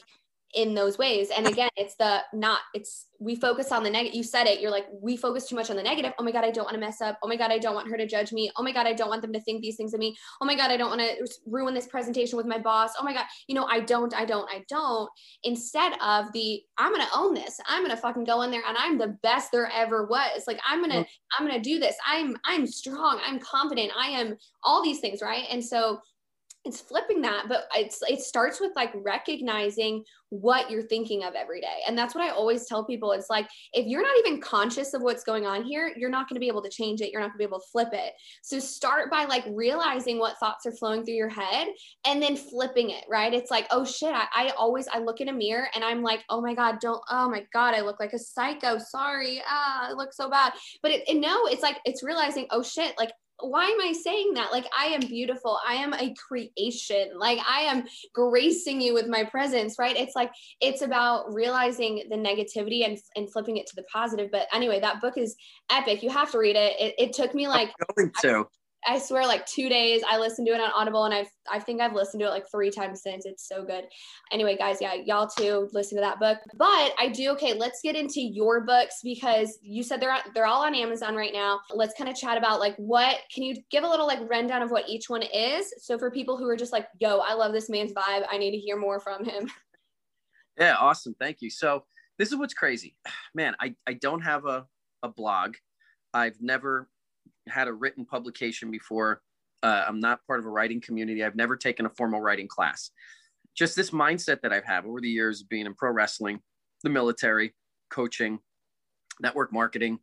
in 0.56 0.74
those 0.74 0.96
ways. 0.96 1.28
And 1.36 1.46
again 1.46 1.68
it's 1.76 1.94
the 1.96 2.22
not 2.32 2.60
it's 2.74 3.08
we 3.20 3.36
focus 3.36 3.72
on 3.72 3.82
the 3.82 3.90
negative 3.90 4.16
you 4.16 4.22
said 4.22 4.46
it 4.46 4.60
you're 4.60 4.70
like 4.70 4.86
we 5.00 5.16
focus 5.16 5.46
too 5.46 5.54
much 5.54 5.70
on 5.70 5.76
the 5.76 5.82
negative. 5.82 6.12
Oh 6.18 6.24
my 6.24 6.32
god 6.32 6.44
i 6.44 6.50
don't 6.50 6.64
want 6.64 6.74
to 6.74 6.80
mess 6.80 7.00
up. 7.02 7.18
Oh 7.22 7.28
my 7.28 7.36
god 7.36 7.50
i 7.50 7.58
don't 7.58 7.74
want 7.74 7.88
her 7.88 7.96
to 7.98 8.06
judge 8.06 8.32
me. 8.32 8.50
Oh 8.56 8.62
my 8.62 8.72
god 8.72 8.86
i 8.86 8.94
don't 8.94 9.10
want 9.10 9.20
them 9.20 9.34
to 9.34 9.40
think 9.40 9.60
these 9.60 9.76
things 9.76 9.92
of 9.92 10.00
me. 10.00 10.16
Oh 10.40 10.46
my 10.46 10.56
god 10.56 10.70
i 10.70 10.76
don't 10.78 10.88
want 10.88 11.02
to 11.02 11.28
ruin 11.46 11.74
this 11.74 11.86
presentation 11.86 12.38
with 12.38 12.46
my 12.46 12.58
boss. 12.58 12.92
Oh 12.98 13.04
my 13.04 13.12
god 13.12 13.26
you 13.46 13.54
know 13.54 13.66
i 13.66 13.80
don't 13.80 14.14
i 14.14 14.24
don't 14.24 14.48
i 14.50 14.64
don't. 14.68 15.08
Instead 15.44 15.92
of 16.02 16.32
the 16.32 16.62
i'm 16.78 16.90
gonna 16.90 17.06
own 17.14 17.34
this. 17.34 17.60
I'm 17.66 17.82
gonna 17.82 17.96
fucking 17.96 18.24
go 18.24 18.40
in 18.42 18.50
there 18.50 18.62
and 18.66 18.76
i'm 18.78 18.96
the 18.96 19.18
best 19.22 19.52
there 19.52 19.70
ever 19.72 20.06
was. 20.06 20.44
Like 20.46 20.58
i'm 20.66 20.80
gonna 20.80 21.02
mm. 21.02 21.06
i'm 21.38 21.46
gonna 21.46 21.60
do 21.60 21.78
this. 21.78 21.96
I'm 22.06 22.34
i'm 22.46 22.66
strong. 22.66 23.20
I'm 23.24 23.38
confident. 23.40 23.92
I 23.96 24.08
am 24.08 24.36
all 24.64 24.82
these 24.82 25.00
things 25.00 25.20
right? 25.20 25.44
And 25.50 25.62
so 25.62 26.00
it's 26.66 26.80
flipping 26.80 27.22
that 27.22 27.44
but 27.48 27.68
it's 27.74 28.00
it 28.08 28.20
starts 28.20 28.60
with 28.60 28.72
like 28.76 28.90
recognizing 28.94 30.04
what 30.30 30.70
you're 30.70 30.82
thinking 30.82 31.22
of 31.22 31.34
every 31.34 31.60
day. 31.60 31.78
And 31.86 31.96
that's 31.96 32.14
what 32.14 32.24
i 32.24 32.30
always 32.30 32.66
tell 32.66 32.84
people 32.84 33.12
it's 33.12 33.30
like 33.30 33.46
if 33.72 33.86
you're 33.86 34.02
not 34.02 34.18
even 34.18 34.40
conscious 34.40 34.92
of 34.92 35.02
what's 35.02 35.22
going 35.22 35.46
on 35.46 35.62
here 35.62 35.92
you're 35.96 36.10
not 36.10 36.28
going 36.28 36.34
to 36.34 36.40
be 36.40 36.48
able 36.48 36.62
to 36.62 36.68
change 36.68 37.00
it. 37.00 37.10
You're 37.12 37.20
not 37.20 37.28
going 37.28 37.38
to 37.38 37.38
be 37.38 37.44
able 37.44 37.60
to 37.60 37.66
flip 37.70 37.90
it. 37.92 38.12
So 38.42 38.58
start 38.58 39.10
by 39.10 39.24
like 39.24 39.44
realizing 39.48 40.18
what 40.18 40.38
thoughts 40.38 40.66
are 40.66 40.72
flowing 40.72 41.04
through 41.04 41.14
your 41.14 41.28
head 41.28 41.68
and 42.06 42.20
then 42.20 42.36
flipping 42.36 42.90
it 42.90 43.04
right? 43.08 43.32
It's 43.32 43.50
like 43.50 43.66
oh 43.70 43.84
shit 43.84 44.14
i, 44.14 44.26
I 44.34 44.48
always 44.58 44.88
i 44.92 44.98
look 44.98 45.20
in 45.20 45.28
a 45.28 45.32
mirror 45.32 45.68
and 45.74 45.84
i'm 45.84 46.02
like 46.02 46.24
oh 46.28 46.40
my 46.40 46.54
god 46.54 46.78
don't 46.80 47.02
oh 47.10 47.28
my 47.30 47.44
god 47.52 47.74
i 47.74 47.80
look 47.80 48.00
like 48.00 48.12
a 48.12 48.18
psycho. 48.18 48.78
Sorry. 48.78 49.42
Ah 49.46 49.88
i 49.90 49.92
look 49.92 50.12
so 50.12 50.28
bad. 50.28 50.52
But 50.82 50.90
it, 50.90 51.08
it 51.08 51.18
no 51.18 51.46
it's 51.46 51.62
like 51.62 51.78
it's 51.84 52.02
realizing 52.02 52.46
oh 52.50 52.62
shit 52.62 52.94
like 52.98 53.12
why 53.40 53.64
am 53.64 53.80
I 53.80 53.92
saying 53.92 54.34
that? 54.34 54.52
Like, 54.52 54.66
I 54.76 54.86
am 54.86 55.00
beautiful. 55.00 55.58
I 55.66 55.74
am 55.74 55.92
a 55.94 56.14
creation. 56.14 57.10
Like, 57.18 57.38
I 57.46 57.62
am 57.62 57.84
gracing 58.14 58.80
you 58.80 58.94
with 58.94 59.08
my 59.08 59.24
presence, 59.24 59.78
right? 59.78 59.96
It's 59.96 60.16
like, 60.16 60.30
it's 60.60 60.82
about 60.82 61.32
realizing 61.32 62.04
the 62.08 62.16
negativity 62.16 62.84
and, 62.86 62.98
and 63.14 63.30
flipping 63.30 63.58
it 63.58 63.66
to 63.66 63.76
the 63.76 63.84
positive. 63.92 64.30
But 64.30 64.46
anyway, 64.52 64.80
that 64.80 65.00
book 65.00 65.18
is 65.18 65.36
epic. 65.70 66.02
You 66.02 66.10
have 66.10 66.30
to 66.32 66.38
read 66.38 66.56
it. 66.56 66.80
It, 66.80 66.94
it 66.98 67.12
took 67.12 67.34
me 67.34 67.48
like, 67.48 67.68
I'm 67.80 67.94
going 67.94 68.12
to. 68.22 68.28
I 68.28 68.44
swear, 68.98 69.26
like 69.26 69.46
two 69.46 69.68
days, 69.68 70.02
I 70.08 70.18
listened 70.18 70.46
to 70.46 70.54
it 70.54 70.60
on 70.60 70.70
Audible, 70.74 71.04
and 71.04 71.14
I've 71.14 71.30
I 71.50 71.58
think 71.58 71.80
I've 71.80 71.94
listened 71.94 72.20
to 72.20 72.26
it 72.26 72.30
like 72.30 72.50
three 72.50 72.70
times 72.70 73.02
since. 73.02 73.26
It's 73.26 73.48
so 73.48 73.64
good. 73.64 73.84
Anyway, 74.30 74.56
guys, 74.56 74.78
yeah, 74.80 74.94
y'all 74.94 75.26
too 75.26 75.68
listen 75.72 75.96
to 75.96 76.02
that 76.02 76.20
book. 76.20 76.38
But 76.56 76.92
I 76.98 77.10
do 77.12 77.30
okay. 77.30 77.54
Let's 77.54 77.80
get 77.82 77.96
into 77.96 78.20
your 78.20 78.60
books 78.60 79.00
because 79.02 79.58
you 79.62 79.82
said 79.82 80.00
they're 80.00 80.16
they're 80.34 80.46
all 80.46 80.64
on 80.64 80.74
Amazon 80.74 81.16
right 81.16 81.32
now. 81.32 81.60
Let's 81.74 81.94
kind 81.98 82.08
of 82.08 82.16
chat 82.16 82.38
about 82.38 82.60
like 82.60 82.76
what 82.76 83.16
can 83.34 83.42
you 83.42 83.56
give 83.70 83.84
a 83.84 83.88
little 83.88 84.06
like 84.06 84.20
rundown 84.30 84.62
of 84.62 84.70
what 84.70 84.88
each 84.88 85.08
one 85.08 85.22
is. 85.22 85.72
So 85.78 85.98
for 85.98 86.10
people 86.10 86.36
who 86.36 86.48
are 86.48 86.56
just 86.56 86.72
like, 86.72 86.86
yo, 87.00 87.18
I 87.18 87.34
love 87.34 87.52
this 87.52 87.68
man's 87.68 87.92
vibe. 87.92 88.26
I 88.30 88.38
need 88.38 88.52
to 88.52 88.58
hear 88.58 88.76
more 88.76 89.00
from 89.00 89.24
him. 89.24 89.50
Yeah, 90.58 90.76
awesome. 90.78 91.14
Thank 91.20 91.42
you. 91.42 91.50
So 91.50 91.84
this 92.18 92.32
is 92.32 92.38
what's 92.38 92.54
crazy, 92.54 92.96
man. 93.34 93.54
I 93.60 93.74
I 93.86 93.92
don't 93.92 94.22
have 94.22 94.46
a 94.46 94.66
a 95.02 95.08
blog. 95.08 95.56
I've 96.14 96.40
never 96.40 96.88
had 97.48 97.68
a 97.68 97.72
written 97.72 98.04
publication 98.04 98.70
before. 98.70 99.22
Uh, 99.62 99.84
I'm 99.86 100.00
not 100.00 100.26
part 100.26 100.38
of 100.38 100.46
a 100.46 100.50
writing 100.50 100.80
community. 100.80 101.24
I've 101.24 101.36
never 101.36 101.56
taken 101.56 101.86
a 101.86 101.90
formal 101.90 102.20
writing 102.20 102.48
class. 102.48 102.90
Just 103.54 103.74
this 103.74 103.90
mindset 103.90 104.42
that 104.42 104.52
I've 104.52 104.64
had 104.64 104.84
over 104.84 105.00
the 105.00 105.08
years 105.08 105.42
being 105.42 105.66
in 105.66 105.74
pro 105.74 105.90
wrestling, 105.90 106.40
the 106.82 106.90
military, 106.90 107.54
coaching, 107.90 108.38
network 109.20 109.52
marketing, 109.52 109.98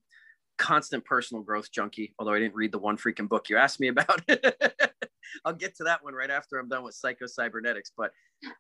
constant 0.58 1.06
personal 1.06 1.44
growth 1.44 1.72
junkie. 1.72 2.14
Although 2.18 2.34
I 2.34 2.40
didn't 2.40 2.56
read 2.56 2.72
the 2.72 2.80
one 2.80 2.98
freaking 2.98 3.30
book 3.30 3.50
you 3.50 3.58
asked 3.58 3.80
me 3.80 3.90
about. 3.90 4.22
I'll 5.46 5.54
get 5.54 5.76
to 5.78 5.84
that 5.86 6.04
one 6.04 6.14
right 6.14 6.30
after 6.30 6.58
I'm 6.58 6.70
done 6.70 6.84
with 6.84 6.96
psycho 6.96 7.26
cybernetics. 7.26 7.92
But 7.96 8.12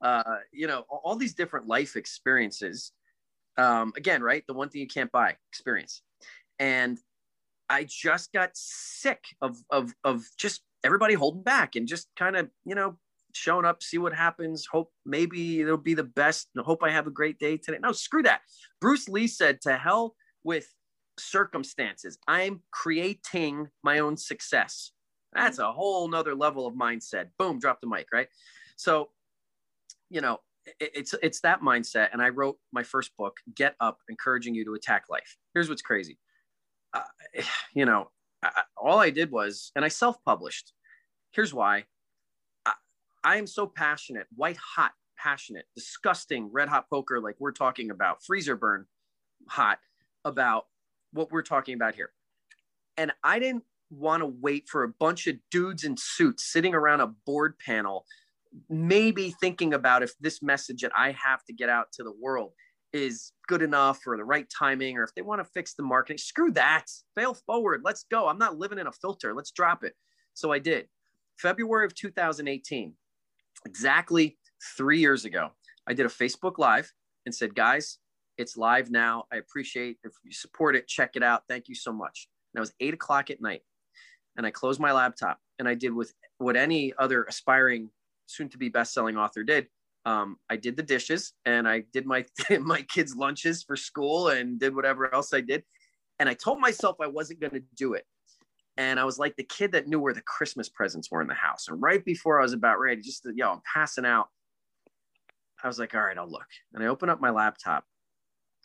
uh, 0.01 0.37
you 0.51 0.67
know, 0.67 0.85
all 0.89 1.15
these 1.15 1.33
different 1.33 1.67
life 1.67 1.95
experiences. 1.95 2.91
Um, 3.57 3.93
again, 3.95 4.23
right? 4.23 4.43
The 4.47 4.53
one 4.53 4.69
thing 4.69 4.81
you 4.81 4.87
can't 4.87 5.11
buy, 5.11 5.35
experience. 5.51 6.01
And 6.59 6.99
I 7.73 7.85
just 7.89 8.31
got 8.31 8.51
sick 8.53 9.23
of 9.41 9.57
of 9.71 9.93
of 10.03 10.23
just 10.37 10.61
everybody 10.83 11.15
holding 11.15 11.43
back 11.43 11.75
and 11.75 11.87
just 11.87 12.07
kind 12.15 12.35
of 12.35 12.49
you 12.65 12.75
know 12.75 12.97
showing 13.33 13.65
up, 13.65 13.81
see 13.81 13.97
what 13.97 14.13
happens. 14.13 14.67
Hope 14.71 14.91
maybe 15.05 15.59
it'll 15.61 15.77
be 15.77 15.95
the 15.95 16.03
best. 16.03 16.49
Hope 16.57 16.83
I 16.83 16.91
have 16.91 17.07
a 17.07 17.11
great 17.11 17.39
day 17.39 17.57
today. 17.57 17.79
No, 17.81 17.91
screw 17.91 18.21
that. 18.23 18.41
Bruce 18.79 19.09
Lee 19.09 19.27
said, 19.27 19.59
"To 19.61 19.75
hell 19.75 20.15
with 20.43 20.71
circumstances. 21.19 22.17
I'm 22.27 22.61
creating 22.71 23.69
my 23.83 23.99
own 23.99 24.17
success." 24.17 24.91
That's 25.33 25.57
a 25.57 25.71
whole 25.71 26.07
nother 26.07 26.35
level 26.35 26.67
of 26.67 26.75
mindset. 26.75 27.29
Boom, 27.39 27.57
drop 27.57 27.81
the 27.81 27.87
mic, 27.87 28.05
right? 28.13 28.27
So, 28.75 29.09
you 30.11 30.21
know, 30.21 30.41
it's 30.79 31.15
it's 31.23 31.39
that 31.41 31.61
mindset. 31.61 32.09
And 32.13 32.21
I 32.21 32.29
wrote 32.29 32.59
my 32.71 32.83
first 32.83 33.17
book, 33.17 33.37
Get 33.55 33.75
Up, 33.79 33.97
encouraging 34.09 34.53
you 34.53 34.63
to 34.65 34.75
attack 34.75 35.05
life. 35.09 35.37
Here's 35.55 35.69
what's 35.69 35.81
crazy 35.81 36.19
uh, 36.93 37.01
you 37.73 37.85
know, 37.85 38.09
I, 38.43 38.63
all 38.77 38.99
I 38.99 39.09
did 39.09 39.31
was, 39.31 39.71
and 39.75 39.85
I 39.85 39.87
self-published. 39.87 40.73
Here's 41.31 41.53
why. 41.53 41.85
I, 42.65 42.73
I 43.23 43.37
am 43.37 43.47
so 43.47 43.67
passionate, 43.67 44.27
white 44.35 44.57
hot, 44.57 44.91
passionate, 45.17 45.65
disgusting, 45.75 46.49
red 46.51 46.67
hot 46.67 46.89
poker, 46.89 47.19
like 47.19 47.35
we're 47.39 47.51
talking 47.51 47.91
about, 47.91 48.23
freezer 48.23 48.55
burn 48.55 48.85
hot 49.47 49.79
about 50.25 50.65
what 51.11 51.31
we're 51.31 51.41
talking 51.41 51.75
about 51.75 51.95
here. 51.95 52.11
And 52.97 53.11
I 53.23 53.39
didn't 53.39 53.63
want 53.89 54.21
to 54.21 54.27
wait 54.27 54.67
for 54.67 54.83
a 54.83 54.89
bunch 54.89 55.27
of 55.27 55.35
dudes 55.51 55.83
in 55.83 55.95
suits 55.97 56.45
sitting 56.45 56.73
around 56.73 57.01
a 57.01 57.07
board 57.25 57.57
panel, 57.59 58.05
maybe 58.69 59.33
thinking 59.39 59.73
about 59.73 60.03
if 60.03 60.13
this 60.19 60.41
message 60.41 60.81
that 60.81 60.91
I 60.95 61.11
have 61.11 61.43
to 61.45 61.53
get 61.53 61.69
out 61.69 61.91
to 61.93 62.03
the 62.03 62.13
world 62.19 62.53
is 62.93 63.31
good 63.47 63.61
enough 63.61 63.99
or 64.05 64.17
the 64.17 64.23
right 64.23 64.47
timing 64.55 64.97
or 64.97 65.03
if 65.03 65.13
they 65.15 65.21
want 65.21 65.39
to 65.39 65.45
fix 65.45 65.73
the 65.73 65.83
marketing 65.83 66.17
screw 66.17 66.51
that 66.51 66.85
fail 67.15 67.33
forward 67.33 67.81
let's 67.83 68.05
go. 68.09 68.27
I'm 68.27 68.37
not 68.37 68.57
living 68.57 68.79
in 68.79 68.87
a 68.87 68.91
filter 68.91 69.33
let's 69.33 69.51
drop 69.51 69.83
it. 69.83 69.93
So 70.33 70.51
i 70.51 70.59
did. 70.59 70.87
February 71.37 71.85
of 71.85 71.95
2018 71.95 72.93
exactly 73.65 74.37
three 74.77 74.99
years 74.99 75.25
ago 75.25 75.49
i 75.87 75.93
did 75.93 76.05
a 76.05 76.09
facebook 76.09 76.57
live 76.57 76.91
and 77.25 77.33
said 77.33 77.55
guys 77.55 77.97
it's 78.35 78.57
live 78.57 78.89
now. 78.89 79.25
I 79.31 79.35
appreciate 79.35 79.99
if 80.03 80.13
you 80.23 80.31
support 80.31 80.75
it. 80.75 80.87
Check 80.87 81.11
it 81.13 81.21
out. 81.21 81.43
Thank 81.47 81.69
you 81.69 81.75
so 81.75 81.93
much. 81.93 82.27
And 82.53 82.59
it 82.59 82.61
was 82.61 82.73
eight 82.79 82.95
o'clock 82.95 83.29
at 83.29 83.39
night 83.41 83.61
and 84.37 84.45
i 84.45 84.51
closed 84.51 84.79
my 84.79 84.91
laptop 84.91 85.37
and 85.59 85.67
i 85.67 85.75
did 85.75 85.93
with 85.93 86.13
what 86.37 86.55
any 86.55 86.93
other 86.97 87.23
aspiring 87.23 87.89
soon 88.25 88.49
to 88.49 88.57
be 88.57 88.69
best-selling 88.69 89.17
author 89.17 89.43
did 89.43 89.67
um, 90.05 90.37
I 90.49 90.57
did 90.57 90.75
the 90.75 90.83
dishes 90.83 91.33
and 91.45 91.67
I 91.67 91.83
did 91.93 92.05
my 92.05 92.25
my 92.59 92.81
kids' 92.83 93.15
lunches 93.15 93.63
for 93.63 93.75
school 93.75 94.29
and 94.29 94.59
did 94.59 94.75
whatever 94.75 95.13
else 95.13 95.33
I 95.33 95.41
did. 95.41 95.63
And 96.19 96.29
I 96.29 96.33
told 96.33 96.59
myself 96.59 96.97
I 97.01 97.07
wasn't 97.07 97.39
going 97.39 97.53
to 97.53 97.63
do 97.75 97.93
it. 97.93 98.05
And 98.77 98.99
I 98.99 99.03
was 99.03 99.19
like 99.19 99.35
the 99.35 99.43
kid 99.43 99.71
that 99.73 99.87
knew 99.87 99.99
where 99.99 100.13
the 100.13 100.21
Christmas 100.21 100.67
presents 100.67 101.11
were 101.11 101.21
in 101.21 101.27
the 101.27 101.33
house. 101.33 101.67
And 101.67 101.81
right 101.81 102.03
before 102.03 102.39
I 102.39 102.43
was 102.43 102.53
about 102.53 102.79
ready, 102.79 103.01
just 103.01 103.25
yo, 103.35 103.51
I'm 103.51 103.61
passing 103.71 104.05
out. 104.05 104.29
I 105.63 105.67
was 105.67 105.79
like, 105.79 105.95
all 105.95 106.01
right, 106.01 106.17
I'll 106.17 106.29
look. 106.29 106.47
And 106.73 106.83
I 106.83 106.87
open 106.87 107.09
up 107.09 107.21
my 107.21 107.29
laptop. 107.29 107.85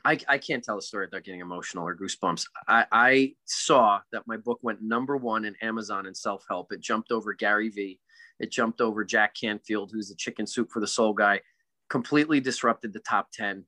I, 0.04 0.18
I 0.28 0.38
can't 0.38 0.62
tell 0.62 0.76
the 0.76 0.82
story 0.82 1.06
without 1.06 1.24
getting 1.24 1.40
emotional 1.40 1.87
or 1.87 1.96
goosebumps. 1.96 2.44
I, 2.68 2.87
I 2.92 3.34
saw 3.44 4.00
that 4.12 4.22
my 4.26 4.37
book 4.37 4.61
went 4.62 4.80
number 4.80 5.16
one 5.16 5.44
in 5.44 5.54
Amazon 5.61 6.06
in 6.06 6.14
self 6.14 6.44
help. 6.48 6.72
It 6.72 6.80
jumped 6.80 7.11
over 7.11 7.34
Gary 7.34 7.68
Vee 7.68 8.00
it 8.38 8.50
jumped 8.50 8.80
over 8.80 9.04
Jack 9.04 9.34
Canfield, 9.34 9.90
who's 9.92 10.08
the 10.08 10.14
chicken 10.14 10.46
soup 10.46 10.70
for 10.70 10.80
the 10.80 10.87
soul 10.87 11.12
guy, 11.12 11.40
completely 11.90 12.40
disrupted 12.40 12.92
the 12.92 13.00
top 13.00 13.28
10. 13.32 13.64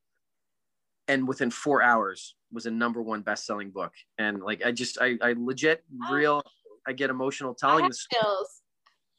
And 1.08 1.26
within 1.26 1.50
four 1.50 1.82
hours 1.82 2.36
was 2.52 2.66
a 2.66 2.70
number 2.70 3.02
one 3.02 3.22
best-selling 3.22 3.70
book. 3.70 3.92
And 4.18 4.42
like 4.42 4.64
I 4.64 4.70
just 4.70 4.98
I, 5.00 5.16
I 5.22 5.34
legit 5.36 5.82
real 6.10 6.42
I 6.86 6.92
get 6.92 7.10
emotional 7.10 7.54
telling 7.54 7.88
the 7.88 7.94
story. 7.94 8.22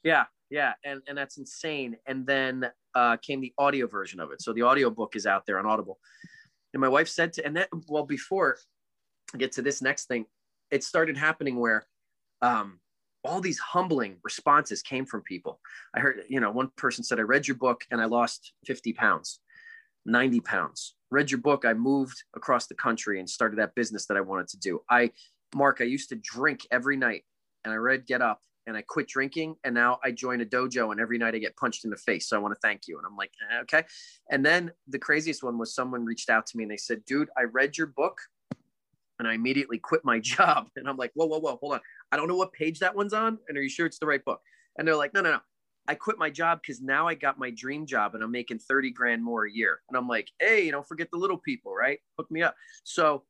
Yeah, 0.02 0.24
yeah. 0.50 0.72
And 0.84 1.02
and 1.06 1.16
that's 1.16 1.36
insane. 1.36 1.96
And 2.06 2.26
then 2.26 2.70
uh 2.94 3.18
came 3.18 3.40
the 3.42 3.52
audio 3.58 3.86
version 3.86 4.20
of 4.20 4.32
it. 4.32 4.40
So 4.40 4.54
the 4.54 4.62
audio 4.62 4.88
book 4.88 5.16
is 5.16 5.26
out 5.26 5.44
there 5.46 5.58
on 5.58 5.66
Audible. 5.66 5.98
And 6.74 6.80
my 6.80 6.88
wife 6.88 7.08
said 7.08 7.32
to 7.34 7.46
and 7.46 7.56
that 7.56 7.68
well 7.88 8.04
before 8.04 8.58
I 9.34 9.38
get 9.38 9.52
to 9.52 9.62
this 9.62 9.82
next 9.82 10.06
thing, 10.06 10.26
it 10.70 10.84
started 10.84 11.16
happening 11.16 11.58
where 11.58 11.86
um 12.40 12.80
all 13.24 13.40
these 13.40 13.58
humbling 13.58 14.16
responses 14.24 14.82
came 14.82 15.06
from 15.06 15.22
people. 15.22 15.60
I 15.94 16.00
heard, 16.00 16.22
you 16.28 16.40
know, 16.40 16.50
one 16.50 16.70
person 16.76 17.04
said, 17.04 17.18
I 17.18 17.22
read 17.22 17.46
your 17.46 17.56
book 17.56 17.84
and 17.90 18.00
I 18.00 18.06
lost 18.06 18.52
50 18.66 18.92
pounds, 18.94 19.40
90 20.06 20.40
pounds. 20.40 20.96
Read 21.10 21.30
your 21.30 21.40
book, 21.40 21.64
I 21.64 21.72
moved 21.74 22.24
across 22.34 22.66
the 22.66 22.74
country 22.74 23.20
and 23.20 23.30
started 23.30 23.58
that 23.58 23.74
business 23.74 24.06
that 24.06 24.16
I 24.16 24.22
wanted 24.22 24.48
to 24.48 24.58
do. 24.58 24.80
I, 24.90 25.12
Mark, 25.54 25.78
I 25.80 25.84
used 25.84 26.08
to 26.08 26.16
drink 26.16 26.66
every 26.70 26.96
night 26.96 27.22
and 27.64 27.72
I 27.72 27.76
read 27.76 28.06
Get 28.06 28.22
Up 28.22 28.40
and 28.66 28.76
I 28.76 28.82
quit 28.82 29.08
drinking 29.08 29.56
and 29.64 29.74
now 29.74 29.98
I 30.04 30.12
join 30.12 30.40
a 30.40 30.44
dojo 30.44 30.92
and 30.92 31.00
every 31.00 31.18
night 31.18 31.34
I 31.34 31.38
get 31.38 31.56
punched 31.56 31.84
in 31.84 31.90
the 31.90 31.96
face. 31.96 32.28
So 32.28 32.36
I 32.36 32.40
want 32.40 32.54
to 32.54 32.60
thank 32.60 32.86
you. 32.86 32.98
And 32.98 33.06
I'm 33.06 33.16
like, 33.16 33.32
eh, 33.50 33.60
okay. 33.62 33.84
And 34.30 34.44
then 34.44 34.72
the 34.88 34.98
craziest 34.98 35.42
one 35.42 35.58
was 35.58 35.74
someone 35.74 36.04
reached 36.04 36.30
out 36.30 36.46
to 36.46 36.56
me 36.56 36.64
and 36.64 36.70
they 36.70 36.76
said, 36.76 37.04
dude, 37.04 37.28
I 37.36 37.42
read 37.42 37.76
your 37.76 37.88
book 37.88 38.20
and 39.18 39.28
I 39.28 39.34
immediately 39.34 39.78
quit 39.78 40.04
my 40.04 40.18
job. 40.20 40.68
And 40.76 40.88
I'm 40.88 40.96
like, 40.96 41.12
whoa, 41.14 41.26
whoa, 41.26 41.40
whoa, 41.40 41.56
hold 41.56 41.74
on. 41.74 41.80
I 42.10 42.16
don't 42.16 42.28
know 42.28 42.36
what 42.36 42.52
page 42.52 42.78
that 42.80 42.94
one's 42.94 43.12
on. 43.12 43.38
And 43.48 43.58
are 43.58 43.62
you 43.62 43.68
sure 43.68 43.86
it's 43.86 43.98
the 43.98 44.06
right 44.06 44.24
book? 44.24 44.40
And 44.78 44.86
they're 44.86 44.96
like, 44.96 45.14
no, 45.14 45.20
no, 45.20 45.32
no. 45.32 45.40
I 45.88 45.96
quit 45.96 46.16
my 46.16 46.30
job 46.30 46.60
because 46.62 46.80
now 46.80 47.08
I 47.08 47.14
got 47.14 47.40
my 47.40 47.50
dream 47.50 47.86
job 47.86 48.14
and 48.14 48.22
I'm 48.22 48.30
making 48.30 48.60
30 48.60 48.92
grand 48.92 49.24
more 49.24 49.46
a 49.46 49.50
year. 49.50 49.80
And 49.88 49.96
I'm 49.96 50.06
like, 50.06 50.30
hey, 50.38 50.64
you 50.64 50.70
don't 50.70 50.86
forget 50.86 51.08
the 51.10 51.18
little 51.18 51.38
people, 51.38 51.74
right? 51.74 51.98
Hook 52.16 52.30
me 52.30 52.42
up. 52.42 52.54
So 52.84 53.24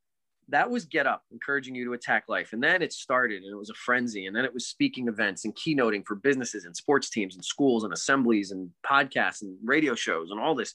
that 0.49 0.71
was 0.71 0.85
Get 0.85 1.07
Up, 1.07 1.23
encouraging 1.31 1.75
you 1.75 1.85
to 1.87 1.93
attack 1.93 2.25
life. 2.29 2.53
And 2.53 2.63
then 2.63 2.83
it 2.83 2.93
started 2.93 3.43
and 3.43 3.53
it 3.53 3.57
was 3.57 3.71
a 3.71 3.75
frenzy. 3.75 4.27
And 4.27 4.37
then 4.37 4.45
it 4.45 4.53
was 4.53 4.67
speaking 4.67 5.09
events 5.09 5.45
and 5.45 5.55
keynoting 5.55 6.07
for 6.07 6.17
businesses 6.17 6.65
and 6.65 6.77
sports 6.77 7.09
teams 7.11 7.35
and 7.35 7.45
schools 7.45 7.85
and 7.85 7.93
assemblies 7.93 8.51
and 8.51 8.71
podcasts 8.85 9.43
and 9.43 9.57
radio 9.65 9.95
shows 9.95 10.31
and 10.31 10.41
all 10.41 10.55
this. 10.55 10.75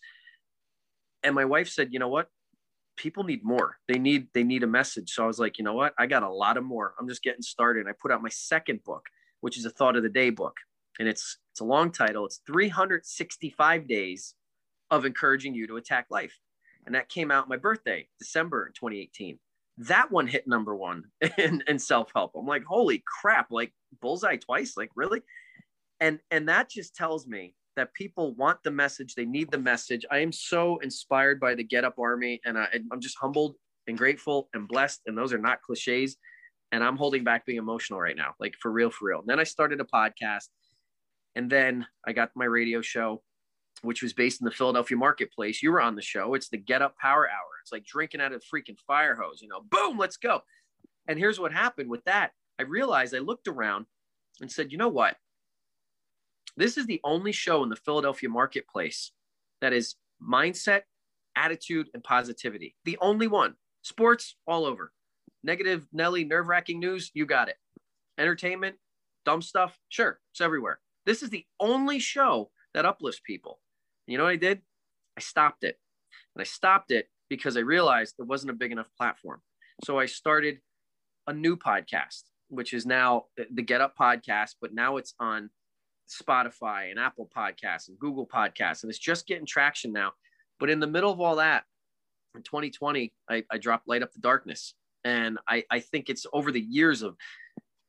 And 1.24 1.36
my 1.36 1.46
wife 1.46 1.70
said, 1.70 1.90
you 1.92 2.00
know 2.00 2.08
what? 2.08 2.30
people 2.98 3.24
need 3.24 3.46
more. 3.46 3.78
They 3.88 4.00
need 4.00 4.28
they 4.34 4.44
need 4.44 4.64
a 4.64 4.68
message. 4.68 5.12
So 5.12 5.24
I 5.24 5.28
was 5.28 5.40
like, 5.40 5.58
you 5.58 5.64
know 5.64 5.74
what? 5.74 5.94
I 5.98 6.08
got 6.08 6.24
a 6.24 6.30
lot 6.30 6.58
of 6.58 6.64
more. 6.66 6.94
I'm 7.00 7.08
just 7.08 7.24
getting 7.24 7.42
started. 7.42 7.88
I 7.88 7.94
put 7.94 8.12
out 8.12 8.22
my 8.22 8.30
second 8.30 8.84
book, 8.84 9.06
which 9.42 9.58
is 9.58 9.66
a 9.66 9.70
thought 9.70 9.96
of 9.96 10.04
the 10.04 10.10
day 10.10 10.32
book. 10.32 10.58
And 11.00 11.08
it's 11.08 11.38
it's 11.54 11.62
a 11.62 11.66
long 11.66 11.92
title. 11.92 12.26
It's 12.26 12.42
365 12.46 13.88
days 13.88 14.34
of 14.92 15.06
encouraging 15.06 15.54
you 15.54 15.68
to 15.68 15.78
attack 15.78 16.08
life. 16.10 16.38
And 16.86 16.96
that 16.96 17.10
came 17.10 17.32
out 17.32 17.50
my 17.50 17.58
birthday, 17.58 18.08
December 18.20 18.72
2018. 18.76 19.40
That 19.78 20.12
one 20.12 20.28
hit 20.28 20.48
number 20.48 20.76
one 20.76 21.04
in, 21.38 21.64
in 21.68 21.80
self-help. 21.80 22.32
I'm 22.36 22.46
like, 22.48 22.64
holy 22.64 23.04
crap, 23.22 23.48
like 23.52 23.74
bullseye 24.02 24.38
twice, 24.38 24.76
like 24.78 24.90
really? 24.96 25.22
And 26.00 26.20
and 26.32 26.50
that 26.50 26.70
just 26.70 26.96
tells 26.96 27.28
me 27.28 27.56
that 27.76 27.94
people 27.94 28.34
want 28.36 28.58
the 28.64 28.72
message, 28.72 29.14
they 29.14 29.26
need 29.26 29.52
the 29.52 29.60
message. 29.60 30.04
I 30.12 30.20
am 30.20 30.32
so 30.32 30.78
inspired 30.80 31.40
by 31.40 31.54
the 31.56 31.64
Get 31.64 31.86
Up 31.86 32.00
Army, 32.00 32.42
and 32.44 32.58
I, 32.58 32.68
I'm 32.92 33.00
just 33.00 33.18
humbled 33.20 33.56
and 33.88 33.98
grateful 33.98 34.50
and 34.54 34.68
blessed. 34.68 35.02
And 35.06 35.18
those 35.18 35.32
are 35.32 35.38
not 35.38 35.62
cliches. 35.62 36.18
and 36.72 36.84
I'm 36.84 36.98
holding 36.98 37.24
back 37.24 37.46
being 37.46 37.60
emotional 37.60 38.00
right 38.00 38.16
now, 38.16 38.34
like 38.40 38.56
for 38.60 38.72
real, 38.72 38.90
for 38.90 39.08
real. 39.08 39.20
And 39.20 39.28
then 39.28 39.40
I 39.40 39.44
started 39.44 39.80
a 39.80 39.86
podcast, 39.86 40.48
and 41.36 41.50
then 41.50 41.86
I 42.06 42.14
got 42.14 42.32
my 42.36 42.46
radio 42.46 42.82
show, 42.82 43.22
which 43.84 44.02
was 44.02 44.14
based 44.14 44.42
in 44.42 44.46
the 44.46 44.52
Philadelphia 44.52 44.98
marketplace. 44.98 45.62
You 45.62 45.72
were 45.72 45.82
on 45.82 45.96
the 45.96 46.02
show. 46.02 46.34
It's 46.34 46.50
the 46.50 46.58
Get 46.58 46.82
Up 46.82 46.98
Power 46.98 47.30
Hour. 47.30 47.57
It's 47.68 47.74
like 47.74 47.86
drinking 47.86 48.22
out 48.22 48.32
of 48.32 48.42
a 48.42 48.56
freaking 48.56 48.80
fire 48.80 49.14
hose, 49.14 49.42
you 49.42 49.50
know, 49.50 49.60
boom, 49.70 49.98
let's 49.98 50.16
go. 50.16 50.42
And 51.06 51.20
here's 51.20 51.38
what 51.38 51.52
happened 51.52 51.90
with 51.90 52.06
that. 52.06 52.32
I 52.58 52.64
realized 52.64 53.14
I 53.14 53.20
looked 53.20 53.50
around 53.50 53.88
and 54.40 54.50
said, 54.50 54.72
you 54.72 54.78
know 54.78 54.88
what? 54.88 55.18
This 56.56 56.78
is 56.78 56.86
the 56.86 57.02
only 57.04 57.34
show 57.34 57.64
in 57.64 57.70
the 57.70 57.76
Philadelphia 57.76 58.30
marketplace 58.30 59.12
that 59.60 59.74
is 59.74 59.96
mindset, 60.26 60.84
attitude, 61.36 61.90
and 61.94 62.02
positivity. 62.02 62.74
The 62.86 62.98
only 63.02 63.28
one. 63.28 63.56
Sports 63.82 64.38
all 64.48 64.66
over. 64.66 64.94
Negative, 65.44 65.86
Nelly, 65.92 66.24
nerve 66.24 66.48
wracking 66.48 66.80
news, 66.80 67.12
you 67.14 67.26
got 67.26 67.50
it. 67.50 67.58
Entertainment, 68.18 68.78
dumb 69.26 69.42
stuff, 69.42 69.78
sure, 69.90 70.22
it's 70.32 70.40
everywhere. 70.40 70.80
This 71.06 71.22
is 71.22 71.30
the 71.32 71.46
only 71.60 72.00
show 72.00 72.50
that 72.74 72.86
uplifts 72.86 73.20
people. 73.26 73.60
And 74.08 74.14
you 74.14 74.18
know 74.18 74.24
what 74.24 74.34
I 74.34 74.38
did? 74.38 74.62
I 75.18 75.20
stopped 75.20 75.66
it. 75.66 75.78
And 76.34 76.42
I 76.42 76.46
stopped 76.46 76.92
it 76.92 77.10
because 77.30 77.58
I 77.58 77.62
realized 77.62 78.16
it 78.20 78.28
wasn't 78.28 78.52
a 78.52 78.56
big 78.56 78.72
enough 78.72 78.90
platform. 78.98 79.42
So 79.84 80.00
I 80.00 80.06
started 80.06 80.60
a 81.28 81.34
new 81.34 81.58
podcast, 81.58 82.24
which 82.50 82.74
is 82.74 82.86
now 82.86 83.26
the 83.52 83.62
Get 83.62 83.82
Up 83.82 83.96
podcast, 84.00 84.56
but 84.62 84.74
now 84.74 84.98
it's 84.98 85.14
on 85.20 85.50
Spotify 86.10 86.90
and 86.90 87.00
Apple 87.00 87.30
Podcasts 87.36 87.90
and 87.90 88.00
Google 88.00 88.26
Podcasts, 88.26 88.84
and 88.84 88.90
it's 88.90 89.00
just 89.00 89.28
getting 89.28 89.46
traction 89.46 89.92
now. 89.92 90.14
But 90.60 90.70
in 90.70 90.80
the 90.80 90.88
middle 90.88 91.12
of 91.12 91.20
all 91.20 91.36
that, 91.36 91.66
in 92.36 92.44
2020, 92.44 93.12
I, 93.30 93.44
I 93.52 93.58
dropped 93.58 93.88
Light 93.88 94.04
Up 94.04 94.14
the 94.14 94.20
Darkness. 94.20 94.74
And 95.04 95.38
I, 95.48 95.64
I 95.70 95.80
think 95.80 96.10
it's 96.10 96.26
over 96.34 96.52
the 96.52 96.62
years 96.62 97.02
of 97.02 97.16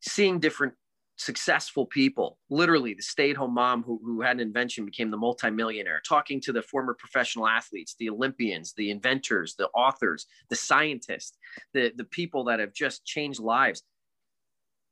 seeing 0.00 0.40
different 0.40 0.74
successful 1.18 1.84
people, 1.84 2.38
literally 2.48 2.94
the 2.94 3.02
stay 3.02 3.30
at 3.30 3.36
home 3.36 3.54
mom 3.54 3.82
who, 3.82 4.00
who 4.04 4.20
had 4.20 4.36
an 4.36 4.40
invention 4.40 4.84
became 4.84 5.10
the 5.10 5.16
multimillionaire, 5.16 6.00
talking 6.08 6.40
to 6.40 6.52
the 6.52 6.62
former 6.62 6.94
professional 6.94 7.46
athletes, 7.46 7.96
the 7.98 8.08
Olympians, 8.08 8.72
the 8.74 8.90
inventors, 8.90 9.54
the 9.58 9.68
authors, 9.68 10.26
the 10.48 10.56
scientists, 10.56 11.36
the, 11.74 11.92
the 11.96 12.04
people 12.04 12.44
that 12.44 12.60
have 12.60 12.72
just 12.72 13.04
changed 13.04 13.40
lives. 13.40 13.82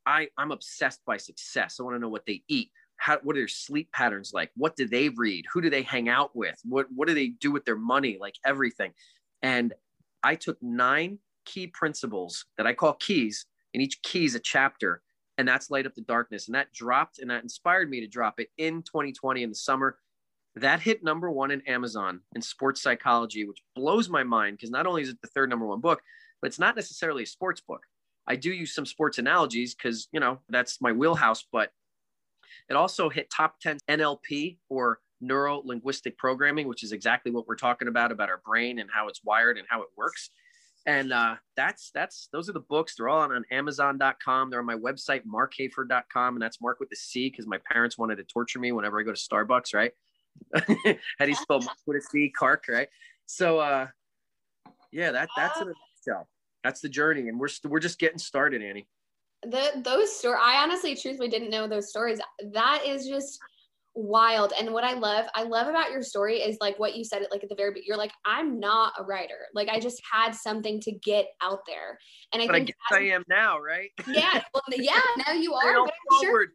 I, 0.04 0.28
I'm 0.36 0.52
obsessed 0.52 1.00
by 1.06 1.16
success. 1.16 1.76
I 1.78 1.84
want 1.84 1.94
to 1.94 2.00
know 2.00 2.08
what 2.08 2.26
they 2.26 2.42
eat. 2.48 2.70
How 2.98 3.18
what 3.22 3.36
are 3.36 3.40
their 3.40 3.48
sleep 3.48 3.92
patterns 3.92 4.32
like? 4.32 4.50
What 4.56 4.74
do 4.74 4.88
they 4.88 5.10
read? 5.10 5.44
Who 5.52 5.60
do 5.60 5.68
they 5.68 5.82
hang 5.82 6.08
out 6.08 6.34
with? 6.34 6.58
What 6.64 6.86
what 6.94 7.08
do 7.08 7.14
they 7.14 7.28
do 7.28 7.52
with 7.52 7.66
their 7.66 7.76
money? 7.76 8.16
Like 8.18 8.36
everything. 8.44 8.92
And 9.42 9.74
i 10.22 10.34
took 10.34 10.58
nine 10.62 11.18
key 11.44 11.66
principles 11.68 12.46
that 12.56 12.66
i 12.66 12.72
call 12.72 12.94
keys 12.94 13.46
and 13.72 13.82
each 13.82 14.02
key 14.02 14.24
is 14.24 14.34
a 14.34 14.40
chapter 14.40 15.02
and 15.38 15.46
that's 15.46 15.70
light 15.70 15.86
up 15.86 15.94
the 15.94 16.00
darkness. 16.02 16.46
And 16.46 16.54
that 16.54 16.72
dropped 16.72 17.18
and 17.18 17.30
that 17.30 17.42
inspired 17.42 17.90
me 17.90 18.00
to 18.00 18.06
drop 18.06 18.40
it 18.40 18.48
in 18.58 18.82
2020 18.82 19.42
in 19.42 19.48
the 19.50 19.54
summer. 19.54 19.98
That 20.56 20.80
hit 20.80 21.04
number 21.04 21.30
one 21.30 21.50
in 21.50 21.60
amazon 21.68 22.20
in 22.34 22.40
sports 22.40 22.80
psychology 22.80 23.44
which 23.44 23.62
blows 23.74 24.08
my 24.08 24.24
mind 24.24 24.56
because 24.56 24.70
not 24.70 24.86
only 24.86 25.02
is 25.02 25.10
it 25.10 25.20
the 25.20 25.28
third 25.28 25.50
number 25.50 25.66
one 25.66 25.80
book 25.80 26.00
but 26.40 26.48
it's 26.48 26.58
not 26.58 26.76
necessarily 26.76 27.24
a 27.24 27.26
sports 27.26 27.60
book. 27.60 27.82
I 28.26 28.36
do 28.36 28.50
use 28.50 28.74
some 28.74 28.86
sports 28.86 29.18
analogies 29.18 29.74
because 29.74 30.08
you 30.12 30.20
know 30.20 30.38
that's 30.48 30.80
my 30.80 30.92
wheelhouse 30.92 31.44
but 31.52 31.72
it 32.68 32.74
also 32.74 33.08
hit 33.08 33.30
top 33.30 33.60
10 33.60 33.78
NLP 33.88 34.58
or 34.68 35.00
neuro 35.20 35.62
linguistic 35.64 36.18
programming, 36.18 36.68
which 36.68 36.82
is 36.82 36.92
exactly 36.92 37.32
what 37.32 37.46
we're 37.46 37.56
talking 37.56 37.88
about 37.88 38.12
about 38.12 38.28
our 38.28 38.42
brain 38.44 38.78
and 38.78 38.90
how 38.92 39.08
it's 39.08 39.22
wired 39.24 39.58
and 39.58 39.66
how 39.68 39.82
it 39.82 39.88
works. 39.96 40.30
And 40.86 41.12
uh, 41.12 41.34
that's 41.56 41.90
that's 41.92 42.28
those 42.32 42.48
are 42.48 42.52
the 42.52 42.60
books. 42.60 42.94
They're 42.94 43.08
all 43.08 43.20
on, 43.20 43.32
on 43.32 43.44
Amazon.com. 43.50 44.50
They're 44.50 44.60
on 44.60 44.66
my 44.66 44.76
website, 44.76 45.22
markhafer.com, 45.26 46.34
and 46.34 46.40
that's 46.42 46.60
Mark 46.60 46.78
with 46.78 46.90
the 46.90 46.96
C 46.96 47.28
because 47.28 47.46
my 47.46 47.58
parents 47.70 47.98
wanted 47.98 48.16
to 48.16 48.24
torture 48.24 48.60
me 48.60 48.70
whenever 48.70 49.00
I 49.00 49.02
go 49.02 49.12
to 49.12 49.18
Starbucks, 49.18 49.74
right? 49.74 49.90
how 50.54 51.24
do 51.24 51.28
you 51.28 51.34
spell 51.34 51.60
Mark 51.60 51.76
with 51.86 51.96
a 51.96 52.02
C? 52.02 52.32
Kark, 52.40 52.68
right? 52.68 52.88
So 53.26 53.58
uh, 53.58 53.88
yeah, 54.92 55.10
that 55.10 55.28
that's 55.36 55.60
in 55.60 55.68
a 55.68 55.72
nutshell. 56.06 56.28
That's 56.62 56.80
the 56.80 56.88
journey, 56.88 57.28
and 57.28 57.38
we're 57.38 57.48
we 57.64 57.70
we're 57.70 57.80
just 57.80 57.98
getting 57.98 58.18
started, 58.18 58.62
Annie 58.62 58.86
the 59.42 59.70
those 59.84 60.14
stories 60.16 60.40
i 60.42 60.62
honestly 60.62 60.96
truthfully 60.96 61.28
didn't 61.28 61.50
know 61.50 61.66
those 61.68 61.90
stories 61.90 62.20
that 62.52 62.82
is 62.86 63.06
just 63.06 63.38
wild. 63.96 64.52
And 64.58 64.72
what 64.72 64.84
i 64.84 64.92
love 64.92 65.26
i 65.34 65.42
love 65.42 65.68
about 65.68 65.90
your 65.90 66.02
story 66.02 66.38
is 66.38 66.58
like 66.60 66.78
what 66.78 66.96
you 66.96 67.04
said 67.04 67.22
it 67.22 67.28
like 67.30 67.42
at 67.42 67.48
the 67.48 67.54
very 67.54 67.82
you're 67.84 67.96
like 67.96 68.12
i'm 68.24 68.60
not 68.60 68.92
a 68.98 69.02
writer. 69.02 69.46
Like 69.54 69.68
i 69.68 69.80
just 69.80 70.00
had 70.10 70.34
something 70.34 70.80
to 70.82 70.92
get 70.92 71.26
out 71.42 71.60
there. 71.66 71.98
And 72.32 72.42
i 72.42 72.46
but 72.46 72.54
think 72.54 72.74
i, 72.92 72.98
I 72.98 73.00
am 73.00 73.24
now 73.28 73.58
right? 73.58 73.90
Yeah 74.06 74.42
well, 74.54 74.62
yeah 74.72 75.00
now 75.26 75.32
you 75.32 75.54
are 75.54 75.72
Trail 75.72 75.86
forward 76.20 76.50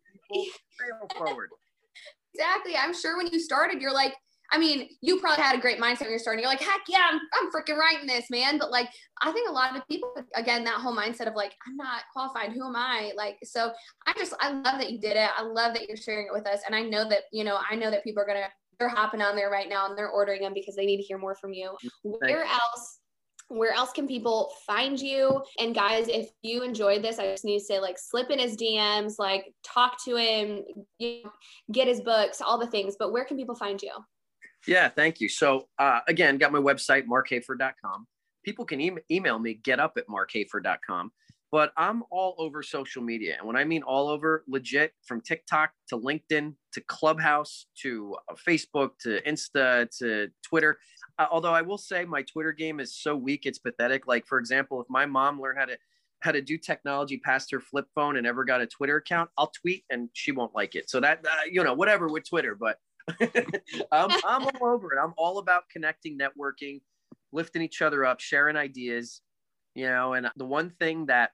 sure... 0.77 1.09
forward. 1.17 1.49
Exactly 2.33 2.75
i'm 2.77 2.93
sure 2.93 3.17
when 3.17 3.27
you 3.27 3.39
started 3.39 3.81
you're 3.81 3.93
like 3.93 4.15
I 4.53 4.57
mean, 4.57 4.89
you 5.01 5.19
probably 5.19 5.43
had 5.43 5.55
a 5.55 5.61
great 5.61 5.79
mindset 5.79 6.01
when 6.01 6.09
you're 6.09 6.19
starting. 6.19 6.41
You're 6.41 6.51
like, 6.51 6.61
heck 6.61 6.81
yeah, 6.89 7.07
I'm, 7.09 7.19
I'm 7.33 7.51
freaking 7.51 7.77
writing 7.77 8.05
this, 8.05 8.29
man. 8.29 8.57
But 8.57 8.69
like, 8.69 8.89
I 9.21 9.31
think 9.31 9.49
a 9.49 9.51
lot 9.51 9.75
of 9.77 9.87
people, 9.87 10.13
again, 10.35 10.63
that 10.65 10.81
whole 10.81 10.95
mindset 10.95 11.27
of 11.27 11.35
like, 11.35 11.53
I'm 11.67 11.77
not 11.77 12.01
qualified. 12.11 12.51
Who 12.51 12.67
am 12.67 12.75
I? 12.75 13.13
Like, 13.15 13.37
so 13.43 13.71
I 14.05 14.13
just, 14.17 14.33
I 14.41 14.51
love 14.51 14.79
that 14.79 14.91
you 14.91 14.99
did 14.99 15.15
it. 15.15 15.29
I 15.37 15.41
love 15.41 15.73
that 15.73 15.87
you're 15.87 15.97
sharing 15.97 16.27
it 16.27 16.33
with 16.33 16.47
us. 16.47 16.61
And 16.65 16.75
I 16.75 16.81
know 16.81 17.07
that, 17.07 17.23
you 17.31 17.43
know, 17.43 17.59
I 17.69 17.75
know 17.75 17.89
that 17.91 18.03
people 18.03 18.21
are 18.23 18.25
going 18.25 18.39
to, 18.39 18.47
they're 18.77 18.89
hopping 18.89 19.21
on 19.21 19.35
there 19.35 19.49
right 19.49 19.69
now 19.69 19.87
and 19.87 19.97
they're 19.97 20.09
ordering 20.09 20.41
them 20.41 20.53
because 20.53 20.75
they 20.75 20.85
need 20.85 20.97
to 20.97 21.03
hear 21.03 21.17
more 21.17 21.35
from 21.35 21.53
you. 21.53 21.75
Where 22.03 22.43
else 22.43 22.99
where 23.51 23.73
else 23.73 23.91
can 23.91 24.07
people 24.07 24.53
find 24.65 24.99
you? 24.99 25.43
And 25.59 25.75
guys, 25.75 26.07
if 26.07 26.29
you 26.41 26.63
enjoyed 26.63 27.03
this, 27.03 27.19
I 27.19 27.25
just 27.25 27.43
need 27.43 27.59
to 27.59 27.65
say 27.65 27.79
like 27.79 27.97
slip 27.99 28.29
in 28.29 28.39
his 28.39 28.55
DMs, 28.55 29.15
like 29.19 29.53
talk 29.63 30.01
to 30.05 30.15
him, 30.15 30.63
get 31.71 31.87
his 31.87 31.99
books, 31.99 32.39
all 32.39 32.57
the 32.57 32.67
things. 32.67 32.95
But 32.97 33.11
where 33.11 33.25
can 33.25 33.35
people 33.35 33.55
find 33.55 33.81
you? 33.81 33.91
Yeah, 34.67 34.89
thank 34.89 35.19
you. 35.19 35.29
So 35.29 35.67
uh, 35.79 36.01
again, 36.07 36.37
got 36.37 36.51
my 36.51 36.59
website, 36.59 37.05
markhafer.com. 37.05 38.07
People 38.43 38.65
can 38.65 38.81
e- 38.81 38.97
email 39.09 39.39
me, 39.39 39.55
get 39.55 39.79
up 39.79 39.93
at 39.97 40.07
markhafer.com. 40.07 41.11
But 41.51 41.73
I'm 41.75 42.03
all 42.11 42.35
over 42.37 42.63
social 42.63 43.03
media. 43.03 43.35
And 43.37 43.45
when 43.45 43.57
I 43.57 43.65
mean 43.65 43.83
all 43.83 44.07
over, 44.07 44.45
legit 44.47 44.93
from 45.05 45.19
TikTok 45.19 45.71
to 45.89 45.97
LinkedIn 45.97 46.53
to 46.73 46.81
Clubhouse 46.87 47.65
to 47.81 48.15
uh, 48.29 48.35
Facebook 48.47 48.91
to 49.01 49.21
Insta 49.23 49.89
to 49.97 50.29
Twitter. 50.47 50.79
Uh, 51.19 51.25
although 51.29 51.53
I 51.53 51.61
will 51.61 51.77
say 51.77 52.05
my 52.05 52.21
Twitter 52.21 52.53
game 52.53 52.79
is 52.79 52.95
so 52.95 53.17
weak, 53.17 53.45
it's 53.45 53.59
pathetic. 53.59 54.07
Like, 54.07 54.25
for 54.27 54.39
example, 54.39 54.79
if 54.81 54.87
my 54.89 55.05
mom 55.05 55.41
learned 55.41 55.59
how 55.59 55.65
to 55.65 55.77
how 56.21 56.31
to 56.31 56.41
do 56.41 56.55
technology 56.57 57.17
past 57.17 57.51
her 57.51 57.59
flip 57.59 57.87
phone 57.95 58.15
and 58.15 58.27
ever 58.27 58.45
got 58.45 58.61
a 58.61 58.67
Twitter 58.67 58.97
account, 58.97 59.29
I'll 59.37 59.51
tweet 59.59 59.83
and 59.89 60.07
she 60.13 60.31
won't 60.31 60.55
like 60.55 60.75
it. 60.75 60.89
So 60.89 60.99
that, 60.99 61.25
uh, 61.25 61.45
you 61.51 61.63
know, 61.63 61.73
whatever 61.73 62.07
with 62.07 62.29
Twitter. 62.29 62.55
But 62.55 62.77
I'm, 63.91 64.11
I'm 64.25 64.43
all 64.43 64.67
over 64.73 64.93
it. 64.93 64.99
I'm 65.01 65.13
all 65.17 65.39
about 65.39 65.63
connecting, 65.71 66.17
networking, 66.17 66.81
lifting 67.31 67.61
each 67.61 67.81
other 67.81 68.05
up, 68.05 68.19
sharing 68.19 68.55
ideas, 68.55 69.21
you 69.75 69.87
know. 69.87 70.13
And 70.13 70.29
the 70.37 70.45
one 70.45 70.71
thing 70.79 71.07
that, 71.07 71.31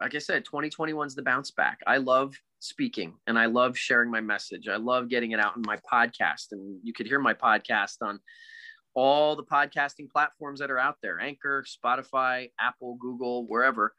like 0.00 0.14
I 0.14 0.18
said, 0.18 0.44
2021 0.44 1.06
is 1.06 1.14
the 1.14 1.22
bounce 1.22 1.50
back. 1.50 1.78
I 1.86 1.98
love 1.98 2.34
speaking 2.60 3.14
and 3.26 3.38
I 3.38 3.46
love 3.46 3.76
sharing 3.76 4.10
my 4.10 4.20
message. 4.20 4.68
I 4.68 4.76
love 4.76 5.08
getting 5.08 5.32
it 5.32 5.40
out 5.40 5.56
in 5.56 5.62
my 5.66 5.78
podcast. 5.90 6.52
And 6.52 6.78
you 6.82 6.92
could 6.92 7.06
hear 7.06 7.20
my 7.20 7.34
podcast 7.34 7.96
on 8.02 8.20
all 8.94 9.36
the 9.36 9.44
podcasting 9.44 10.10
platforms 10.10 10.60
that 10.60 10.70
are 10.70 10.78
out 10.78 10.96
there 11.02 11.20
Anchor, 11.20 11.64
Spotify, 11.64 12.50
Apple, 12.58 12.96
Google, 13.00 13.46
wherever. 13.46 13.94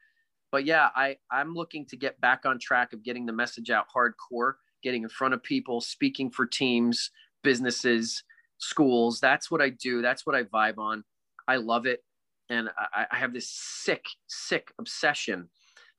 But 0.52 0.64
yeah, 0.64 0.88
I, 0.94 1.16
I'm 1.30 1.54
looking 1.54 1.86
to 1.86 1.96
get 1.96 2.20
back 2.20 2.44
on 2.44 2.58
track 2.58 2.92
of 2.92 3.04
getting 3.04 3.24
the 3.24 3.32
message 3.32 3.70
out 3.70 3.86
hardcore 3.94 4.54
getting 4.82 5.02
in 5.02 5.08
front 5.08 5.34
of 5.34 5.42
people, 5.42 5.80
speaking 5.80 6.30
for 6.30 6.46
teams, 6.46 7.10
businesses, 7.42 8.22
schools. 8.58 9.20
That's 9.20 9.50
what 9.50 9.60
I 9.60 9.70
do. 9.70 10.02
That's 10.02 10.26
what 10.26 10.34
I 10.36 10.44
vibe 10.44 10.78
on. 10.78 11.04
I 11.48 11.56
love 11.56 11.86
it. 11.86 12.04
And 12.48 12.68
I, 12.94 13.06
I 13.10 13.16
have 13.16 13.32
this 13.32 13.48
sick, 13.48 14.04
sick 14.26 14.72
obsession 14.78 15.48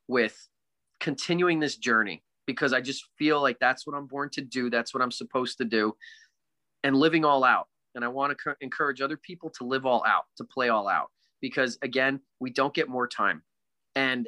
with 0.08 0.48
continuing 1.00 1.60
this 1.60 1.78
journey 1.78 2.24
because 2.46 2.74
I 2.74 2.82
just 2.82 3.06
feel 3.18 3.42
like 3.42 3.58
that's 3.60 3.88
what 3.88 3.96
I'm 3.96 4.08
born 4.08 4.30
to 4.32 4.42
do. 4.42 4.70
That's 4.70 4.94
what 4.94 5.02
I'm 5.02 5.12
supposed 5.12 5.58
to 5.60 5.66
do 5.66 5.96
and 6.84 6.96
living 6.96 7.26
all 7.26 7.44
out. 7.44 7.68
And 7.96 8.06
I 8.06 8.08
want 8.08 8.38
to 8.38 8.56
encourage 8.62 9.02
other 9.02 9.18
people 9.18 9.50
to 9.52 9.66
live 9.66 9.86
all 9.86 10.04
out, 10.06 10.24
to 10.38 10.44
play 10.44 10.70
all 10.70 10.88
out, 10.88 11.10
because 11.42 11.78
again, 11.82 12.20
we 12.40 12.50
don't 12.50 12.74
get 12.74 12.90
more 12.90 13.08
time. 13.08 13.42
And, 13.96 14.28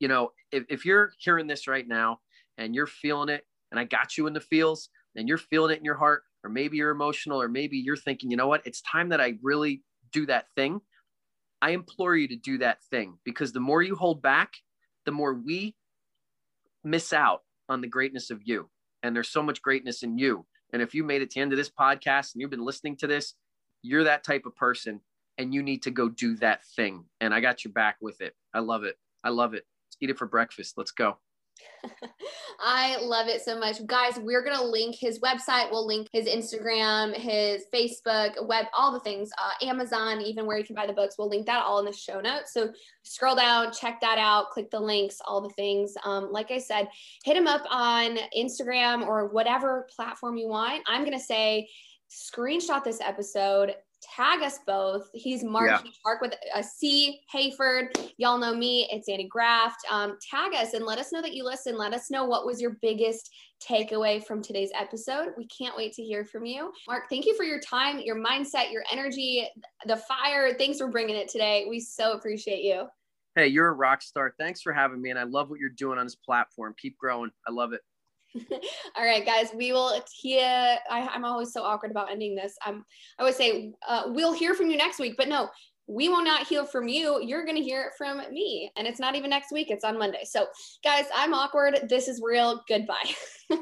you 0.00 0.08
know, 0.08 0.32
if, 0.52 0.64
if 0.68 0.84
you're 0.84 1.12
hearing 1.18 1.46
this 1.46 1.66
right 1.66 1.86
now 1.86 2.20
and 2.58 2.74
you're 2.74 2.86
feeling 2.86 3.30
it 3.30 3.46
and 3.70 3.78
I 3.80 3.84
got 3.84 4.16
you 4.16 4.26
in 4.26 4.32
the 4.32 4.40
feels 4.40 4.88
and 5.16 5.28
you're 5.28 5.38
feeling 5.38 5.72
it 5.72 5.78
in 5.78 5.84
your 5.84 5.96
heart, 5.96 6.22
or 6.44 6.50
maybe 6.50 6.76
you're 6.76 6.90
emotional, 6.90 7.40
or 7.40 7.48
maybe 7.48 7.78
you're 7.78 7.96
thinking, 7.96 8.30
you 8.30 8.36
know 8.36 8.48
what, 8.48 8.66
it's 8.66 8.80
time 8.82 9.10
that 9.10 9.20
I 9.20 9.34
really 9.42 9.82
do 10.12 10.26
that 10.26 10.46
thing. 10.54 10.80
I 11.62 11.70
implore 11.70 12.16
you 12.16 12.28
to 12.28 12.36
do 12.36 12.58
that 12.58 12.82
thing 12.90 13.18
because 13.24 13.52
the 13.52 13.60
more 13.60 13.82
you 13.82 13.96
hold 13.96 14.22
back, 14.22 14.54
the 15.04 15.12
more 15.12 15.34
we 15.34 15.74
miss 16.84 17.12
out 17.12 17.40
on 17.68 17.80
the 17.80 17.88
greatness 17.88 18.30
of 18.30 18.40
you. 18.44 18.68
And 19.02 19.14
there's 19.14 19.28
so 19.28 19.42
much 19.42 19.62
greatness 19.62 20.02
in 20.02 20.18
you. 20.18 20.46
And 20.72 20.82
if 20.82 20.94
you 20.94 21.04
made 21.04 21.22
it 21.22 21.30
to 21.30 21.34
the 21.34 21.40
end 21.40 21.52
of 21.52 21.58
this 21.58 21.70
podcast 21.70 22.34
and 22.34 22.40
you've 22.40 22.50
been 22.50 22.64
listening 22.64 22.96
to 22.98 23.06
this, 23.06 23.34
you're 23.82 24.04
that 24.04 24.24
type 24.24 24.46
of 24.46 24.56
person 24.56 25.00
and 25.38 25.54
you 25.54 25.62
need 25.62 25.82
to 25.82 25.90
go 25.90 26.08
do 26.08 26.36
that 26.36 26.64
thing. 26.76 27.04
And 27.20 27.34
I 27.34 27.40
got 27.40 27.64
your 27.64 27.72
back 27.72 27.96
with 28.00 28.20
it. 28.20 28.34
I 28.54 28.60
love 28.60 28.84
it. 28.84 28.96
I 29.24 29.30
love 29.30 29.54
it. 29.54 29.64
It's 29.88 29.96
eat 30.00 30.10
it 30.10 30.18
for 30.18 30.26
breakfast. 30.26 30.74
Let's 30.76 30.92
go. 30.92 31.18
I 32.60 32.98
love 33.00 33.28
it 33.28 33.40
so 33.42 33.58
much. 33.58 33.84
Guys, 33.86 34.18
we're 34.18 34.42
going 34.44 34.56
to 34.56 34.64
link 34.64 34.94
his 34.94 35.20
website. 35.20 35.70
We'll 35.70 35.86
link 35.86 36.08
his 36.12 36.26
Instagram, 36.26 37.14
his 37.14 37.64
Facebook, 37.72 38.46
web, 38.46 38.66
all 38.76 38.92
the 38.92 39.00
things, 39.00 39.30
uh, 39.38 39.64
Amazon, 39.64 40.20
even 40.20 40.46
where 40.46 40.58
you 40.58 40.64
can 40.64 40.76
buy 40.76 40.86
the 40.86 40.92
books. 40.92 41.16
We'll 41.18 41.28
link 41.28 41.46
that 41.46 41.64
all 41.64 41.78
in 41.78 41.86
the 41.86 41.92
show 41.92 42.20
notes. 42.20 42.52
So 42.52 42.70
scroll 43.02 43.36
down, 43.36 43.72
check 43.72 44.00
that 44.00 44.18
out, 44.18 44.50
click 44.50 44.70
the 44.70 44.80
links, 44.80 45.20
all 45.26 45.40
the 45.40 45.54
things. 45.54 45.94
Um, 46.04 46.30
like 46.30 46.50
I 46.50 46.58
said, 46.58 46.88
hit 47.24 47.36
him 47.36 47.46
up 47.46 47.62
on 47.70 48.18
Instagram 48.36 49.06
or 49.06 49.28
whatever 49.28 49.86
platform 49.94 50.36
you 50.36 50.48
want. 50.48 50.82
I'm 50.86 51.04
going 51.04 51.18
to 51.18 51.24
say, 51.24 51.68
screenshot 52.10 52.84
this 52.84 53.00
episode, 53.00 53.74
tag 54.02 54.42
us 54.42 54.58
both. 54.66 55.08
He's 55.12 55.44
Mark, 55.44 55.68
yeah. 55.68 55.90
Mark 56.04 56.20
with 56.20 56.34
a 56.54 56.62
C, 56.62 57.20
Hayford. 57.32 58.12
Y'all 58.16 58.38
know 58.38 58.54
me. 58.54 58.88
It's 58.90 59.08
Annie 59.08 59.28
Graft. 59.28 59.78
Um, 59.90 60.18
tag 60.28 60.54
us 60.54 60.74
and 60.74 60.84
let 60.84 60.98
us 60.98 61.12
know 61.12 61.22
that 61.22 61.34
you 61.34 61.44
listen. 61.44 61.76
Let 61.76 61.92
us 61.92 62.10
know 62.10 62.24
what 62.24 62.46
was 62.46 62.60
your 62.60 62.76
biggest 62.82 63.30
takeaway 63.62 64.24
from 64.24 64.42
today's 64.42 64.70
episode. 64.78 65.28
We 65.36 65.46
can't 65.46 65.76
wait 65.76 65.92
to 65.94 66.02
hear 66.02 66.24
from 66.24 66.44
you. 66.44 66.72
Mark, 66.88 67.04
thank 67.10 67.26
you 67.26 67.36
for 67.36 67.44
your 67.44 67.60
time, 67.60 68.00
your 68.00 68.16
mindset, 68.16 68.72
your 68.72 68.84
energy, 68.90 69.46
the 69.86 69.96
fire. 69.96 70.54
Thanks 70.54 70.78
for 70.78 70.88
bringing 70.88 71.16
it 71.16 71.28
today. 71.28 71.66
We 71.68 71.80
so 71.80 72.12
appreciate 72.12 72.64
you. 72.64 72.86
Hey, 73.36 73.46
you're 73.46 73.68
a 73.68 73.72
rock 73.72 74.02
star. 74.02 74.34
Thanks 74.38 74.60
for 74.60 74.72
having 74.72 75.00
me. 75.00 75.10
And 75.10 75.18
I 75.18 75.22
love 75.22 75.50
what 75.50 75.60
you're 75.60 75.70
doing 75.70 75.98
on 75.98 76.06
this 76.06 76.16
platform. 76.16 76.74
Keep 76.78 76.98
growing. 76.98 77.30
I 77.46 77.52
love 77.52 77.72
it. 77.72 77.80
All 78.96 79.04
right, 79.04 79.24
guys, 79.24 79.48
we 79.54 79.72
will 79.72 80.00
hear. 80.12 80.78
I, 80.90 81.08
am 81.14 81.24
always 81.24 81.52
so 81.52 81.62
awkward 81.62 81.90
about 81.90 82.10
ending 82.10 82.34
this. 82.34 82.54
I'm, 82.64 82.84
I 83.18 83.24
would 83.24 83.34
say 83.34 83.72
uh, 83.86 84.04
we'll 84.06 84.32
hear 84.32 84.54
from 84.54 84.70
you 84.70 84.76
next 84.76 84.98
week, 84.98 85.14
but 85.16 85.28
no, 85.28 85.48
we 85.86 86.08
will 86.08 86.22
not 86.22 86.46
hear 86.46 86.64
from 86.64 86.86
you. 86.88 87.20
You're 87.22 87.44
going 87.44 87.56
to 87.56 87.62
hear 87.62 87.82
it 87.82 87.92
from 87.98 88.18
me. 88.32 88.70
And 88.76 88.86
it's 88.86 89.00
not 89.00 89.16
even 89.16 89.30
next 89.30 89.52
week, 89.52 89.70
it's 89.70 89.84
on 89.84 89.98
Monday. 89.98 90.22
So, 90.24 90.46
guys, 90.84 91.06
I'm 91.14 91.34
awkward. 91.34 91.80
This 91.88 92.06
is 92.06 92.20
real. 92.22 92.62
Goodbye. 92.68 93.14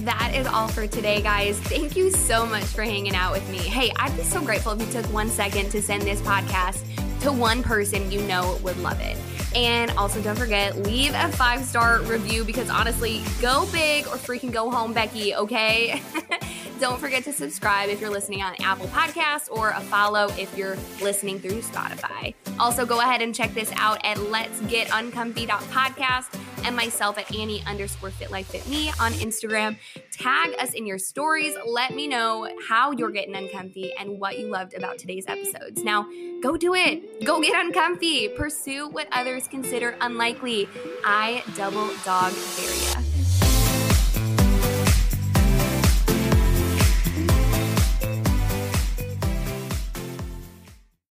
that 0.00 0.32
is 0.34 0.46
all 0.46 0.68
for 0.68 0.86
today, 0.86 1.20
guys. 1.20 1.58
Thank 1.60 1.96
you 1.96 2.10
so 2.10 2.46
much 2.46 2.64
for 2.64 2.82
hanging 2.82 3.14
out 3.14 3.32
with 3.32 3.48
me. 3.50 3.58
Hey, 3.58 3.92
I'd 3.98 4.16
be 4.16 4.22
so 4.22 4.40
grateful 4.40 4.72
if 4.72 4.80
you 4.80 5.02
took 5.02 5.12
one 5.12 5.28
second 5.28 5.70
to 5.70 5.82
send 5.82 6.02
this 6.02 6.22
podcast 6.22 6.82
to 7.20 7.30
one 7.30 7.62
person 7.62 8.10
you 8.10 8.22
know 8.22 8.58
would 8.62 8.78
love 8.78 9.00
it. 9.00 9.18
And 9.54 9.90
also, 9.92 10.20
don't 10.20 10.36
forget, 10.36 10.76
leave 10.78 11.12
a 11.14 11.28
five 11.32 11.64
star 11.64 12.00
review 12.02 12.44
because 12.44 12.68
honestly, 12.70 13.22
go 13.40 13.66
big 13.72 14.06
or 14.08 14.16
freaking 14.16 14.52
go 14.52 14.70
home, 14.70 14.92
Becky, 14.92 15.34
okay? 15.34 16.02
don't 16.80 16.98
forget 16.98 17.24
to 17.24 17.32
subscribe 17.32 17.88
if 17.88 18.00
you're 18.00 18.10
listening 18.10 18.42
on 18.42 18.54
Apple 18.60 18.86
Podcasts 18.88 19.48
or 19.50 19.70
a 19.70 19.80
follow 19.80 20.28
if 20.36 20.56
you're 20.58 20.76
listening 21.00 21.38
through 21.38 21.60
Spotify. 21.60 22.34
Also, 22.58 22.84
go 22.84 23.00
ahead 23.00 23.22
and 23.22 23.34
check 23.34 23.54
this 23.54 23.72
out 23.76 23.98
at 24.04 24.18
Let's 24.30 24.60
Get 24.62 24.88
Uncomfy.podcast 24.88 26.38
and 26.64 26.74
myself 26.74 27.18
at 27.18 27.32
Annie 27.34 27.62
underscore 27.66 28.10
Fit 28.10 28.30
Life 28.30 28.48
Fit 28.48 28.66
Me 28.68 28.88
on 29.00 29.12
Instagram. 29.12 29.76
Tag 30.10 30.54
us 30.58 30.72
in 30.74 30.86
your 30.86 30.98
stories. 30.98 31.54
Let 31.66 31.94
me 31.94 32.08
know 32.08 32.48
how 32.68 32.92
you're 32.92 33.10
getting 33.10 33.34
uncomfy 33.34 33.92
and 33.98 34.18
what 34.18 34.38
you 34.38 34.48
loved 34.48 34.74
about 34.74 34.98
today's 34.98 35.26
episodes. 35.28 35.84
Now, 35.84 36.08
go 36.42 36.56
do 36.56 36.74
it. 36.74 37.24
Go 37.24 37.40
get 37.40 37.54
uncomfy. 37.54 38.28
Pursue 38.30 38.88
what 38.88 39.08
others 39.12 39.43
consider 39.48 39.96
unlikely. 40.00 40.68
I 41.04 41.42
double 41.56 41.88
dog 42.04 42.32
you. 42.72 43.03